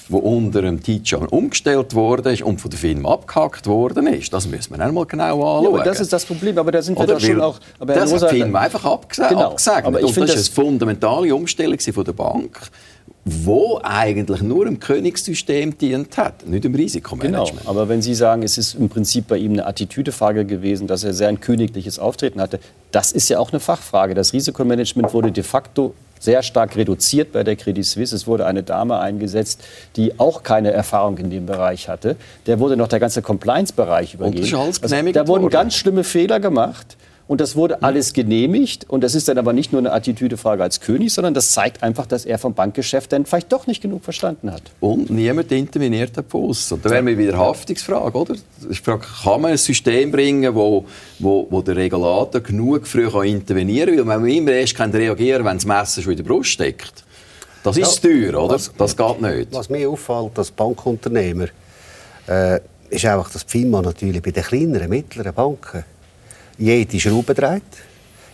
wo 0.08 0.18
unter 0.18 0.62
dem 0.62 0.82
Teacher 0.82 1.32
umgestellt 1.32 1.94
worden 1.94 2.32
ist 2.32 2.42
und 2.42 2.60
von 2.60 2.70
der 2.70 2.78
Firma 2.78 3.12
abgehackt 3.12 3.66
worden 3.66 4.06
ist. 4.06 4.32
Das 4.32 4.46
müssen 4.46 4.76
wir 4.76 4.84
einmal 4.84 5.06
genau 5.06 5.58
anschauen. 5.58 5.78
Ja, 5.78 5.84
das 5.84 6.00
ist 6.00 6.12
das 6.12 6.24
Problem, 6.24 6.56
aber 6.58 6.72
da 6.72 6.82
sind 6.82 6.96
wir 6.96 7.04
Oder 7.04 7.14
doch 7.14 7.20
schon 7.20 7.40
auch... 7.40 7.58
Aber 7.78 7.94
das 7.94 8.12
hat 8.12 8.30
die 8.30 8.36
Firma 8.36 8.60
einfach 8.60 8.84
abgesagt. 8.84 9.30
Genau. 9.30 9.46
abgesagt. 9.46 9.86
Aber 9.86 10.00
ich 10.00 10.06
und 10.06 10.16
das, 10.16 10.32
das 10.32 10.40
ist 10.42 10.58
eine 10.58 10.66
fundamentale 10.66 11.34
Umstellung 11.34 11.78
von 11.78 12.04
der 12.04 12.12
Bank 12.12 12.70
wo 13.28 13.80
eigentlich 13.82 14.40
nur 14.40 14.68
im 14.68 14.78
Königssystem 14.78 15.76
dient 15.76 16.16
hat, 16.16 16.46
nicht 16.46 16.64
im 16.64 16.76
Risikomanagement. 16.76 17.58
Genau, 17.58 17.70
aber 17.70 17.88
wenn 17.88 18.00
Sie 18.00 18.14
sagen, 18.14 18.44
es 18.44 18.56
ist 18.56 18.74
im 18.74 18.88
Prinzip 18.88 19.26
bei 19.26 19.36
ihm 19.36 19.54
eine 19.54 19.66
Attitüdefrage 19.66 20.44
gewesen, 20.44 20.86
dass 20.86 21.02
er 21.02 21.12
sehr 21.12 21.26
ein 21.26 21.40
königliches 21.40 21.98
Auftreten 21.98 22.40
hatte, 22.40 22.60
das 22.92 23.10
ist 23.10 23.28
ja 23.28 23.40
auch 23.40 23.50
eine 23.50 23.58
Fachfrage. 23.58 24.14
Das 24.14 24.32
Risikomanagement 24.32 25.12
wurde 25.12 25.32
de 25.32 25.42
facto 25.42 25.92
sehr 26.18 26.42
stark 26.42 26.76
reduziert 26.76 27.32
bei 27.32 27.44
der 27.44 27.56
Credit 27.56 27.84
Suisse. 27.84 28.14
Es 28.14 28.26
wurde 28.26 28.46
eine 28.46 28.62
Dame 28.62 28.98
eingesetzt, 28.98 29.62
die 29.96 30.18
auch 30.18 30.42
keine 30.42 30.72
Erfahrung 30.72 31.18
in 31.18 31.30
dem 31.30 31.46
Bereich 31.46 31.88
hatte. 31.88 32.16
Der 32.46 32.58
wurde 32.58 32.76
noch 32.76 32.88
der 32.88 33.00
ganze 33.00 33.22
Compliance-Bereich 33.22 34.14
übergeben. 34.14 34.44
Also, 34.54 35.12
da 35.12 35.26
wurden 35.28 35.48
ganz 35.50 35.74
schlimme 35.74 36.04
Fehler 36.04 36.40
gemacht. 36.40 36.96
Und 37.28 37.40
das 37.40 37.56
wurde 37.56 37.82
alles 37.82 38.12
genehmigt. 38.12 38.88
Und 38.88 39.02
das 39.02 39.16
ist 39.16 39.26
dann 39.28 39.36
aber 39.36 39.52
nicht 39.52 39.72
nur 39.72 39.80
eine 39.80 39.92
Attitüdefrage 39.92 40.62
als 40.62 40.80
König, 40.80 41.12
sondern 41.12 41.34
das 41.34 41.50
zeigt 41.50 41.82
einfach, 41.82 42.06
dass 42.06 42.24
er 42.24 42.38
vom 42.38 42.54
Bankgeschäft 42.54 43.12
dann 43.12 43.26
vielleicht 43.26 43.50
doch 43.52 43.66
nicht 43.66 43.82
genug 43.82 44.04
verstanden 44.04 44.52
hat. 44.52 44.62
Und 44.78 45.10
niemand 45.10 45.50
interveniert 45.50 46.16
auf 46.18 46.26
Fuss. 46.28 46.70
Und 46.70 46.84
da 46.84 46.90
wäre 46.90 47.02
mir 47.02 47.18
wieder 47.18 47.36
Haftungsfrage, 47.36 48.16
oder? 48.16 48.36
Ich 48.70 48.80
frage, 48.80 49.04
kann 49.24 49.40
man 49.40 49.52
ein 49.52 49.58
System 49.58 50.12
bringen, 50.12 50.54
wo, 50.54 50.84
wo, 51.18 51.48
wo 51.50 51.62
der 51.62 51.74
Regulator 51.74 52.40
genug 52.40 52.86
früh 52.86 53.10
kann 53.10 53.24
intervenieren 53.24 53.96
kann? 53.96 54.06
Weil 54.06 54.18
man 54.20 54.28
immer 54.28 54.52
erst 54.52 54.76
kann 54.76 54.92
reagieren 54.92 55.44
wenn 55.44 55.56
das 55.56 55.66
Messer 55.66 56.02
schon 56.02 56.12
in 56.12 56.18
der 56.18 56.24
Brust 56.24 56.50
steckt. 56.50 57.04
Das 57.64 57.76
ist 57.76 58.04
ja, 58.04 58.10
teuer, 58.10 58.44
oder? 58.44 58.54
Was, 58.54 58.70
das 58.78 58.96
geht 58.96 59.20
nicht. 59.20 59.48
Was 59.50 59.68
mir 59.68 59.90
auffällt 59.90 60.38
als 60.38 60.52
Bankunternehmer, 60.52 61.46
äh, 62.28 62.60
ist 62.88 63.04
einfach, 63.04 63.30
dass 63.30 63.44
die 63.44 63.50
FINMA 63.50 63.82
natürlich 63.82 64.22
bei 64.22 64.30
den 64.30 64.44
kleineren, 64.44 64.88
mittleren 64.88 65.34
Banken 65.34 65.84
jede 66.58 67.00
Schraube 67.00 67.34
dreht. 67.34 67.62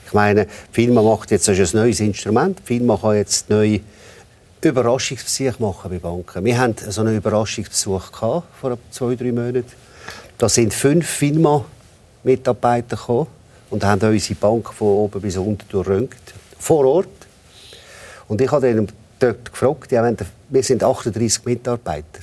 Ich 0.06 0.12
meine, 0.12 0.46
die 0.46 0.50
Firma 0.72 1.02
macht 1.02 1.30
jetzt 1.30 1.48
ein 1.48 1.68
neues 1.72 2.00
Instrument. 2.00 2.58
Die 2.58 2.78
Firma 2.78 2.96
kann 2.96 3.16
jetzt 3.16 3.48
neue 3.48 3.80
Überraschungsbesuche 4.60 5.60
machen 5.60 5.90
bei 5.90 5.98
Banken. 5.98 6.44
Wir 6.44 6.58
hatten 6.58 6.90
so 6.90 7.00
einen 7.00 7.16
Überraschungsbesuch 7.16 8.12
vor 8.12 8.78
zwei, 8.90 9.14
drei 9.16 9.32
Monaten. 9.32 9.64
Da 10.38 10.48
sind 10.48 10.74
fünf 10.74 11.06
Firma-Mitarbeiter 11.06 12.96
gekommen 12.96 13.26
und 13.70 13.84
haben 13.84 14.08
unsere 14.08 14.34
Bank 14.34 14.72
von 14.72 14.88
oben 14.88 15.20
bis 15.20 15.36
unten 15.36 15.68
durchröntgt. 15.68 16.34
Vor 16.58 16.84
Ort. 16.84 17.08
Und 18.28 18.40
ich 18.40 18.50
habe 18.50 18.70
ihnen 18.70 18.88
dort 19.18 19.50
gefragt, 19.50 19.92
ja, 19.92 20.08
wir 20.48 20.62
sind 20.62 20.84
38 20.84 21.44
Mitarbeiter. 21.44 22.20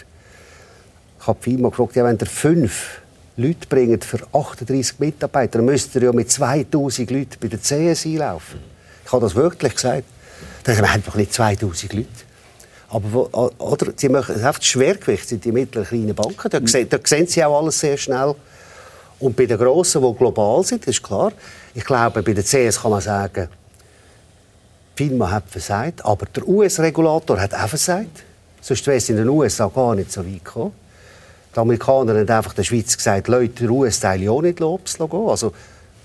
Ich 1.20 1.28
habe 1.28 1.40
die 1.44 1.52
Firma 1.52 1.70
gefragt, 1.70 1.96
ja, 1.96 2.06
wenn 2.06 2.18
der 2.18 2.28
fünf 2.28 3.02
Leute 3.40 3.68
bringen 3.68 4.02
für 4.02 4.20
38 4.34 5.00
Mitarbeiter, 5.00 5.60
dann 5.60 5.66
müsst 5.66 5.96
ihr 5.96 6.04
ja 6.04 6.12
mit 6.12 6.32
2000 6.32 7.10
Leuten 7.12 7.38
bei 7.40 7.48
der 7.48 7.60
CS 7.60 8.06
einlaufen. 8.06 8.60
Ich 9.06 9.12
habe 9.12 9.26
das 9.26 9.36
wirklich 9.36 9.76
gesagt. 9.76 10.04
Dann 10.64 10.78
haben 10.78 10.84
wir 10.84 10.92
einfach 10.92 11.16
nicht 11.16 11.34
2000 11.34 11.94
Leute. 11.94 12.08
Aber 12.90 13.14
wo, 13.14 13.52
oder, 13.60 13.94
sie 13.96 14.10
machen, 14.10 14.36
das 14.42 14.66
Schwergewicht 14.66 15.30
sind 15.30 15.46
die 15.46 15.52
mittleren 15.52 15.88
kleinen 15.88 16.16
Banken. 16.16 16.50
Da, 16.50 16.60
mhm. 16.60 16.90
da 16.90 16.98
sehen 17.04 17.28
sie 17.28 17.44
auch 17.44 17.60
alles 17.60 17.80
sehr 17.80 17.98
schnell. 17.98 18.36
Und 19.20 19.36
bei 19.36 19.46
den 19.46 19.58
Grossen, 19.58 20.02
die 20.02 20.18
global 20.18 20.64
sind, 20.64 20.88
ist 20.88 21.04
klar. 21.04 21.32
Ich 21.76 21.86
glaube, 21.86 22.24
bei 22.24 22.34
der 22.34 22.44
CS 22.44 22.82
kann 22.82 22.92
man 22.92 23.02
sagen, 23.02 23.50
FINMA 24.96 25.32
hat 25.32 25.44
versagt, 25.48 26.04
aber 26.04 26.26
der 26.26 26.48
US-Regulator 26.48 27.40
hat 27.40 27.54
auch 27.54 27.68
versagt. 27.70 28.24
Sonst 28.62 28.86
wäre 28.88 28.98
es 28.98 29.08
in 29.10 29.18
den 29.18 29.30
USA 29.30 29.68
gar 29.68 29.96
nicht 29.96 30.12
so 30.12 30.26
weit 30.26 30.44
gekommen. 30.44 30.74
Die 31.56 31.60
Amerikaner 31.60 32.20
haben 32.20 32.30
einfach 32.30 32.54
der 32.54 32.64
Schweiz 32.64 32.96
gesagt, 32.96 33.28
Leute, 33.28 33.64
den 33.64 33.70
US-Teil 33.70 34.22
ja 34.22 34.40
nicht 34.42 34.58
gehen. 34.58 34.80
Also, 35.28 35.52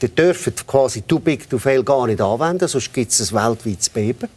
die 0.01 0.09
dürfen 0.09 0.55
quasi 0.67 1.03
too 1.03 1.19
big 1.19 1.49
to 1.49 1.59
fail 1.59 1.83
gar 1.83 2.07
nicht 2.07 2.21
anwenden, 2.21 2.67
sonst 2.69 2.93
gibt 2.93 3.13
es 3.13 3.33
ein 3.33 3.37
weltweites 3.37 3.89
Beben. 3.91 4.29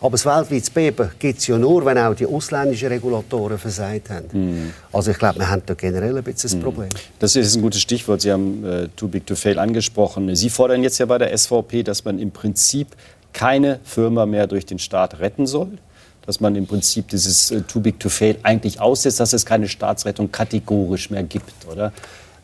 Aber 0.00 0.10
das 0.12 0.26
weltweites 0.26 0.68
Beben 0.68 1.10
gibt 1.18 1.38
es 1.38 1.46
ja 1.46 1.56
nur, 1.56 1.84
wenn 1.86 1.96
auch 1.96 2.14
die 2.14 2.26
ausländischen 2.26 2.88
Regulatoren 2.88 3.56
versagt 3.56 4.10
haben. 4.10 4.26
Mm. 4.32 4.72
Also 4.92 5.12
ich 5.12 5.18
glaube, 5.18 5.38
wir 5.38 5.48
haben 5.48 5.62
da 5.64 5.72
generell 5.72 6.18
ein 6.18 6.22
bisschen 6.22 6.50
ein 6.50 6.58
mhm. 6.58 6.62
Problem. 6.62 6.88
Das 7.18 7.36
ist 7.36 7.56
ein 7.56 7.62
gutes 7.62 7.80
Stichwort. 7.80 8.20
Sie 8.20 8.30
haben 8.30 8.64
äh, 8.64 8.88
too 8.96 9.08
big 9.08 9.26
to 9.26 9.34
fail 9.34 9.58
angesprochen. 9.58 10.34
Sie 10.36 10.50
fordern 10.50 10.82
jetzt 10.82 10.98
ja 10.98 11.06
bei 11.06 11.16
der 11.16 11.36
SVP, 11.36 11.84
dass 11.84 12.04
man 12.04 12.18
im 12.18 12.32
Prinzip 12.32 12.88
keine 13.32 13.80
Firma 13.82 14.26
mehr 14.26 14.46
durch 14.46 14.66
den 14.66 14.78
Staat 14.78 15.20
retten 15.20 15.46
soll, 15.46 15.78
dass 16.26 16.40
man 16.40 16.56
im 16.56 16.66
Prinzip 16.66 17.08
dieses 17.08 17.50
äh, 17.50 17.62
Too 17.62 17.80
Big 17.80 18.00
to 18.00 18.08
Fail 18.08 18.36
eigentlich 18.42 18.80
aussetzt, 18.80 19.20
dass 19.20 19.32
es 19.32 19.44
keine 19.44 19.68
Staatsrettung 19.68 20.30
kategorisch 20.30 21.10
mehr 21.10 21.22
gibt, 21.22 21.66
oder? 21.70 21.92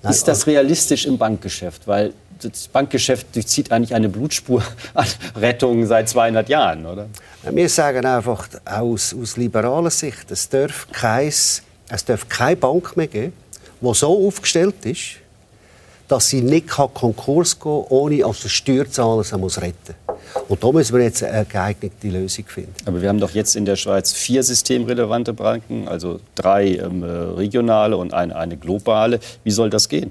Nein, 0.03 0.12
ist 0.12 0.26
das 0.28 0.47
realistisch 0.47 1.07
im 1.07 1.18
Bankgeschäft? 1.18 1.87
Weil 1.87 2.12
das 2.41 2.68
Bankgeschäft 2.68 3.35
durchzieht 3.35 3.70
eigentlich 3.70 3.95
eine 3.95 4.09
Blutspur 4.09 4.62
an 4.95 5.07
Rettung 5.37 5.87
seit 5.87 6.09
200 6.09 6.49
Jahren, 6.49 6.87
oder? 6.87 7.09
Wir 7.51 7.68
sagen 7.68 8.05
einfach 8.07 8.49
aus, 8.64 9.14
aus 9.14 9.37
liberaler 9.37 9.91
Sicht, 9.91 10.31
es 10.31 10.49
darf, 10.49 10.87
kein, 10.93 11.28
es 11.28 11.62
darf 12.07 12.28
keine 12.28 12.57
Bank 12.57 12.97
mehr 12.97 13.09
geben, 13.09 13.33
die 13.81 13.95
so 13.95 14.26
aufgestellt 14.26 14.85
ist, 14.85 15.20
dass 16.11 16.29
sie 16.29 16.41
nicht 16.41 16.69
Konkurs 16.69 17.61
gehen 17.61 17.63
kann, 17.63 17.85
ohne 17.89 18.25
als 18.25 18.41
der 18.41 18.49
Steuerzahler 18.49 19.23
sie 19.23 19.39
muss 19.39 19.61
retten 19.61 19.95
Und 20.49 20.65
da 20.65 20.73
müssen 20.73 20.97
wir 20.97 21.05
jetzt 21.05 21.23
eine 21.23 21.45
geeignete 21.45 22.09
Lösung 22.09 22.47
finden. 22.47 22.75
Aber 22.85 23.01
wir 23.01 23.09
haben 23.09 23.21
doch 23.21 23.31
jetzt 23.31 23.55
in 23.55 23.65
der 23.65 23.77
Schweiz 23.77 24.11
vier 24.11 24.43
systemrelevante 24.43 25.33
Banken, 25.33 25.87
also 25.87 26.19
drei 26.35 26.75
ähm, 26.75 27.05
regionale 27.05 27.97
und 27.97 28.13
eine, 28.13 28.35
eine 28.35 28.57
globale. 28.57 29.21
Wie 29.45 29.53
soll 29.53 29.71
das 29.71 29.89
gehen? 29.89 30.11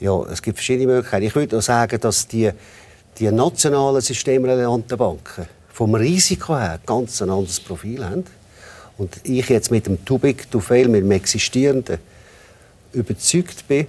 Ja, 0.00 0.22
es 0.24 0.42
gibt 0.42 0.58
verschiedene 0.58 0.92
Möglichkeiten. 0.92 1.24
Ich 1.24 1.34
würde 1.34 1.56
auch 1.56 1.62
sagen, 1.62 1.98
dass 1.98 2.28
die, 2.28 2.50
die 3.18 3.30
nationalen 3.32 4.02
systemrelevanten 4.02 4.98
Banken 4.98 5.46
vom 5.72 5.94
Risiko 5.94 6.58
her 6.58 6.78
ganz 6.84 7.22
ein 7.22 7.30
anderes 7.30 7.58
Profil 7.58 8.04
haben. 8.04 8.24
Und 8.98 9.18
ich 9.24 9.48
jetzt 9.48 9.70
mit 9.70 9.86
dem 9.86 10.04
Too 10.04 10.18
Big 10.18 10.50
to 10.50 10.60
Fail, 10.60 10.88
mit 10.88 11.04
dem 11.04 11.10
Existierenden, 11.10 11.98
überzeugt 12.92 13.66
bin, 13.66 13.86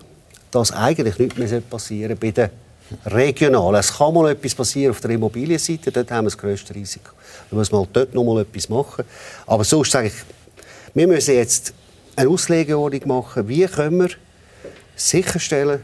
dass 0.55 0.71
eigentlich 0.71 1.19
nichts 1.19 1.37
mehr 1.37 1.59
passieren 1.61 2.17
bei 2.17 2.31
den 2.31 2.49
regionalen. 3.05 3.79
Es 3.79 3.97
kann 3.97 4.13
mal 4.13 4.31
etwas 4.31 4.55
passieren 4.55 4.91
auf 4.91 5.01
der 5.01 5.11
Immobilienseite, 5.11 5.91
dort 5.91 6.09
haben 6.11 6.25
wir 6.25 6.29
das 6.29 6.37
grösste 6.37 6.73
Risiko. 6.73 7.11
Da 7.49 7.57
muss 7.57 7.71
man 7.71 7.85
dort 7.91 8.13
noch 8.13 8.23
mal 8.23 8.41
etwas 8.41 8.69
machen. 8.69 9.03
Aber 9.45 9.65
sonst 9.65 9.91
sage 9.91 10.07
ich, 10.07 10.13
wir 10.93 11.07
müssen 11.07 11.35
jetzt 11.35 11.73
eine 12.15 12.29
Auslegeordnung 12.29 13.07
machen, 13.07 13.47
wie 13.49 13.65
können 13.65 13.99
wir 13.99 14.09
sicherstellen, 14.95 15.81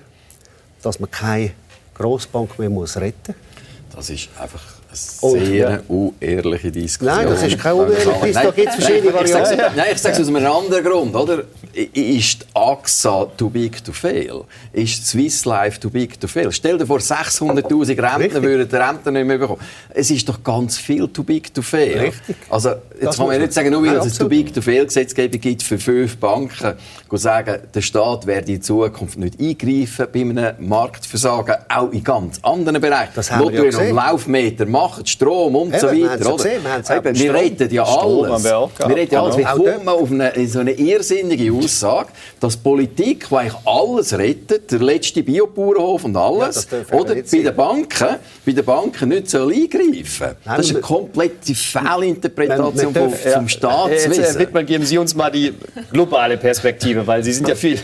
dass 0.81 1.01
man 1.01 1.11
keine 1.11 1.51
Grossbank 1.93 2.57
mehr 2.57 2.69
retten 2.69 3.35
muss. 3.35 3.93
Das 3.93 4.09
ist 4.09 4.29
einfach 4.39 4.80
eine 4.91 5.45
sehr 5.45 5.83
unehrliche 5.87 6.71
Diskussion. 6.71 7.15
Nein, 7.17 7.27
das 7.27 7.43
ist 7.43 7.59
keine 7.59 7.75
unehrliche 7.75 8.09
Diskussion. 8.09 8.33
Da 8.33 8.51
gibt 8.51 8.67
es 8.67 8.75
verschiedene 8.75 9.13
Varianten. 9.13 9.57
Nein, 9.75 9.85
ich 9.93 9.97
sage 9.97 10.15
es 10.15 10.21
aus 10.21 10.27
einem 10.27 10.45
anderen 10.45 10.83
Grund. 10.83 11.15
Oder? 11.15 11.43
Ist 11.73 12.45
AXA 12.53 13.27
too 13.37 13.49
big 13.49 13.81
to 13.83 13.93
fail? 13.93 14.43
Ist 14.73 15.07
Swiss 15.07 15.45
Life 15.45 15.79
too 15.79 15.89
big 15.89 16.19
to 16.19 16.27
fail? 16.27 16.51
Stell 16.51 16.77
dir 16.77 16.85
vor, 16.85 16.99
600'000 16.99 18.19
Rentner 18.19 18.43
würden 18.43 18.67
die 18.67 18.75
Rente 18.75 19.11
nicht 19.11 19.25
mehr 19.25 19.37
bekommen. 19.37 19.61
Es 19.89 20.11
ist 20.11 20.27
doch 20.27 20.43
ganz 20.43 20.77
viel 20.77 21.07
too 21.07 21.23
big 21.23 21.53
to 21.53 21.61
fail. 21.61 21.97
Richtig. 21.97 22.35
Also, 22.49 22.69
jetzt 22.69 23.03
das 23.03 23.17
kann 23.17 23.27
man 23.27 23.39
nicht 23.39 23.53
sagen, 23.53 23.71
nur 23.71 23.85
weil 23.85 23.95
es 23.97 24.17
too 24.17 24.27
big 24.27 24.53
to 24.53 24.61
fail 24.61 24.85
Gesetzgebung 24.85 25.39
gibt 25.39 25.63
für 25.63 25.79
fünf 25.79 26.17
Banken, 26.17 26.75
sagen, 27.13 27.59
der 27.73 27.81
Staat 27.81 28.25
werde 28.25 28.51
in 28.53 28.61
Zukunft 28.61 29.17
nicht 29.17 29.39
eingreifen 29.39 30.07
bei 30.11 30.21
einem 30.21 30.67
Marktversagen, 30.67 31.55
auch 31.69 31.91
in 31.91 32.03
ganz 32.03 32.39
anderen 32.41 32.81
Bereichen. 32.81 33.11
Das 33.15 33.31
haben 33.31 33.49
wir 33.49 33.59
ja 33.59 33.63
gesehen. 33.63 33.95
Laufmeter 33.95 34.65
machen, 34.81 35.05
Strom 35.05 35.55
und 35.55 35.79
so 35.79 35.87
weiter. 35.87 36.19
Wir, 36.19 36.27
oder? 36.27 36.35
Gesehen, 36.37 36.61
wir, 36.63 37.15
wir 37.15 37.33
reden 37.33 37.73
ja 37.73 37.83
alles. 37.83 38.43
Wir 38.43 38.95
reden 38.95 39.13
ja 39.13 39.23
alles. 39.23 39.37
Wie 39.37 39.43
kommt 39.43 39.85
man 39.85 39.95
auf 39.95 40.11
eine, 40.11 40.47
so 40.47 40.59
eine 40.59 40.71
irrsinnige 40.71 41.53
Aussage, 41.53 42.09
dass 42.39 42.57
Politik, 42.57 43.27
die 43.29 43.35
eigentlich 43.35 43.61
alles 43.65 44.17
rettet, 44.17 44.71
der 44.71 44.79
letzte 44.79 45.23
Biobauernhof 45.23 46.05
und 46.05 46.15
alles, 46.15 46.67
ja, 46.71 46.97
oder 46.97 47.15
bei 47.15 47.21
den 47.21 47.55
Banken, 47.55 48.15
bei 48.45 48.51
den 48.51 48.65
Banken 48.65 49.09
nicht 49.09 49.29
soll 49.29 49.53
eingreifen. 49.53 50.35
Nein, 50.45 50.57
das 50.57 50.65
ist 50.65 50.71
eine 50.71 50.81
komplette 50.81 51.55
Fehlinterpretation 51.55 52.93
vom, 52.93 53.13
vom 53.13 53.47
Staatswesen. 53.49 54.13
Jetzt, 54.13 54.33
Herr 54.33 54.39
Wittmann, 54.39 54.65
geben 54.65 54.85
Sie 54.85 54.97
uns 54.97 55.15
mal 55.15 55.29
die 55.31 55.53
globale 55.91 56.37
Perspektive, 56.37 57.05
weil 57.05 57.23
Sie 57.23 57.33
sind 57.33 57.47
ja 57.47 57.55
viel 57.55 57.79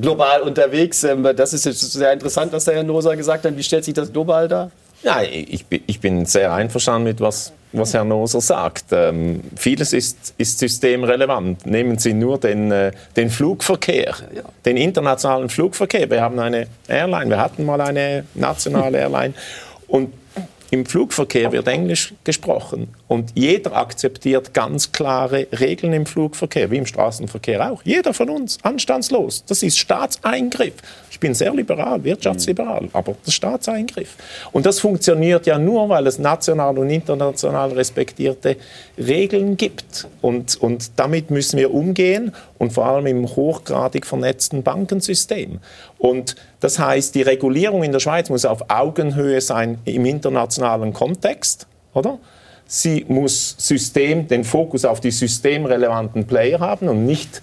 global 0.00 0.42
unterwegs. 0.42 1.04
Ähm, 1.04 1.26
das 1.36 1.52
ist 1.52 1.62
sehr 1.64 2.12
interessant, 2.12 2.52
was 2.52 2.64
der 2.64 2.74
Herr 2.74 2.82
Noser 2.82 3.16
gesagt 3.16 3.44
hat. 3.44 3.56
Wie 3.56 3.62
stellt 3.62 3.84
sich 3.84 3.94
das 3.94 4.12
global 4.12 4.48
dar? 4.48 4.70
Ja, 5.04 5.22
ich, 5.22 5.66
ich 5.68 6.00
bin 6.00 6.24
sehr 6.24 6.54
einverstanden 6.54 7.04
mit 7.04 7.20
was, 7.20 7.52
was 7.72 7.92
Herr 7.92 8.04
Noser 8.04 8.40
sagt. 8.40 8.86
Ähm, 8.92 9.42
vieles 9.54 9.92
ist, 9.92 10.32
ist 10.38 10.58
systemrelevant. 10.58 11.66
Nehmen 11.66 11.98
Sie 11.98 12.14
nur 12.14 12.38
den, 12.38 12.72
äh, 12.72 12.90
den 13.14 13.28
Flugverkehr, 13.28 14.14
ja. 14.34 14.42
den 14.64 14.78
internationalen 14.78 15.50
Flugverkehr. 15.50 16.08
Wir 16.08 16.22
haben 16.22 16.38
eine 16.38 16.68
Airline, 16.88 17.28
wir 17.28 17.38
hatten 17.38 17.66
mal 17.66 17.82
eine 17.82 18.24
nationale 18.34 18.96
Airline. 18.98 19.34
Und 19.88 20.14
im 20.70 20.86
Flugverkehr 20.86 21.52
wird 21.52 21.68
Englisch 21.68 22.14
gesprochen 22.24 22.88
und 23.06 23.32
jeder 23.34 23.76
akzeptiert 23.76 24.54
ganz 24.54 24.90
klare 24.92 25.46
Regeln 25.52 25.92
im 25.92 26.06
Flugverkehr, 26.06 26.70
wie 26.70 26.78
im 26.78 26.86
Straßenverkehr 26.86 27.70
auch. 27.70 27.82
Jeder 27.84 28.14
von 28.14 28.30
uns, 28.30 28.58
anstandslos. 28.62 29.44
Das 29.46 29.62
ist 29.62 29.78
Staatseingriff. 29.78 30.74
Ich 31.10 31.20
bin 31.20 31.34
sehr 31.34 31.52
liberal, 31.52 32.02
wirtschaftsliberal, 32.02 32.88
aber 32.92 33.12
das 33.12 33.28
ist 33.28 33.34
Staatseingriff. 33.34 34.16
Und 34.52 34.64
das 34.64 34.80
funktioniert 34.80 35.46
ja 35.46 35.58
nur, 35.58 35.88
weil 35.90 36.06
es 36.06 36.18
national 36.18 36.78
und 36.78 36.88
international 36.88 37.72
respektierte 37.72 38.56
Regeln 38.96 39.58
gibt. 39.58 40.08
Und, 40.22 40.56
und 40.56 40.92
damit 40.96 41.30
müssen 41.30 41.58
wir 41.58 41.74
umgehen 41.74 42.32
und 42.58 42.72
vor 42.72 42.86
allem 42.86 43.06
im 43.06 43.26
hochgradig 43.26 44.06
vernetzten 44.06 44.62
Bankensystem. 44.62 45.60
Und 45.98 46.36
das 46.60 46.78
heißt, 46.78 47.14
die 47.14 47.22
Regulierung 47.22 47.84
in 47.84 47.92
der 47.92 48.00
Schweiz 48.00 48.30
muss 48.30 48.46
auf 48.46 48.70
Augenhöhe 48.70 49.42
sein 49.42 49.78
im 49.84 50.06
internationalen 50.06 50.94
Kontext, 50.94 51.66
oder? 51.92 52.18
Sie 52.66 53.04
muss 53.08 53.54
System, 53.58 54.26
den 54.26 54.44
Fokus 54.44 54.84
auf 54.84 55.00
die 55.00 55.10
systemrelevanten 55.10 56.26
Player 56.26 56.60
haben 56.60 56.88
und 56.88 57.04
nicht 57.04 57.42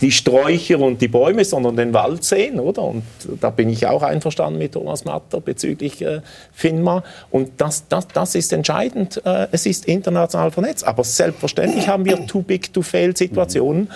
die 0.00 0.10
Sträucher 0.10 0.80
und 0.80 1.00
die 1.00 1.08
Bäume, 1.08 1.44
sondern 1.44 1.76
den 1.76 1.94
Wald 1.94 2.24
sehen, 2.24 2.58
oder? 2.58 2.82
Und 2.82 3.04
da 3.40 3.50
bin 3.50 3.70
ich 3.70 3.86
auch 3.86 4.02
einverstanden 4.02 4.58
mit 4.58 4.72
Thomas 4.72 5.04
Matter 5.04 5.40
bezüglich 5.40 6.02
äh, 6.02 6.20
FINMA. 6.52 7.04
Und 7.30 7.52
das, 7.58 7.88
das, 7.88 8.08
das 8.08 8.34
ist 8.34 8.52
entscheidend. 8.52 9.22
Äh, 9.24 9.46
es 9.52 9.66
ist 9.66 9.86
international 9.86 10.50
vernetzt. 10.50 10.84
Aber 10.86 11.04
selbstverständlich 11.04 11.88
haben 11.88 12.04
wir 12.04 12.26
Too-Big-to-Fail-Situationen. 12.26 13.90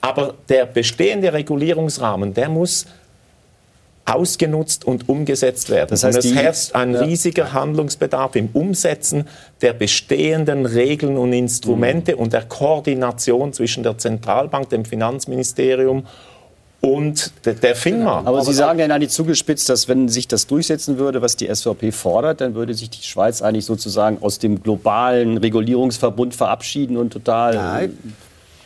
Aber 0.00 0.34
der 0.48 0.66
bestehende 0.66 1.32
Regulierungsrahmen, 1.32 2.34
der 2.34 2.48
muss 2.48 2.86
ausgenutzt 4.04 4.84
und 4.84 5.08
umgesetzt 5.08 5.70
werden. 5.70 5.90
Das 5.90 6.02
heißt, 6.02 6.18
und 6.18 6.24
es 6.24 6.34
herrscht 6.34 6.74
ein 6.74 6.94
riesiger 6.94 7.52
Handlungsbedarf 7.52 8.34
im 8.34 8.48
Umsetzen 8.52 9.28
der 9.60 9.72
bestehenden 9.72 10.66
Regeln 10.66 11.16
und 11.16 11.32
Instrumente 11.32 12.14
mhm. 12.14 12.22
und 12.22 12.32
der 12.32 12.42
Koordination 12.42 13.52
zwischen 13.52 13.82
der 13.84 13.98
Zentralbank, 13.98 14.70
dem 14.70 14.84
Finanzministerium 14.84 16.04
und 16.80 17.32
der, 17.44 17.76
FINMA. 17.76 18.18
Genau. 18.18 18.28
Aber 18.28 18.44
Sie 18.44 18.52
sagen 18.52 18.80
ja 18.80 18.86
eigentlich 18.86 19.10
zugespitzt, 19.10 19.68
dass 19.68 19.86
wenn 19.86 20.08
sich 20.08 20.26
das 20.26 20.48
durchsetzen 20.48 20.98
würde, 20.98 21.22
was 21.22 21.36
die 21.36 21.46
SVP 21.46 21.92
fordert, 21.92 22.40
dann 22.40 22.56
würde 22.56 22.74
sich 22.74 22.90
die 22.90 23.04
Schweiz 23.04 23.40
eigentlich 23.40 23.66
sozusagen 23.66 24.18
aus 24.20 24.40
dem 24.40 24.60
globalen 24.60 25.38
Regulierungsverbund 25.38 26.34
verabschieden 26.34 26.96
und 26.96 27.12
total... 27.12 27.54
Nein, 27.54 27.98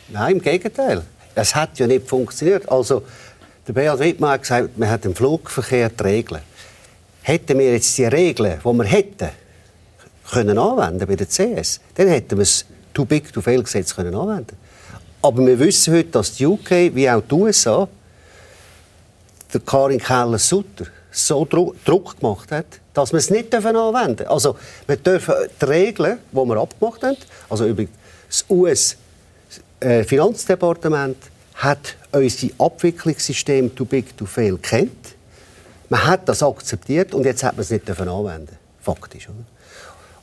Nein 0.09 0.37
im 0.37 0.41
Gegenteil. 0.41 1.03
Es 1.35 1.53
hat 1.53 1.77
ja 1.77 1.85
nicht 1.85 2.07
funktioniert. 2.07 2.67
Also 2.71 3.03
der 3.67 3.73
Beat 3.73 3.99
Wittmann 3.99 4.31
hat 4.31 4.43
gesagt, 4.43 4.77
man 4.77 4.89
hat 4.89 5.03
im 5.05 5.13
Flugverkehr 5.13 5.89
die 5.89 6.03
Regeln. 6.03 6.41
Hätten 7.21 7.59
wir 7.59 7.73
jetzt 7.73 7.97
die 7.97 8.05
Regeln, 8.05 8.61
die 8.63 8.73
wir 8.73 8.85
hätten, 8.85 9.29
können 10.31 10.57
anwenden 10.57 11.05
bei 11.05 11.15
der 11.15 11.27
CS, 11.27 11.81
dann 11.95 12.07
hätten 12.07 12.37
wir 12.37 12.43
das 12.43 12.65
Too 12.93 13.03
Big 13.05 13.33
to 13.33 13.41
Fail 13.41 13.61
Gesetz 13.61 13.93
können 13.93 14.15
anwenden. 14.15 14.55
Aber 15.21 15.45
wir 15.45 15.59
wissen 15.59 15.93
heute, 15.93 16.09
dass 16.09 16.35
die 16.35 16.45
UK 16.45 16.71
wie 16.93 17.09
auch 17.09 17.21
die 17.21 17.33
USA 17.33 17.87
der 19.53 19.61
Karin 19.61 19.99
Keller-Sutter 19.99 20.85
so 21.11 21.45
Druck 21.45 22.19
gemacht 22.19 22.51
hat, 22.51 22.65
dass 22.93 23.11
wir 23.11 23.17
es 23.17 23.29
nicht 23.29 23.53
anwenden 23.53 24.17
dürfen. 24.17 24.31
Also 24.31 24.57
wir 24.85 24.97
dürfen 24.97 25.33
die 25.61 25.65
Regeln, 25.65 26.19
die 26.31 26.37
wir 26.37 26.57
abgemacht 26.57 27.03
haben, 27.03 27.17
also 27.49 27.65
übrigens 27.65 27.91
das 28.29 28.45
US-Finanzdepartement 28.49 31.17
äh, 31.17 31.36
hat 31.57 31.95
unser 32.11 32.47
Abwicklungssystem 32.57 33.75
Too 33.75 33.85
Big 33.85 34.15
to 34.15 34.25
Fail 34.25 34.57
kennt. 34.57 35.15
Man 35.89 36.05
hat 36.05 36.27
das 36.27 36.43
akzeptiert 36.43 37.13
und 37.13 37.25
jetzt 37.25 37.43
hat 37.43 37.53
man 37.55 37.61
es 37.61 37.71
nicht 37.71 37.89
anwenden 37.89 38.57
Faktisch. 38.81 39.27
Oder? 39.29 39.43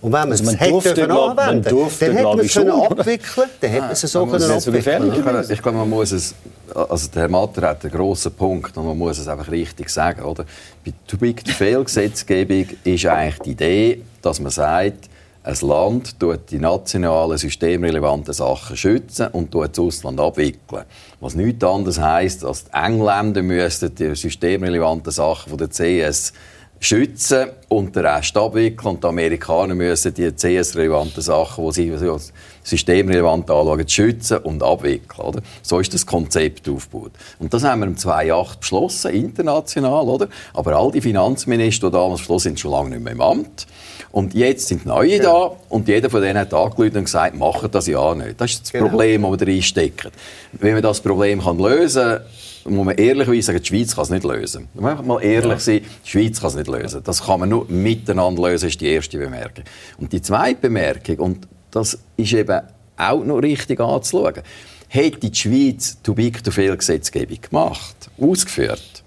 Und 0.01 0.13
wenn 0.13 0.21
man 0.21 0.33
also 0.33 0.45
man 0.45 0.55
es 0.55 0.69
durfte, 0.69 0.91
hätte 0.91 1.07
glaub, 1.07 1.39
anwenden 1.39 1.69
durfte, 1.71 2.07
dann 2.07 2.17
hätte 2.17 2.29
man 2.29 2.41
es 2.41 2.53
können 2.53 2.71
abwickeln 2.71 3.49
dann 3.61 3.71
hätte 3.71 3.83
man 3.83 3.93
es 3.93 4.01
so 4.01 4.27
können 4.27 4.53
abwickeln 4.53 5.47
Ich 5.51 5.63
glaube, 5.63 5.79
man 5.79 5.89
muss 5.89 6.13
es, 6.13 6.35
also 6.75 7.09
der 7.09 7.23
Herr 7.23 7.29
Matter 7.31 7.63
hat 7.63 7.85
einen 7.85 7.93
grossen 7.93 8.33
Punkt 8.33 8.77
und 8.77 8.85
man 8.85 8.99
muss 8.99 9.19
es 9.19 9.27
einfach 9.27 9.51
richtig 9.51 9.89
sagen. 9.89 10.23
Oder? 10.23 10.45
Bei 10.85 10.93
Too 11.07 11.17
Big 11.17 11.43
to 11.43 11.53
Fail 11.53 11.83
Gesetzgebung 11.83 12.67
ist 12.85 13.07
eigentlich 13.07 13.39
die 13.41 13.51
Idee, 13.53 14.03
dass 14.21 14.41
man 14.41 14.53
sagt, 14.53 15.09
ein 15.45 15.57
Land 15.61 16.19
tut 16.19 16.51
die 16.51 16.59
nationalen 16.59 17.37
systemrelevanten 17.37 18.33
Sachen 18.33 18.79
schützen 18.79 19.29
und 19.29 19.51
tut 19.51 19.77
das 19.77 19.79
Ausland 19.79 20.19
abwickeln. 20.19 20.85
Was 21.21 21.35
nichts 21.35 21.63
anderes 21.63 22.01
heisst, 22.01 22.47
als 22.47 22.65
die 22.65 22.73
Engländer 22.73 23.43
müssten 23.43 23.95
die 23.95 24.15
systemrelevanten 24.15 25.13
Sachen 25.13 25.51
von 25.51 25.59
der 25.59 25.69
CS 25.69 26.33
schützen 26.81 27.51
und 27.69 27.95
den 27.95 28.07
Rest 28.07 28.37
abwickeln. 28.39 28.95
Und 28.95 29.05
die 29.05 29.09
Amerikaner 29.09 29.75
müssen 29.75 30.15
die 30.15 30.33
CS-relevanten 30.35 31.23
Sachen, 31.23 31.65
die 31.67 31.73
sie 31.73 32.09
als 32.09 32.33
systemrelevant 32.63 33.51
anschauen, 33.51 33.89
schützen 33.89 34.39
und 34.39 34.63
abwickeln. 34.63 35.27
Oder? 35.27 35.43
So 35.63 35.79
ist 35.79 35.93
das 35.93 36.07
Konzept 36.07 36.69
aufgebaut. 36.69 37.13
Und 37.39 37.53
das 37.53 37.65
haben 37.65 37.81
wir 37.81 37.87
im 37.87 37.97
2008 37.99 38.61
beschlossen, 38.61 39.13
international. 39.13 40.09
Oder? 40.09 40.29
Aber 40.55 40.75
all 40.77 40.91
die 40.91 41.03
Finanzminister, 41.03 41.89
die 41.89 41.93
damals 41.93 42.21
beschlossen 42.21 42.49
sind, 42.49 42.61
schon 42.61 42.71
lange 42.71 42.91
nicht 42.91 43.03
mehr 43.03 43.13
im 43.13 43.21
Amt. 43.21 43.67
Und 44.15 44.33
jetzt 44.33 44.69
sind 44.69 44.87
neue 44.87 45.19
da 45.19 45.51
und 45.69 45.89
jeder 45.89 46.09
von 46.09 46.23
denen 46.23 46.39
hat 46.39 46.55
angerufen 46.55 46.99
und 46.99 47.05
gesagt, 47.07 47.35
machen 47.35 47.69
das 47.73 47.89
ja 47.89 48.15
nicht. 48.15 48.41
Das 48.41 48.53
ist 48.53 48.63
das 48.63 48.71
genau. 48.71 48.87
Problem, 48.87 49.23
das 49.23 49.41
wir 49.41 49.49
reinstecken. 49.49 50.13
Wenn 50.53 50.75
man 50.75 50.83
das 50.85 51.01
Problem 51.01 51.43
kann 51.43 51.59
lösen 51.59 52.21
kann, 52.63 52.75
muss 52.77 52.87
man 52.87 52.95
ehrlicherweise 52.95 53.43
sagen, 53.43 53.61
die 53.61 53.67
Schweiz 53.67 53.93
kann 53.93 54.05
es 54.05 54.11
nicht 54.11 54.23
lösen. 54.23 54.69
Man 54.75 54.83
muss 54.85 54.91
einfach 54.93 55.05
mal 55.05 55.21
ehrlich 55.21 55.51
ja. 55.51 55.59
sein, 55.59 55.81
die 56.05 56.09
Schweiz 56.09 56.41
kann 56.41 56.47
es 56.47 56.55
nicht 56.55 56.69
lösen. 56.69 57.01
Das 57.03 57.25
kann 57.25 57.41
man 57.41 57.49
nur 57.49 57.69
miteinander 57.69 58.51
lösen, 58.51 58.69
ist 58.69 58.81
die 58.81 58.87
erste 58.87 59.19
Bemerkung. 59.19 59.65
Und 59.99 60.13
die 60.13 60.23
zweite 60.23 60.61
Bemerkung, 60.61 61.19
und 61.19 61.49
das 61.73 61.99
ist 62.17 62.33
eben 62.35 62.61
auch 62.97 63.25
noch 63.25 63.39
richtig 63.39 63.81
anzuschauen, 63.81 64.43
hätte 64.87 65.29
die 65.29 65.35
Schweiz 65.35 65.99
too 66.05 66.15
big 66.15 66.45
to 66.45 66.53
fail 66.53 66.77
Gesetzgebung 66.77 67.39
gemacht, 67.41 67.97
ausgeführt, 68.21 69.03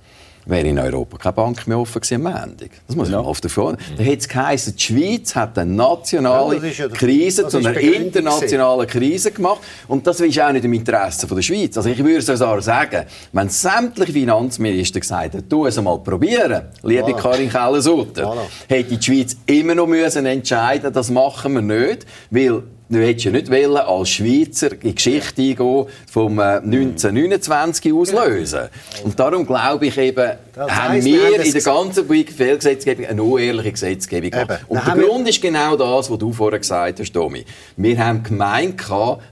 wäre 0.47 0.67
in 0.67 0.79
Europa 0.79 1.17
keine 1.17 1.33
Bank 1.33 1.67
mehr 1.67 1.79
offen 1.79 2.01
gewesen 2.01 2.25
am 2.25 2.33
Montag. 2.33 2.69
Das 2.87 2.95
muss 2.95 3.09
man 3.09 3.21
ja. 3.21 3.27
oft 3.27 3.43
davon. 3.43 3.73
Mhm. 3.73 3.97
Da 3.97 4.03
hätte 4.03 4.17
es 4.17 4.27
geheißen, 4.27 4.75
die 4.75 4.81
Schweiz 4.81 5.35
hat 5.35 5.57
eine 5.57 5.71
nationale 5.71 6.67
ja, 6.67 6.87
Krise 6.89 7.47
zu 7.47 7.57
einer 7.57 7.77
internationalen 7.77 8.87
Krise 8.87 9.31
gemacht. 9.31 9.61
Und 9.87 10.05
das 10.05 10.19
ist 10.19 10.39
auch 10.39 10.51
nicht 10.51 10.65
im 10.65 10.73
Interesse 10.73 11.27
der 11.27 11.41
Schweiz. 11.41 11.77
Also 11.77 11.89
ich 11.89 12.03
würde 12.03 12.21
sogar 12.21 12.61
sagen, 12.61 13.05
wenn 13.31 13.49
sämtliche 13.49 14.13
Finanzminister 14.13 14.99
gesagt 14.99 15.33
hätten, 15.33 15.49
du 15.49 15.65
es 15.65 15.77
einmal 15.77 15.99
probieren, 15.99 16.63
liebe 16.83 17.11
voilà. 17.11 17.21
Karin 17.21 17.49
Keller-Sutter, 17.49 18.25
voilà. 18.25 18.41
hätte 18.67 18.95
die 18.95 19.03
Schweiz 19.03 19.37
immer 19.45 19.75
noch 19.75 19.87
müssen 19.87 20.25
entscheiden 20.25 20.91
das 20.93 21.09
machen 21.09 21.53
wir 21.53 21.61
nicht, 21.61 22.05
weil 22.31 22.63
Du 22.89 22.99
hättest 22.99 23.25
ja 23.25 23.31
nicht 23.31 23.51
wollen, 23.51 23.75
als 23.77 24.09
Schweizer 24.09 24.71
in 24.71 24.79
die 24.79 24.95
Geschichte 24.95 25.41
eingehen, 25.41 25.85
vom 26.09 26.39
1929 26.39 27.85
äh, 27.85 27.91
auslösen. 27.93 28.69
Und 29.03 29.19
darum 29.19 29.45
glaube 29.45 29.87
ich 29.87 29.97
eben, 29.97 30.31
das 30.55 30.71
haben 30.71 31.03
wir 31.03 31.43
in 31.43 31.51
der 31.51 31.61
ganzen 31.61 32.07
Fehlgesetzgebung 32.07 33.05
eine 33.05 33.23
unehrliche 33.23 33.71
Gesetzgebung 33.73 34.31
gemacht. 34.31 34.61
Und 34.69 34.85
der 34.87 34.95
Grund 34.95 35.27
ist 35.27 35.41
genau 35.41 35.75
das, 35.75 36.09
was 36.09 36.17
du 36.17 36.31
vorher 36.31 36.59
gesagt 36.59 36.99
hast, 36.99 37.11
Domi. 37.11 37.43
Wir 37.75 38.05
haben 38.05 38.23
gemeint, 38.23 38.81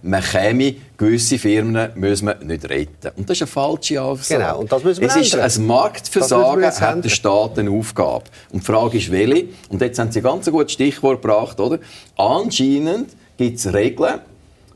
man 0.02 0.22
käme 0.22 0.76
gewisse 0.98 1.38
Firmen 1.38 1.90
müssen 1.96 2.28
wir 2.28 2.36
nicht 2.44 2.70
retten. 2.70 3.12
Und 3.16 3.30
das 3.30 3.38
ist 3.38 3.44
eine 3.44 3.48
falsche 3.48 4.02
Aussage. 4.02 4.42
Genau, 4.42 4.60
und 4.60 4.72
das 4.72 4.84
müssen 4.84 5.02
wir 5.02 5.08
Es 5.08 5.16
ist 5.16 5.36
ein 5.36 5.66
Marktversagen, 5.66 6.66
hat 6.66 7.04
der 7.04 7.10
Staat 7.10 7.60
eine 7.60 7.72
Aufgabe. 7.72 8.26
Und 8.52 8.62
die 8.62 8.66
Frage 8.66 8.98
ist, 8.98 9.12
welche? 9.12 9.46
Und 9.70 9.82
jetzt 9.82 10.00
haben 10.00 10.12
Sie 10.12 10.20
ein 10.20 10.24
ganz 10.24 10.50
gutes 10.50 10.74
Stichwort 10.74 11.22
gebracht, 11.22 11.60
oder? 11.60 11.80
Anscheinend 12.18 13.10
gibt 13.38 13.58
es 13.58 13.74
Regeln, 13.74 14.20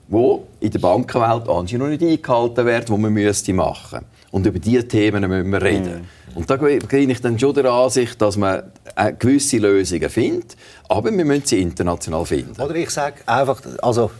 die 0.07 0.37
in 0.59 0.71
der 0.71 0.79
Bankenwelt 0.79 1.47
anscheinend 1.47 1.73
noch 1.73 1.87
nicht 1.87 2.03
eingehalten 2.03 2.65
werden, 2.65 2.85
die 2.87 3.01
man 3.01 3.13
müsste 3.13 3.53
machen 3.53 3.99
Und 4.31 4.45
über 4.45 4.59
diese 4.59 4.87
Themen 4.87 5.27
müssen 5.27 5.51
wir 5.51 5.61
reden. 5.61 6.01
Mm. 6.01 6.37
Und 6.37 6.49
da 6.49 6.57
bin 6.57 7.09
ich 7.09 7.21
dann 7.21 7.39
schon 7.39 7.53
der 7.55 7.65
Ansicht, 7.65 8.21
dass 8.21 8.37
man 8.37 8.63
äh, 8.95 9.13
gewisse 9.17 9.57
Lösungen 9.57 10.09
findet, 10.09 10.55
aber 10.87 11.11
wir 11.11 11.25
müssen 11.25 11.45
sie 11.45 11.61
international 11.61 12.25
finden. 12.25 12.59
Oder 12.61 12.75
ich 12.75 12.89
sage 12.89 13.15
einfach, 13.25 13.61
also 13.81 14.11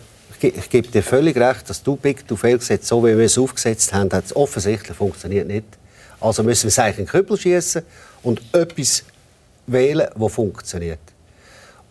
ich 0.41 0.69
gebe 0.69 0.87
dir 0.87 1.03
völlig 1.03 1.37
recht, 1.37 1.69
dass 1.69 1.83
du 1.83 1.95
Big 1.95 2.27
to 2.27 2.35
Fail 2.35 2.57
gesetzt, 2.57 2.87
so 2.87 3.03
wie 3.03 3.17
wir 3.17 3.25
es 3.25 3.37
aufgesetzt 3.37 3.93
haben, 3.93 4.11
hat 4.11 4.25
es 4.25 4.35
offensichtlich 4.35 4.95
funktioniert 4.95 5.47
nicht. 5.47 5.65
Also 6.21 6.43
müssen 6.43 6.63
wir 6.63 6.69
es 6.69 6.79
eigentlich 6.79 6.99
in 6.99 7.05
den 7.05 7.11
Kübel 7.11 7.37
schießen 7.37 7.81
und 8.23 8.41
etwas 8.53 9.03
wählen, 9.67 10.07
das 10.17 10.31
funktioniert. 10.31 10.99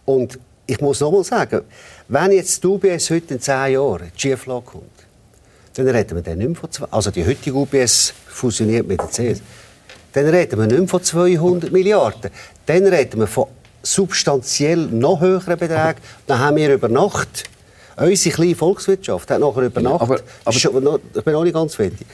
Und 0.05 0.39
ich 0.69 0.81
muss 0.83 1.01
noch 1.01 1.11
mal 1.11 1.25
sagen, 1.25 1.63
wenn 2.09 2.31
jetzt 2.31 2.63
die 2.63 2.67
UBS 2.67 3.09
heute 3.11 3.35
in 3.35 3.41
zehn 3.41 3.73
Jahren 3.73 4.13
Schieflage 4.15 4.65
kommt, 4.67 4.85
dann 5.75 5.89
reden 5.89 6.17
wir 6.17 6.23
dann 6.23 6.39
nicht 6.39 6.49
mehr 6.49 6.57
von 6.57 6.71
zwei, 6.71 6.87
also 6.91 7.11
die 7.11 7.25
heutige 7.25 7.57
UBS 7.57 8.13
fusioniert 8.27 8.87
mit 8.87 9.01
der 9.01 9.09
CS, 9.09 9.41
dann 10.13 10.27
reden 10.27 10.59
wir 10.59 10.67
nicht 10.67 10.79
mehr 10.79 10.89
von 10.89 11.03
200 11.03 11.73
Milliarden. 11.73 12.31
Dann 12.67 12.87
reden 12.87 13.21
wir 13.21 13.27
von 13.27 13.47
substanziell 13.83 14.77
noch 14.77 15.21
höheren 15.21 15.59
Beträgen. 15.59 16.01
Dann 16.27 16.39
haben 16.39 16.57
wir 16.57 16.75
über 16.75 16.89
Nacht, 16.89 17.45
unsere 17.97 18.35
kleine 18.35 18.55
Volkswirtschaft 18.55 19.31
hat 19.31 19.41
nachher 19.41 19.63
über 19.63 19.81
Nacht, 19.81 20.03
aber, 20.03 20.21
aber, 20.45 20.57
ich 20.57 20.71
bin 20.71 21.33
noch 21.33 21.45
nicht 21.45 21.55
ganz 21.55 21.77
fertig, 21.77 22.07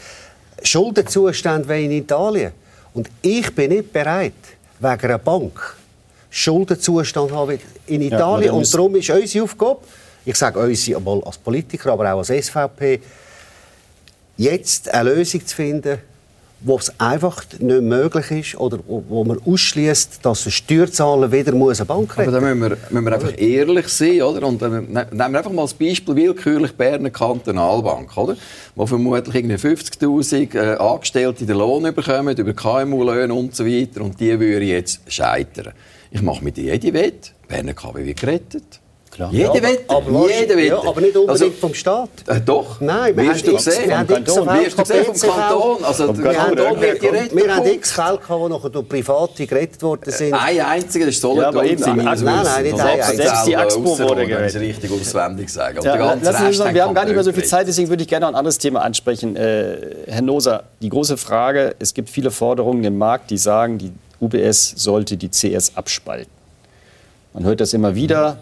Schuldenzustände 0.62 1.68
wie 1.68 1.86
in 1.86 1.90
Italien. 1.90 2.52
Und 2.92 3.10
ich 3.20 3.52
bin 3.52 3.70
nicht 3.70 3.92
bereit, 3.92 4.32
wegen 4.78 5.02
einer 5.02 5.18
Bank 5.18 5.76
Schuldenzustand 6.34 7.30
haben 7.30 7.60
in 7.86 8.02
Italien. 8.02 8.46
Ja, 8.46 8.52
und 8.52 8.74
darum 8.74 8.96
ist 8.96 9.08
unsere 9.08 9.44
Aufgabe, 9.44 9.78
ich 10.24 10.34
sage 10.34 10.58
unsere 10.58 11.00
als 11.24 11.38
Politiker, 11.38 11.92
aber 11.92 12.12
auch 12.12 12.18
als 12.18 12.28
SVP, 12.28 13.00
jetzt 14.36 14.92
eine 14.92 15.14
Lösung 15.14 15.46
zu 15.46 15.54
finden, 15.54 15.98
wo 16.60 16.76
es 16.76 16.92
einfach 16.98 17.44
nicht 17.60 17.82
möglich 17.82 18.30
ist 18.32 18.58
oder 18.58 18.80
wo 18.86 19.22
man 19.22 19.38
ausschließt, 19.46 20.20
dass 20.22 20.46
ein 20.46 20.50
Steuerzahler 20.50 21.30
wieder 21.30 21.52
muss 21.52 21.78
eine 21.78 21.86
Bank 21.86 22.18
retten 22.18 22.30
muss. 22.30 22.38
Aber 22.38 22.46
da 22.46 22.54
müssen 22.54 22.70
wir, 22.70 22.78
müssen 22.90 23.04
wir 23.04 23.12
einfach 23.12 23.38
ehrlich 23.38 23.88
sein, 23.88 24.22
oder? 24.22 24.48
Und 24.48 24.60
nehmen 24.60 24.88
wir 24.92 25.24
einfach 25.24 25.52
mal 25.52 25.62
als 25.62 25.74
Beispiel 25.74 26.16
willkürlich 26.16 26.72
Berner 26.72 27.10
Kantonalbank, 27.10 28.16
oder? 28.16 28.36
Wo 28.74 28.86
vermutlich 28.86 29.44
50'000 29.44 30.54
äh, 30.54 30.76
Angestellte 30.78 31.46
den 31.46 31.58
Lohn 31.58 31.94
bekommen, 31.94 32.36
über 32.36 32.52
KMU-Löhne 32.54 33.32
und 33.32 33.54
so 33.54 33.64
weiter, 33.64 34.00
und 34.00 34.18
die 34.18 34.40
würden 34.40 34.66
jetzt 34.66 35.00
scheitern. 35.06 35.74
Ich 36.14 36.22
mache 36.22 36.44
mit 36.44 36.56
jede 36.56 36.94
Wette. 36.94 37.32
Berner 37.48 37.74
KW 37.74 38.04
wird 38.04 38.20
gerettet. 38.20 38.80
Klar. 39.10 39.32
Jede 39.32 39.58
ja, 39.58 39.62
Wette, 39.62 39.84
aber, 39.88 40.30
jede 40.30 40.56
Wette. 40.56 40.66
Ja, 40.66 40.78
aber 40.78 41.00
nicht 41.00 41.16
unbedingt 41.16 41.28
also, 41.28 41.50
vom 41.50 41.74
Staat. 41.74 42.08
Äh, 42.26 42.40
doch. 42.40 42.80
Nein, 42.80 43.16
wir 43.16 43.24
Wirst 43.30 43.46
du 43.46 43.52
gesehen? 43.52 43.88
Wir 43.88 43.98
haben 43.98 44.06
Kanton. 44.06 44.46
Wirst 44.46 44.78
du 44.78 44.82
gesehen 44.82 45.04
vom 45.06 45.30
Kanton? 45.30 45.84
Also, 45.84 46.06
vom 46.06 46.22
wir 46.22 46.40
haben. 46.40 46.56
Wir 46.56 47.54
haben 47.56 47.66
x 47.66 47.92
Fälle 47.92 48.18
die 48.28 48.48
nachher 48.48 48.70
durch 48.70 48.88
Private 48.88 49.46
gerettet 49.46 49.82
worden 49.82 50.12
sind. 50.12 50.32
Äh, 50.32 50.36
ein 50.36 50.60
einziger, 50.60 51.06
das 51.06 51.16
ist 51.16 51.20
Solothurn. 51.20 51.66
Ja, 51.66 51.76
nein, 51.76 52.24
nein, 52.24 52.62
nicht 52.62 52.80
ein 52.80 52.80
einziger. 52.80 53.16
Selbst 53.16 53.46
die 53.48 53.56
Axpo 53.56 53.98
wurde 53.98 54.26
gerettet. 54.26 54.60
richtig 54.60 54.90
auswendig 54.92 55.48
sagen. 55.48 55.80
Ja, 55.82 55.94
wir 56.74 56.84
haben 56.84 56.94
gar 56.94 57.04
nicht 57.04 57.14
mehr 57.14 57.24
so 57.24 57.32
viel 57.32 57.44
Zeit, 57.44 57.66
deswegen 57.66 57.88
würde 57.88 58.04
ich 58.04 58.08
gerne 58.08 58.26
noch 58.26 58.32
ein 58.32 58.36
anderes 58.36 58.58
Thema 58.58 58.82
ansprechen. 58.82 59.34
Äh, 59.34 59.76
Herr 60.06 60.22
Noser, 60.22 60.62
die 60.80 60.88
große 60.88 61.16
Frage, 61.16 61.74
es 61.80 61.92
gibt 61.92 62.08
viele 62.08 62.30
Forderungen 62.30 62.84
im 62.84 62.98
Markt, 62.98 63.30
die 63.30 63.38
sagen, 63.38 63.78
die 63.78 63.92
UBS 64.24 64.74
sollte 64.76 65.16
die 65.16 65.30
CS 65.30 65.76
abspalten. 65.76 66.32
Man 67.32 67.44
hört 67.44 67.60
das 67.60 67.72
immer 67.72 67.94
wieder. 67.94 68.38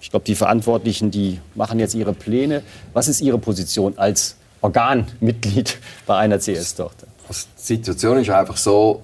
Ich 0.00 0.10
glaube, 0.10 0.24
die 0.24 0.34
Verantwortlichen, 0.34 1.10
die 1.10 1.40
machen 1.54 1.78
jetzt 1.78 1.94
ihre 1.94 2.12
Pläne. 2.12 2.62
Was 2.92 3.08
ist 3.08 3.20
Ihre 3.20 3.38
Position 3.38 3.96
als 3.96 4.36
Organmitglied 4.60 5.78
bei 6.06 6.18
einer 6.18 6.38
CS-Tochter? 6.38 7.06
Die 7.28 7.34
Situation 7.56 8.18
ist 8.18 8.30
einfach 8.30 8.56
so, 8.56 9.02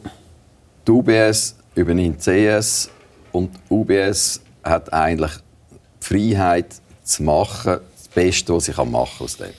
die 0.86 0.90
UBS 0.90 1.57
übernimmt 1.74 2.20
CS 2.20 2.90
und 3.32 3.51
UBS 3.70 4.40
hat 4.62 4.92
eigentlich 4.92 5.32
die 6.03 6.07
Freiheit 6.07 6.66
zu 7.03 7.22
machen, 7.22 7.78
das 7.96 8.09
Beste, 8.14 8.55
was 8.55 8.66
sie 8.66 8.72
machen 8.72 8.86
kann 8.92 9.24
aus 9.24 9.36
dem. 9.36 9.51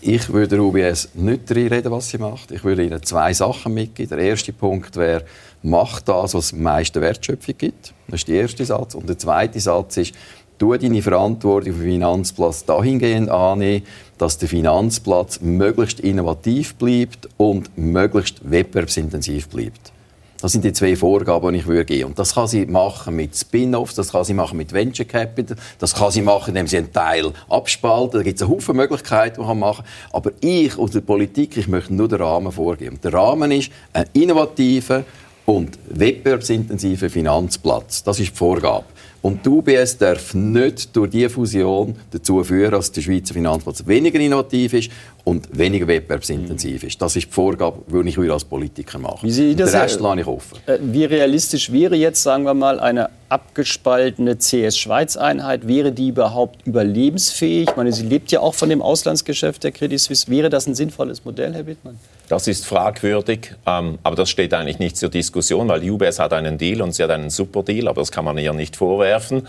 Ich 0.00 0.32
würde 0.32 0.56
der 0.56 0.60
UBS 0.60 1.08
nicht 1.14 1.50
reden, 1.50 1.90
was 1.90 2.10
sie 2.10 2.18
macht. 2.18 2.52
Ich 2.52 2.62
würde 2.62 2.84
ihnen 2.84 3.02
zwei 3.02 3.34
Sachen 3.34 3.74
mitgeben. 3.74 4.16
Der 4.16 4.28
erste 4.28 4.52
Punkt 4.52 4.96
wäre, 4.96 5.24
mach 5.62 6.00
das, 6.00 6.34
was 6.34 6.52
am 6.52 6.62
meisten 6.62 7.00
Wertschöpfung 7.00 7.58
gibt. 7.58 7.92
Das 8.06 8.20
ist 8.20 8.28
der 8.28 8.42
erste 8.42 8.64
Satz. 8.64 8.94
Und 8.94 9.08
der 9.08 9.18
zweite 9.18 9.58
Satz 9.58 9.96
ist, 9.96 10.14
tu 10.56 10.72
deine 10.76 11.02
Verantwortung 11.02 11.72
für 11.72 11.82
den 11.82 11.92
Finanzplatz 11.92 12.64
dahingehend 12.64 13.28
annehmen, 13.28 13.84
dass 14.18 14.38
der 14.38 14.48
Finanzplatz 14.48 15.40
möglichst 15.40 15.98
innovativ 15.98 16.76
bleibt 16.76 17.28
und 17.36 17.76
möglichst 17.76 18.48
wettbewerbsintensiv 18.48 19.48
bleibt. 19.48 19.92
Das 20.40 20.52
sind 20.52 20.64
die 20.64 20.72
zwei 20.72 20.94
Vorgaben, 20.94 21.52
die 21.52 21.58
ich 21.58 21.66
würde 21.66 21.84
geben. 21.84 22.10
Und 22.10 22.18
das 22.18 22.34
kann 22.34 22.46
sie 22.46 22.64
machen 22.66 23.16
mit 23.16 23.36
Spin-offs, 23.36 23.96
das 23.96 24.12
kann 24.12 24.22
sie 24.22 24.34
machen 24.34 24.56
mit 24.56 24.72
Venture 24.72 25.04
Capital, 25.04 25.56
das 25.80 25.94
kann 25.94 26.12
sie 26.12 26.22
machen, 26.22 26.50
indem 26.50 26.68
sie 26.68 26.78
einen 26.78 26.92
Teil 26.92 27.32
abspalten. 27.48 28.20
Da 28.20 28.22
gibt 28.22 28.36
es 28.36 28.42
einen 28.42 28.52
Haufen 28.52 28.76
Möglichkeiten, 28.76 29.40
die 29.40 29.46
man 29.46 29.58
machen 29.58 29.84
kann. 29.84 30.12
Aber 30.12 30.30
ich 30.40 30.78
aus 30.78 30.92
der 30.92 31.00
Politik, 31.00 31.56
ich 31.56 31.66
möchte 31.66 31.92
nur 31.92 32.06
den 32.06 32.22
Rahmen 32.22 32.52
vorgeben. 32.52 33.00
Der 33.02 33.12
Rahmen 33.12 33.50
ist 33.50 33.70
ein 33.92 34.06
innovativer 34.12 35.04
und 35.44 35.76
wettbewerbsintensiver 35.88 37.10
Finanzplatz. 37.10 38.04
Das 38.04 38.20
ist 38.20 38.30
die 38.30 38.36
Vorgabe. 38.36 38.84
Und 39.20 39.44
die 39.44 39.48
UBS 39.48 39.98
darf 39.98 40.32
nicht 40.34 40.94
durch 40.94 41.10
diese 41.10 41.28
Fusion 41.28 41.96
dazu 42.10 42.42
führen, 42.44 42.70
dass 42.70 42.92
der 42.92 43.00
Schweizer 43.00 43.34
Finanzplatz 43.34 43.84
weniger 43.86 44.20
innovativ 44.20 44.74
ist 44.74 44.90
und 45.24 45.48
weniger 45.56 45.88
wettbewerbsintensiv 45.88 46.84
ist. 46.84 47.02
Das 47.02 47.16
ist 47.16 47.26
die 47.26 47.32
Vorgabe, 47.32 47.82
die 47.88 48.08
ich 48.08 48.18
als 48.18 48.44
Politiker 48.44 48.98
machen 48.98 49.20
Wie 49.22 49.30
Sie 49.30 49.56
das 49.56 49.72
Den 49.72 49.80
Rest 49.80 50.00
lasse 50.00 50.20
ich 50.20 50.26
offen. 50.26 50.58
Äh, 50.66 50.78
wie 50.80 51.04
realistisch 51.04 51.72
wäre 51.72 51.96
jetzt, 51.96 52.22
sagen 52.22 52.44
wir 52.44 52.54
mal, 52.54 52.78
eine 52.78 53.10
abgespaltene 53.28 54.38
CS-Schweiz-Einheit? 54.38 55.66
Wäre 55.66 55.90
die 55.90 56.08
überhaupt 56.08 56.64
überlebensfähig? 56.66 57.68
Ich 57.70 57.76
meine, 57.76 57.92
sie 57.92 58.04
lebt 58.04 58.30
ja 58.30 58.40
auch 58.40 58.54
von 58.54 58.68
dem 58.68 58.80
Auslandsgeschäft 58.80 59.64
der 59.64 59.72
Credit 59.72 60.00
Suisse. 60.00 60.30
Wäre 60.30 60.48
das 60.48 60.66
ein 60.66 60.76
sinnvolles 60.76 61.24
Modell, 61.24 61.54
Herr 61.54 61.66
Wittmann? 61.66 61.98
Das 62.28 62.46
ist 62.46 62.66
fragwürdig, 62.66 63.54
ähm, 63.66 63.98
aber 64.02 64.14
das 64.14 64.28
steht 64.28 64.52
eigentlich 64.52 64.78
nicht 64.78 64.98
zur 64.98 65.08
Diskussion, 65.08 65.66
weil 65.68 65.88
UBS 65.88 66.18
hat 66.18 66.34
einen 66.34 66.58
Deal 66.58 66.82
und 66.82 66.92
sie 66.92 67.02
hat 67.02 67.10
einen 67.10 67.30
super 67.30 67.62
Deal, 67.62 67.88
aber 67.88 68.02
das 68.02 68.12
kann 68.12 68.26
man 68.26 68.36
ihr 68.36 68.52
nicht 68.52 68.76
vorwerfen. 68.76 69.46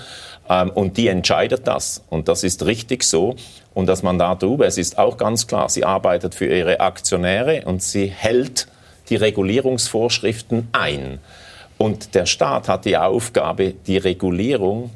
Ähm, 0.49 0.69
und 0.69 0.95
die 0.95 1.09
entscheidet 1.09 1.67
das. 1.67 2.03
Und 2.09 2.29
das 2.29 2.43
ist 2.43 2.65
richtig 2.65 3.03
so. 3.03 3.35
Und 3.73 3.87
das 3.87 4.01
Mandat 4.01 4.43
der 4.43 4.49
UBS 4.49 4.77
ist 4.77 4.97
auch 4.97 5.17
ganz 5.17 5.45
klar. 5.45 5.67
Sie 5.67 5.83
arbeitet 5.83 6.35
für 6.35 6.45
ihre 6.45 6.79
Aktionäre 6.79 7.63
und 7.65 7.83
sie 7.83 8.07
hält 8.07 8.67
die 9.09 9.17
Regulierungsvorschriften 9.17 10.69
ein. 10.71 11.19
Und 11.77 12.15
der 12.15 12.25
Staat 12.25 12.69
hat 12.69 12.85
die 12.85 12.97
Aufgabe, 12.97 13.73
die 13.87 13.97
Regulierung 13.97 14.89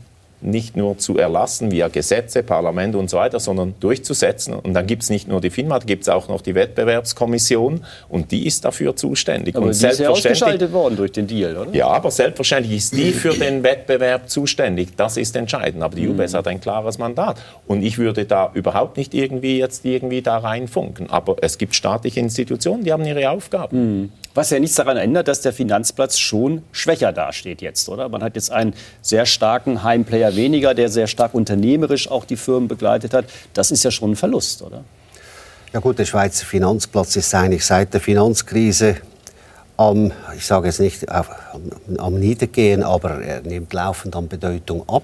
nicht 0.44 0.76
nur 0.76 0.98
zu 0.98 1.18
erlassen 1.18 1.72
via 1.72 1.88
Gesetze, 1.88 2.44
Parlament 2.44 2.96
und 2.96 3.10
so 3.10 3.18
weiter, 3.18 3.40
sondern 3.40 3.76
durchzusetzen. 3.80 4.54
Und 4.54 4.74
dann 4.74 4.88
gibt 4.88 5.04
es 5.04 5.10
nicht 5.10 5.28
nur 5.28 5.42
die 5.42 5.50
FINMA, 5.50 5.80
da 5.80 5.86
gibt 5.86 6.04
es 6.04 6.10
auch 6.10 6.28
noch 6.28 6.42
die 6.42 6.56
Wettbewerbskommission 6.56 7.86
und 8.10 8.32
die 8.32 8.46
ist 8.46 8.66
dafür 8.66 8.96
zuständig. 8.96 9.56
Aber 9.56 9.68
und 9.68 9.82
die 9.82 9.88
ist 9.88 10.00
ja 10.00 10.10
ausgeschaltet 10.10 10.72
worden 10.72 10.96
durch 10.96 11.12
den 11.12 11.28
Deal, 11.28 11.58
oder? 11.58 11.74
Ja, 11.74 11.88
aber 11.88 12.12
selbstverständlich 12.12 12.78
ist 12.78 12.96
die 12.96 13.12
für 13.12 13.34
den 13.34 13.64
Wettbewerb 13.64 14.30
zuständig. 14.30 14.96
Das 14.96 15.18
ist 15.18 15.36
entscheidend. 15.36 15.84
Aber 15.84 15.96
die 15.96 16.08
UBS 16.08 16.34
hat 16.34 16.48
ein 16.48 16.62
klares 16.62 16.98
Mandat. 16.98 17.38
Und 17.68 17.84
ich 17.84 17.98
würde 17.98 18.26
da 18.26 18.52
überhaupt 18.54 18.98
nicht 18.98 19.14
irgendwie 19.14 19.58
jetzt 19.58 19.86
irgendwie 19.86 20.22
da 20.22 20.38
reinfunken. 20.38 21.10
Aber 21.10 21.38
es 21.42 21.58
gibt 21.58 21.76
staatliche 21.76 22.20
Institutionen, 22.20 22.84
die 22.84 22.92
haben 22.92 23.06
ihre 23.06 23.30
Aufgaben. 23.30 24.02
Mhm. 24.02 24.10
Was 24.36 24.50
ja 24.50 24.60
nichts 24.60 24.76
daran 24.76 24.98
ändert, 24.98 25.28
dass 25.28 25.42
der 25.42 25.54
Finanzplatz 25.54 26.18
schon 26.18 26.64
schwächer 26.72 27.12
dasteht 27.12 27.62
jetzt, 27.62 27.88
oder? 27.88 28.10
Man 28.10 28.24
hat 28.24 28.36
jetzt 28.36 28.52
einen 28.52 28.74
sehr 29.02 29.28
starken 29.28 29.84
Heimplayer 29.84 30.36
weniger, 30.36 30.74
der 30.74 30.90
sehr 30.90 31.06
stark 31.06 31.36
unternehmerisch 31.36 32.10
auch 32.10 32.26
die 32.26 32.36
Firmen 32.36 32.68
begleitet 32.68 33.14
hat. 33.14 33.26
Das 33.54 33.70
ist 33.70 33.84
ja 33.84 33.92
schon 33.92 34.12
ein 34.12 34.16
Verlust, 34.16 34.64
oder? 34.64 34.84
Ja 35.72 35.80
gut, 35.80 36.00
der 36.00 36.06
Schweizer 36.06 36.46
Finanzplatz 36.46 37.16
ist 37.16 37.34
eigentlich 37.36 37.66
seit 37.66 37.94
der 37.94 38.02
Finanzkrise 38.02 38.98
am, 39.78 40.12
ich 40.36 40.46
sage 40.46 40.68
jetzt 40.68 40.80
nicht 40.80 41.10
am, 41.10 41.26
am 41.98 42.20
Niedergehen, 42.20 42.84
aber 42.84 43.22
er 43.22 43.42
nimmt 43.42 43.72
laufend 43.74 44.16
an 44.16 44.28
Bedeutung 44.28 44.88
ab. 44.88 45.04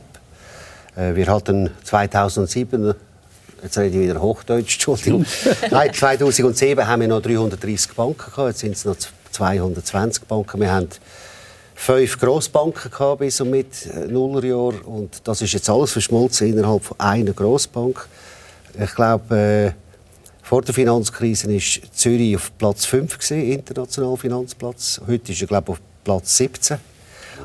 Äh, 0.96 1.16
wir 1.16 1.28
hatten 1.28 1.70
2007 1.84 2.96
jetzt 3.64 3.78
rede 3.78 3.98
ich 3.98 4.10
wieder 4.10 4.22
Hochdeutsch, 4.22 4.76
Entschuldigung. 4.76 5.26
Nein, 5.72 5.94
2007 5.94 6.88
haben 6.88 7.02
wir 7.02 7.08
noch 7.08 7.22
330 7.22 7.94
Banken 7.94 8.32
gehabt, 8.32 8.50
jetzt 8.50 8.60
sind 8.60 8.72
es 8.72 8.86
noch 8.86 8.96
220 9.32 10.26
Banken. 10.26 10.62
Wir 10.62 10.72
haben 10.72 10.90
fünf 11.76 12.20
Grossbanken 12.20 12.92
gehabt 12.92 13.20
bis 13.20 13.40
und 13.40 13.52
mit 13.52 13.86
äh, 13.86 14.08
Nullerjahr 14.08 14.74
und 14.86 15.22
das 15.24 15.42
ist 15.42 15.54
jetzt 15.54 15.70
alles 15.70 15.94
verschmolzen 15.94 16.48
innerhalb 16.48 16.84
von 16.84 17.00
einer 17.00 17.32
Grossbank. 17.32 18.08
Ich 18.78 18.94
glaube, 18.94 19.36
äh, 19.36 19.72
vor 20.44 20.62
der 20.62 20.74
Finanzkrise 20.74 21.48
war 21.48 21.92
Zürich 21.94 22.36
auf 22.36 22.52
Platz 22.58 22.86
5 22.86 23.18
gewesen, 23.18 23.52
internationaler 23.52 24.18
Finanzplatz. 24.18 25.00
Heute 25.08 25.32
ist 25.32 25.42
er 25.42 25.48
glaube 25.48 25.72
auf 25.72 25.82
Platz 26.04 26.36
17. 26.38 26.78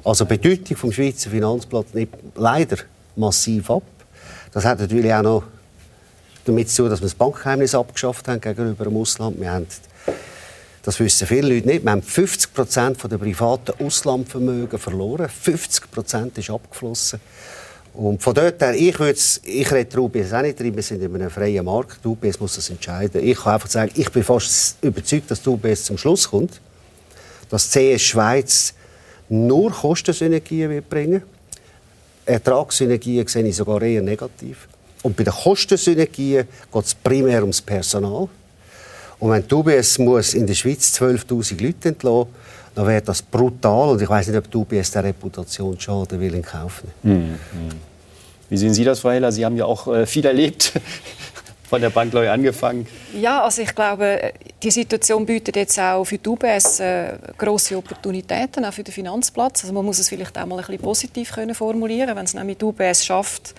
Also 0.03 0.25
die 0.25 0.37
Bedeutung 0.37 0.77
vom 0.77 0.93
Schweizer 0.93 1.31
Finanzplatz 1.31 1.89
nimmt 1.93 2.15
leider 2.35 2.79
massiv 3.15 3.71
ab. 3.71 3.83
Das 4.53 4.65
hat 4.65 4.81
natürlich 4.81 5.13
auch 5.13 5.23
noch 5.23 5.43
damit 6.45 6.71
zu 6.71 6.83
tun, 6.83 6.91
dass 6.91 7.01
wir 7.01 7.07
das 7.07 7.15
Bankgeheimnis 7.15 7.75
abgeschafft 7.75 8.27
haben 8.29 8.41
gegenüber 8.41 8.85
dem 8.85 8.97
Ausland. 8.97 9.41
Wir 9.41 9.51
haben 9.51 9.67
das 10.85 11.01
wissen 11.01 11.27
viele 11.27 11.55
Leute 11.55 11.67
nicht. 11.67 11.83
Wir 11.83 11.91
haben 11.91 12.03
50 12.03 12.53
Prozent 12.53 12.99
der 13.11 13.17
privaten 13.17 13.73
Auslandvermögen 13.83 14.79
verloren. 14.79 15.31
50 15.31 15.91
Prozent 15.91 16.37
ist 16.37 16.51
abgeflossen. 16.51 17.21
Und 17.95 18.23
von 18.23 18.35
dort 18.35 18.61
her, 18.61 18.75
ich, 18.75 18.97
ich 19.45 19.73
rede 19.73 19.99
UBS 19.99 20.33
auch 20.35 20.43
nicht 20.43 20.61
drin, 20.61 20.77
wir 20.77 20.83
sind 20.83 21.01
in 21.01 21.15
einem 21.15 21.31
freien 21.31 21.65
Markt. 21.65 22.05
Die 22.05 22.09
UBS 22.09 22.39
muss 22.39 22.57
das 22.57 22.69
entscheiden. 22.69 23.27
Ich 23.27 23.39
kann 23.39 23.55
einfach 23.55 23.71
sagen, 23.71 23.93
ich 23.95 24.11
bin 24.11 24.23
fast 24.23 24.77
überzeugt, 24.83 25.31
dass 25.31 25.41
die 25.41 25.49
UBS 25.49 25.85
zum 25.85 25.97
Schluss 25.97 26.29
kommt, 26.29 26.61
dass 27.49 27.71
CS 27.71 28.03
Schweiz 28.03 28.75
nur 29.31 29.71
Kostensynergien 29.71 30.69
wird 30.69 30.91
bringen. 30.91 31.23
Ertragssynergien 32.27 33.27
sehe 33.27 33.47
ich 33.47 33.57
sogar 33.57 33.81
eher 33.81 34.03
negativ. 34.03 34.69
Und 35.03 35.17
bei 35.17 35.25
den 35.25 35.33
Kostensynergien 35.33 36.47
geht 36.73 36.85
es 36.85 36.95
primär 36.95 37.41
ums 37.41 37.63
Personal. 37.63 38.29
Und 39.25 39.31
wenn 39.31 39.49
die 39.49 39.55
UBS 39.55 39.99
muss 40.01 40.35
in 40.35 40.47
der 40.47 40.53
Schweiz 40.53 41.01
12'000 41.01 41.65
Leute 41.65 41.89
entlassen 41.89 42.27
dann 42.75 42.87
wäre 42.87 43.01
das 43.01 43.23
brutal. 43.23 43.91
Und 43.91 44.03
ich 44.03 44.09
weiß 44.09 44.29
nicht, 44.29 44.37
ob 44.37 44.51
die 44.51 44.57
UBS 44.59 44.91
der 44.91 45.05
Reputation 45.05 45.81
schaden 45.81 46.21
will 46.21 46.35
in 46.35 46.43
Kauf 46.43 46.83
nehmen. 47.03 47.31
Mhm. 47.31 47.71
Wie 48.51 48.57
sehen 48.59 48.75
Sie 48.75 48.85
das, 48.85 49.01
Frau 49.01 49.13
Heller? 49.13 49.33
Sie 49.33 49.43
haben 49.43 49.57
ja 49.57 49.65
auch 49.65 49.87
äh, 49.87 50.05
viel 50.05 50.27
erlebt. 50.27 50.73
Von 51.71 51.81
der 51.81 51.89
Bank 51.89 52.13
neu 52.13 52.29
angefangen. 52.29 52.87
Ja, 53.19 53.43
also 53.43 53.63
ich 53.63 53.75
glaube, 53.75 54.35
die 54.63 54.71
Situation 54.71 55.25
bietet 55.25 55.57
jetzt 55.57 55.81
auch 55.81 56.05
für 56.05 56.19
die 56.19 56.29
UBS 56.29 56.81
äh, 56.81 57.15
große 57.39 57.79
Opportunitäten, 57.79 58.67
auch 58.67 58.75
für 58.75 58.85
den 58.85 58.93
Finanzplatz. 58.93 59.63
Also 59.63 59.73
man 59.73 59.87
muss 59.87 60.01
es 60.01 60.11
vielleicht 60.11 60.37
auch 60.37 60.45
mal 60.45 60.57
ein 60.59 60.67
bisschen 60.67 60.83
positiv 60.83 61.33
können 61.33 61.55
formulieren, 61.55 62.15
wenn 62.15 62.27
es 62.27 62.35
nämlich 62.35 62.59
die 62.59 62.67
UBS 62.67 63.07
schafft, 63.07 63.55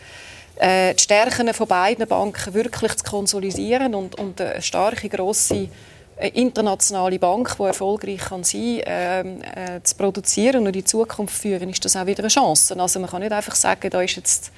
äh, 0.58 0.94
die 0.94 1.04
Stärken 1.04 1.54
von 1.54 1.68
beiden 1.68 2.08
Banken 2.08 2.54
wirklich 2.54 2.96
zu 2.96 3.04
konsolidieren 3.04 3.96
und, 3.96 4.16
und 4.16 4.40
eine 4.40 4.62
starke, 4.62 5.10
grosse 5.10 5.70
äh, 6.18 6.30
internationale 6.30 7.20
Bank, 7.20 7.56
die 7.58 7.64
erfolgreich 7.64 8.20
kann 8.20 8.44
sein 8.44 8.82
kann, 8.86 9.42
äh, 9.42 9.76
äh, 9.78 9.84
zu 9.84 9.96
produzieren 9.96 10.62
und 10.62 10.68
in 10.68 10.74
die 10.74 10.86
Zukunft 10.86 11.36
führen, 11.36 11.70
ist 11.70 11.84
das 11.84 11.96
auch 11.96 12.06
wieder 12.06 12.20
eine 12.20 12.30
Chance. 12.30 12.80
Also 12.80 13.00
man 13.00 13.10
kann 13.10 13.22
nicht 13.22 13.34
einfach 13.34 13.56
sagen, 13.56 13.90
da 13.90 14.02
ist 14.02 14.16
jetzt 14.16 14.52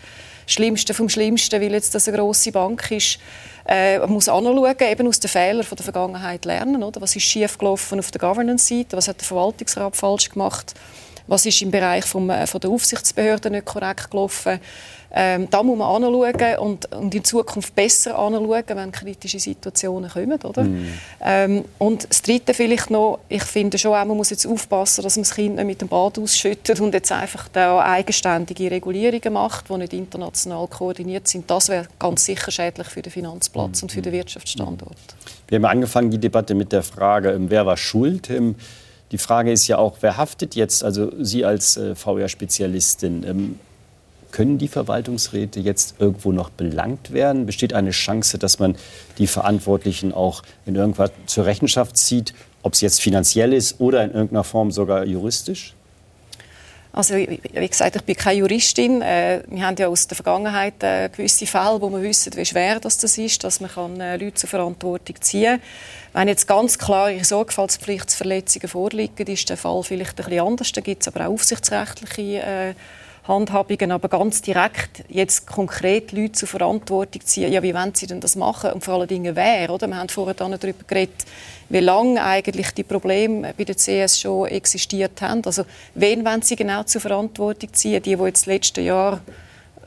das 0.46 0.54
Schlimmste 0.54 0.94
vom 0.94 1.10
Schlimmsten, 1.10 1.60
weil 1.60 1.72
jetzt 1.72 1.96
das 1.96 2.08
eine 2.08 2.18
grosse 2.18 2.52
Bank 2.52 2.92
ist. 2.92 3.20
Äh, 3.68 3.98
man 4.00 4.12
muss 4.12 4.30
anschauen, 4.30 4.76
eben 4.80 5.08
aus 5.08 5.20
den 5.20 5.30
Fehlern 5.30 5.66
der 5.70 5.84
Vergangenheit 5.84 6.46
lernen. 6.46 6.84
Oder? 6.84 7.02
Was 7.02 7.16
ist 7.16 7.24
schiefgelaufen 7.24 8.00
auf 8.00 8.12
der 8.12 8.22
Governance-Seite? 8.22 8.96
Was 8.96 9.08
hat 9.08 9.20
der 9.20 9.28
Verwaltungsrat 9.28 9.96
falsch 9.96 10.30
gemacht? 10.30 10.74
Was 11.26 11.46
ist 11.46 11.62
im 11.62 11.72
Bereich 11.72 12.06
vom, 12.06 12.30
äh, 12.30 12.48
von 12.48 12.62
der 12.62 12.70
Aufsichtsbehörden 12.70 13.52
nicht 13.54 13.66
korrekt 13.66 14.12
gelaufen? 14.12 14.60
Ähm, 15.14 15.48
da 15.50 15.64
muss 15.64 15.78
man 15.78 16.04
anschauen 16.04 16.58
und, 16.60 16.94
und 16.94 17.16
in 17.16 17.24
Zukunft 17.24 17.74
besser 17.76 18.18
anschauen, 18.18 18.64
wenn 18.68 18.92
kritische 18.92 19.40
Situationen 19.40 20.10
kommen. 20.10 20.40
Oder? 20.42 20.64
Mm. 20.64 20.88
Ähm, 21.22 21.66
und 21.78 22.10
das 22.10 22.22
Dritte 22.22 22.54
vielleicht 22.54 22.90
noch, 22.90 23.20
ich 23.30 23.44
finde 23.44 23.78
schon 23.78 23.94
auch, 23.94 24.06
man 24.06 24.18
muss 24.18 24.30
jetzt 24.30 24.46
aufpassen, 24.46 25.04
dass 25.04 25.16
man 25.16 25.24
das 25.24 25.34
Kind 25.34 25.56
nicht 25.56 25.66
mit 25.66 25.82
dem 25.82 25.88
Bad 25.88 26.20
ausschüttet 26.20 26.80
und 26.80 26.94
jetzt 26.94 27.12
einfach 27.12 27.48
da 27.50 27.80
eigenständige 27.80 28.70
Regulierungen 28.70 29.34
macht, 29.34 29.70
die 29.70 29.78
nicht 29.78 29.94
international 29.94 30.68
koordiniert 30.68 31.28
sind. 31.28 31.50
Das 31.50 31.70
wäre 31.70 31.88
ganz 32.00 32.26
sicher 32.26 32.52
schädlich 32.52 32.88
für 32.88 33.02
den 33.02 33.12
Finanzplatz 33.12 33.82
mm. 33.82 33.86
und 33.86 33.92
für 33.92 34.02
den 34.02 34.14
Wirtschaftsstandort. 34.14 34.98
Wir 35.48 35.58
haben 35.58 35.66
angefangen 35.66 36.12
die 36.12 36.18
Debatte 36.18 36.54
mit 36.54 36.72
der 36.72 36.84
Frage, 36.84 37.32
ähm, 37.32 37.50
wer 37.50 37.66
war 37.66 37.78
schuld? 37.78 38.30
Ähm, 38.30 38.56
die 39.12 39.18
Frage 39.18 39.52
ist 39.52 39.68
ja 39.68 39.78
auch, 39.78 39.98
wer 40.02 40.18
haftet 40.18 40.56
jetzt? 40.56 40.84
Also 40.84 41.12
Sie 41.24 41.46
als 41.46 41.78
äh, 41.78 41.96
VR-Spezialistin, 41.96 43.24
ähm, 43.24 43.60
können 44.38 44.60
die 44.60 44.68
Verwaltungsräte 44.68 45.60
jetzt 45.60 45.96
irgendwo 45.98 46.32
noch 46.32 46.52
belangt 46.52 47.12
werden? 47.12 47.48
Besteht 47.48 47.74
eine 47.74 47.90
Chance, 47.90 48.38
dass 48.38 48.60
man 48.60 48.76
die 49.18 49.26
Verantwortlichen 49.26 50.14
auch 50.14 50.44
in 50.68 50.76
irgendwas 50.76 51.10
zur 51.26 51.48
Rechenschaft 51.48 51.98
zieht, 51.98 52.36
ob 52.62 52.74
es 52.74 52.82
jetzt 52.82 53.02
finanziell 53.02 53.52
ist 53.52 53.80
oder 53.80 54.04
in 54.04 54.12
irgendeiner 54.12 54.44
Form 54.44 54.70
sogar 54.70 55.06
juristisch? 55.06 55.74
Also 56.94 57.16
wie 57.16 57.40
gesagt, 57.68 57.96
ich 57.96 58.04
bin 58.04 58.16
keine 58.16 58.38
Juristin. 58.38 59.02
Äh, 59.02 59.42
wir 59.48 59.66
haben 59.66 59.76
ja 59.80 59.88
aus 59.88 60.06
der 60.06 60.16
Vergangenheit 60.16 60.84
äh, 60.84 61.10
gewisse 61.10 61.48
Fälle, 61.48 61.82
wo 61.82 61.90
wir 61.90 62.04
wissen, 62.04 62.36
wie 62.36 62.46
schwer 62.46 62.80
das, 62.80 63.04
ist, 63.04 63.44
dass 63.44 63.60
man 63.60 64.00
äh, 64.00 64.18
Leute 64.18 64.36
zur 64.36 64.50
Verantwortung 64.50 65.16
ziehen 65.20 65.60
kann. 66.14 66.22
Wenn 66.22 66.28
jetzt 66.28 66.48
ganz 66.48 66.78
klare 66.78 67.24
Sorgfaltspflichtsverletzungen 67.24 68.68
vorliegen, 68.68 69.26
ist 69.26 69.50
der 69.50 69.58
Fall 69.58 69.82
vielleicht 69.82 70.20
ein 70.20 70.26
bisschen 70.26 70.46
anders. 70.46 70.72
Da 70.74 70.82
gibt 70.82 71.02
es 71.02 71.08
aber 71.08 71.26
auch 71.26 71.34
aufsichtsrechtliche 71.34 72.76
Handhabungen, 73.28 73.92
aber 73.92 74.08
ganz 74.08 74.42
direkt 74.42 75.04
jetzt 75.10 75.46
konkret 75.46 76.12
Leute 76.12 76.34
zur 76.34 76.48
Verantwortung 76.48 77.22
ziehen, 77.26 77.52
ja, 77.52 77.62
wie 77.62 77.74
wollen 77.74 77.94
sie 77.94 78.08
denn 78.08 78.22
das 78.22 78.36
machen 78.36 78.72
und 78.72 78.84
vor 78.84 78.96
allen 78.96 79.08
Dingen 79.08 79.36
wer, 79.36 79.70
oder? 79.70 79.88
Wir 79.88 79.98
haben 79.98 80.10
vorher 80.10 80.34
darüber 80.34 80.84
geredet, 80.88 81.26
wie 81.70 81.80
lange 81.80 82.24
eigentlich 82.24 82.72
die 82.72 82.84
Probleme 82.84 83.54
bei 83.58 83.64
der 83.66 83.76
CS 83.76 84.20
schon 84.20 84.48
existiert 84.48 85.22
haben. 85.22 85.42
Also 85.46 85.64
wen 85.96 86.26
wollen 86.26 86.42
sie 86.42 86.56
genau 86.56 86.84
zur 86.84 87.02
Verantwortung 87.02 87.74
ziehen? 87.74 88.02
Die, 88.02 88.16
die 88.16 88.24
jetzt 88.24 88.46
letzten 88.46 88.86
Jahr 88.86 89.20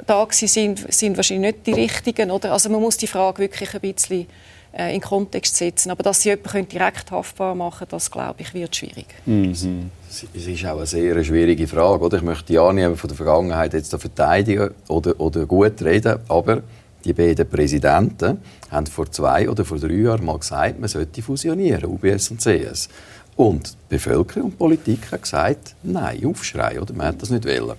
da 0.06 0.26
sind, 0.30 0.92
sind 0.92 1.16
wahrscheinlich 1.16 1.54
nicht 1.54 1.66
die 1.66 1.72
richtigen, 1.72 2.30
oder? 2.30 2.52
Also 2.52 2.68
man 2.68 2.80
muss 2.80 2.96
die 2.96 3.06
Frage 3.06 3.38
wirklich 3.38 3.74
ein 3.74 3.80
bisschen 3.80 4.26
äh, 4.72 4.94
in 4.94 5.00
Kontext 5.00 5.56
setzen. 5.56 5.90
Aber 5.90 6.02
dass 6.02 6.22
sie 6.22 6.30
jemanden 6.30 6.68
direkt 6.68 7.10
haftbar 7.10 7.54
machen 7.54 7.78
können, 7.78 7.90
das 7.90 8.10
glaube 8.10 8.42
ich, 8.42 8.54
wird 8.54 8.76
schwierig. 8.76 9.06
Mhm. 9.26 9.90
Es 10.10 10.24
ist 10.48 10.66
auch 10.66 10.78
eine 10.78 10.86
sehr 10.86 11.22
schwierige 11.22 11.68
Frage. 11.68 12.04
Oder? 12.04 12.16
Ich 12.16 12.24
möchte 12.24 12.52
ja 12.52 12.72
nicht 12.72 12.98
von 12.98 13.06
der 13.06 13.16
Vergangenheit 13.16 13.74
jetzt 13.74 13.94
verteidigen 13.94 14.70
oder, 14.88 15.18
oder 15.20 15.46
gut 15.46 15.80
reden, 15.82 16.18
aber 16.26 16.62
die 17.04 17.12
beiden 17.12 17.48
Präsidenten 17.48 18.38
haben 18.70 18.86
vor 18.88 19.10
zwei 19.12 19.48
oder 19.48 19.64
vor 19.64 19.78
drei 19.78 19.94
Jahren 19.94 20.24
mal 20.24 20.36
gesagt, 20.36 20.80
man 20.80 20.88
sollte 20.88 21.22
fusionieren, 21.22 21.84
UBS 21.84 22.32
und 22.32 22.40
CS. 22.40 22.88
Und 23.36 23.70
die 23.70 23.76
Bevölkerung 23.88 24.46
und 24.46 24.52
die 24.54 24.56
Politik 24.56 25.12
haben 25.12 25.22
gesagt, 25.22 25.76
nein, 25.84 26.26
Aufschrei, 26.26 26.80
oder? 26.80 26.92
man 26.92 27.06
hat 27.06 27.22
das 27.22 27.30
nicht 27.30 27.44
wollen. 27.46 27.76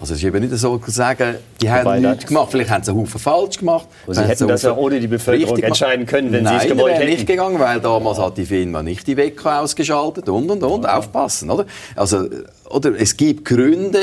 Also 0.00 0.14
es 0.14 0.20
ist 0.20 0.26
eben 0.26 0.40
nicht 0.40 0.54
so 0.58 0.76
zu 0.78 0.90
sagen, 0.90 1.36
die 1.62 1.70
haben 1.70 1.84
Wobei 1.84 2.00
nichts 2.00 2.26
gemacht. 2.26 2.50
Vielleicht 2.50 2.70
haben 2.70 2.82
sie 2.82 2.90
einen 2.90 3.00
Haufen 3.00 3.20
falsch 3.20 3.58
gemacht. 3.58 3.88
Sie 4.08 4.20
hätten 4.22 4.48
das 4.48 4.62
ja 4.62 4.76
ohne 4.76 5.00
die 5.00 5.06
Bevölkerung 5.06 5.58
entscheiden 5.58 6.04
können, 6.04 6.32
wenn 6.32 6.44
Nein, 6.44 6.60
sie 6.60 6.66
es 6.66 6.72
gewollt 6.72 6.94
hätten. 6.94 7.10
nicht 7.10 7.26
gegangen, 7.26 7.58
weil 7.58 7.80
damals 7.80 8.18
hat 8.18 8.36
die 8.36 8.44
FINMA 8.44 8.82
nicht 8.82 9.06
die 9.06 9.16
WECO 9.16 9.48
ausgeschaltet 9.48 10.28
und, 10.28 10.50
und, 10.50 10.62
und. 10.62 10.84
Ja. 10.84 10.98
Aufpassen, 10.98 11.48
oder? 11.50 11.64
Also, 11.94 12.28
oder 12.68 12.92
es 12.98 13.16
gibt 13.16 13.44
Gründe, 13.44 13.98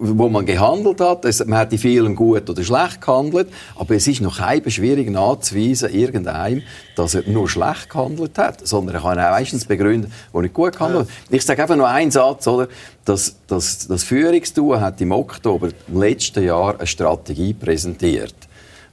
wo 0.00 0.28
man 0.28 0.44
gehandelt 0.44 1.00
hat. 1.00 1.24
Es, 1.24 1.44
man 1.46 1.60
hat 1.60 1.72
die 1.72 1.78
vielen 1.78 2.16
gut 2.16 2.50
oder 2.50 2.62
schlecht 2.62 3.00
gehandelt. 3.00 3.48
Aber 3.76 3.94
es 3.94 4.06
ist 4.06 4.20
noch 4.20 4.38
kein 4.38 4.68
schwierig 4.70 5.08
nachzuweisen, 5.10 5.94
irgendeinem, 5.94 6.62
dass 6.96 7.14
er 7.14 7.22
nur 7.28 7.48
schlecht 7.48 7.88
gehandelt 7.88 8.36
hat. 8.38 8.66
Sondern 8.66 8.96
er 8.96 9.02
kann 9.02 9.18
auch 9.18 9.30
meistens 9.30 9.64
begründen, 9.64 10.12
wo 10.32 10.40
nicht 10.40 10.54
gut 10.54 10.72
gehandelt 10.72 11.08
hat. 11.08 11.14
Ich 11.30 11.44
sage 11.44 11.62
einfach 11.62 11.76
nur 11.76 11.88
einen 11.88 12.10
Satz, 12.10 12.48
oder? 12.48 12.66
Das, 13.04 13.36
das, 13.46 13.86
das 13.86 14.02
Führungstool 14.02 14.80
hat 14.80 15.00
im 15.00 15.12
Oktober 15.12 15.68
letzten 15.86 16.42
Jahr 16.42 16.76
eine 16.76 16.86
Strategie 16.86 17.54
präsentiert, 17.54 18.34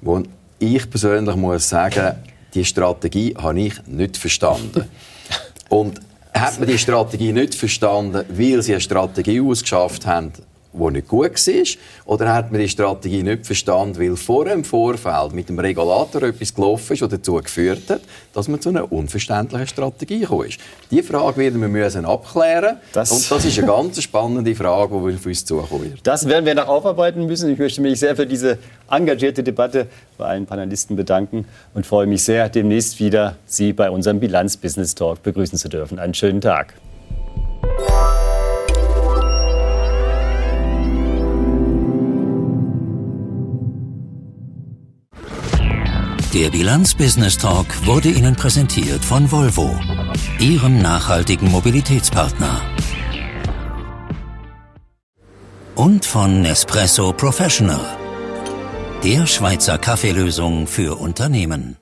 wo 0.01 0.21
ich 0.59 0.89
persönlich 0.89 1.35
muss 1.35 1.67
sagen, 1.67 2.15
die 2.53 2.65
Strategie 2.65 3.35
habe 3.35 3.59
ich 3.59 3.73
nicht 3.87 4.17
verstanden. 4.17 4.85
Und 5.69 5.99
hat 6.33 6.59
man 6.59 6.67
die 6.67 6.77
Strategie 6.77 7.31
nicht 7.31 7.55
verstanden, 7.55 8.25
weil 8.29 8.61
sie 8.61 8.73
eine 8.73 8.81
Strategie 8.81 9.41
ausgeschafft 9.41 10.05
haben, 10.05 10.33
die 10.73 10.91
nicht 10.91 11.07
gut 11.07 11.47
war? 11.47 11.63
Oder 12.05 12.33
hat 12.33 12.51
man 12.51 12.61
die 12.61 12.69
Strategie 12.69 13.23
nicht 13.23 13.45
verstanden, 13.45 13.99
weil 13.99 14.15
vor 14.15 14.45
dem 14.45 14.63
Vorfeld 14.63 15.33
mit 15.33 15.49
dem 15.49 15.59
Regulator 15.59 16.23
etwas 16.23 16.53
gelaufen 16.53 16.93
ist, 16.93 17.01
das 17.01 17.09
dazu 17.09 17.35
geführt 17.35 17.89
hat, 17.89 18.01
dass 18.33 18.47
man 18.47 18.59
zu 18.59 18.69
einer 18.69 18.91
unverständlichen 18.91 19.67
Strategie 19.67 20.19
gekommen 20.19 20.49
ist? 20.49 20.59
Diese 20.91 21.03
Frage 21.03 21.37
werden 21.37 21.61
wir 21.61 21.67
müssen 21.67 22.05
abklären 22.05 22.77
das 22.91 23.11
Und 23.11 23.31
das 23.31 23.45
ist 23.45 23.57
eine 23.57 23.67
ganz 23.67 24.01
spannende 24.01 24.55
Frage, 24.55 24.89
die 24.89 25.15
auf 25.15 25.25
uns 25.25 25.45
zukommen 25.45 25.83
wird. 25.91 25.99
Das 26.03 26.27
werden 26.27 26.45
wir 26.45 26.55
noch 26.55 26.67
aufarbeiten 26.67 27.25
müssen. 27.25 27.49
Ich 27.49 27.59
möchte 27.59 27.81
mich 27.81 27.99
sehr 27.99 28.15
für 28.15 28.25
diese 28.25 28.57
engagierte 28.89 29.43
Debatte 29.43 29.87
bei 30.17 30.25
allen 30.25 30.45
Panelisten 30.45 30.95
bedanken 30.95 31.45
und 31.73 31.85
freue 31.85 32.07
mich 32.07 32.23
sehr, 32.23 32.49
demnächst 32.49 32.99
wieder 32.99 33.37
Sie 33.45 33.73
bei 33.73 33.89
unserem 33.89 34.19
Bilanz-Business 34.19 34.95
Talk 34.95 35.23
begrüßen 35.23 35.57
zu 35.57 35.69
dürfen. 35.69 35.99
Einen 35.99 36.13
schönen 36.13 36.41
Tag. 36.41 36.73
Der 46.33 46.49
Bilanz 46.49 46.95
Business 46.95 47.37
Talk 47.37 47.85
wurde 47.85 48.09
Ihnen 48.09 48.35
präsentiert 48.35 49.05
von 49.05 49.31
Volvo, 49.31 49.79
Ihrem 50.39 50.81
nachhaltigen 50.81 51.51
Mobilitätspartner. 51.51 52.59
Und 55.75 56.05
von 56.05 56.41
Nespresso 56.41 57.13
Professional, 57.13 57.85
der 59.03 59.27
Schweizer 59.27 59.77
Kaffeelösung 59.77 60.65
für 60.65 60.99
Unternehmen. 60.99 61.77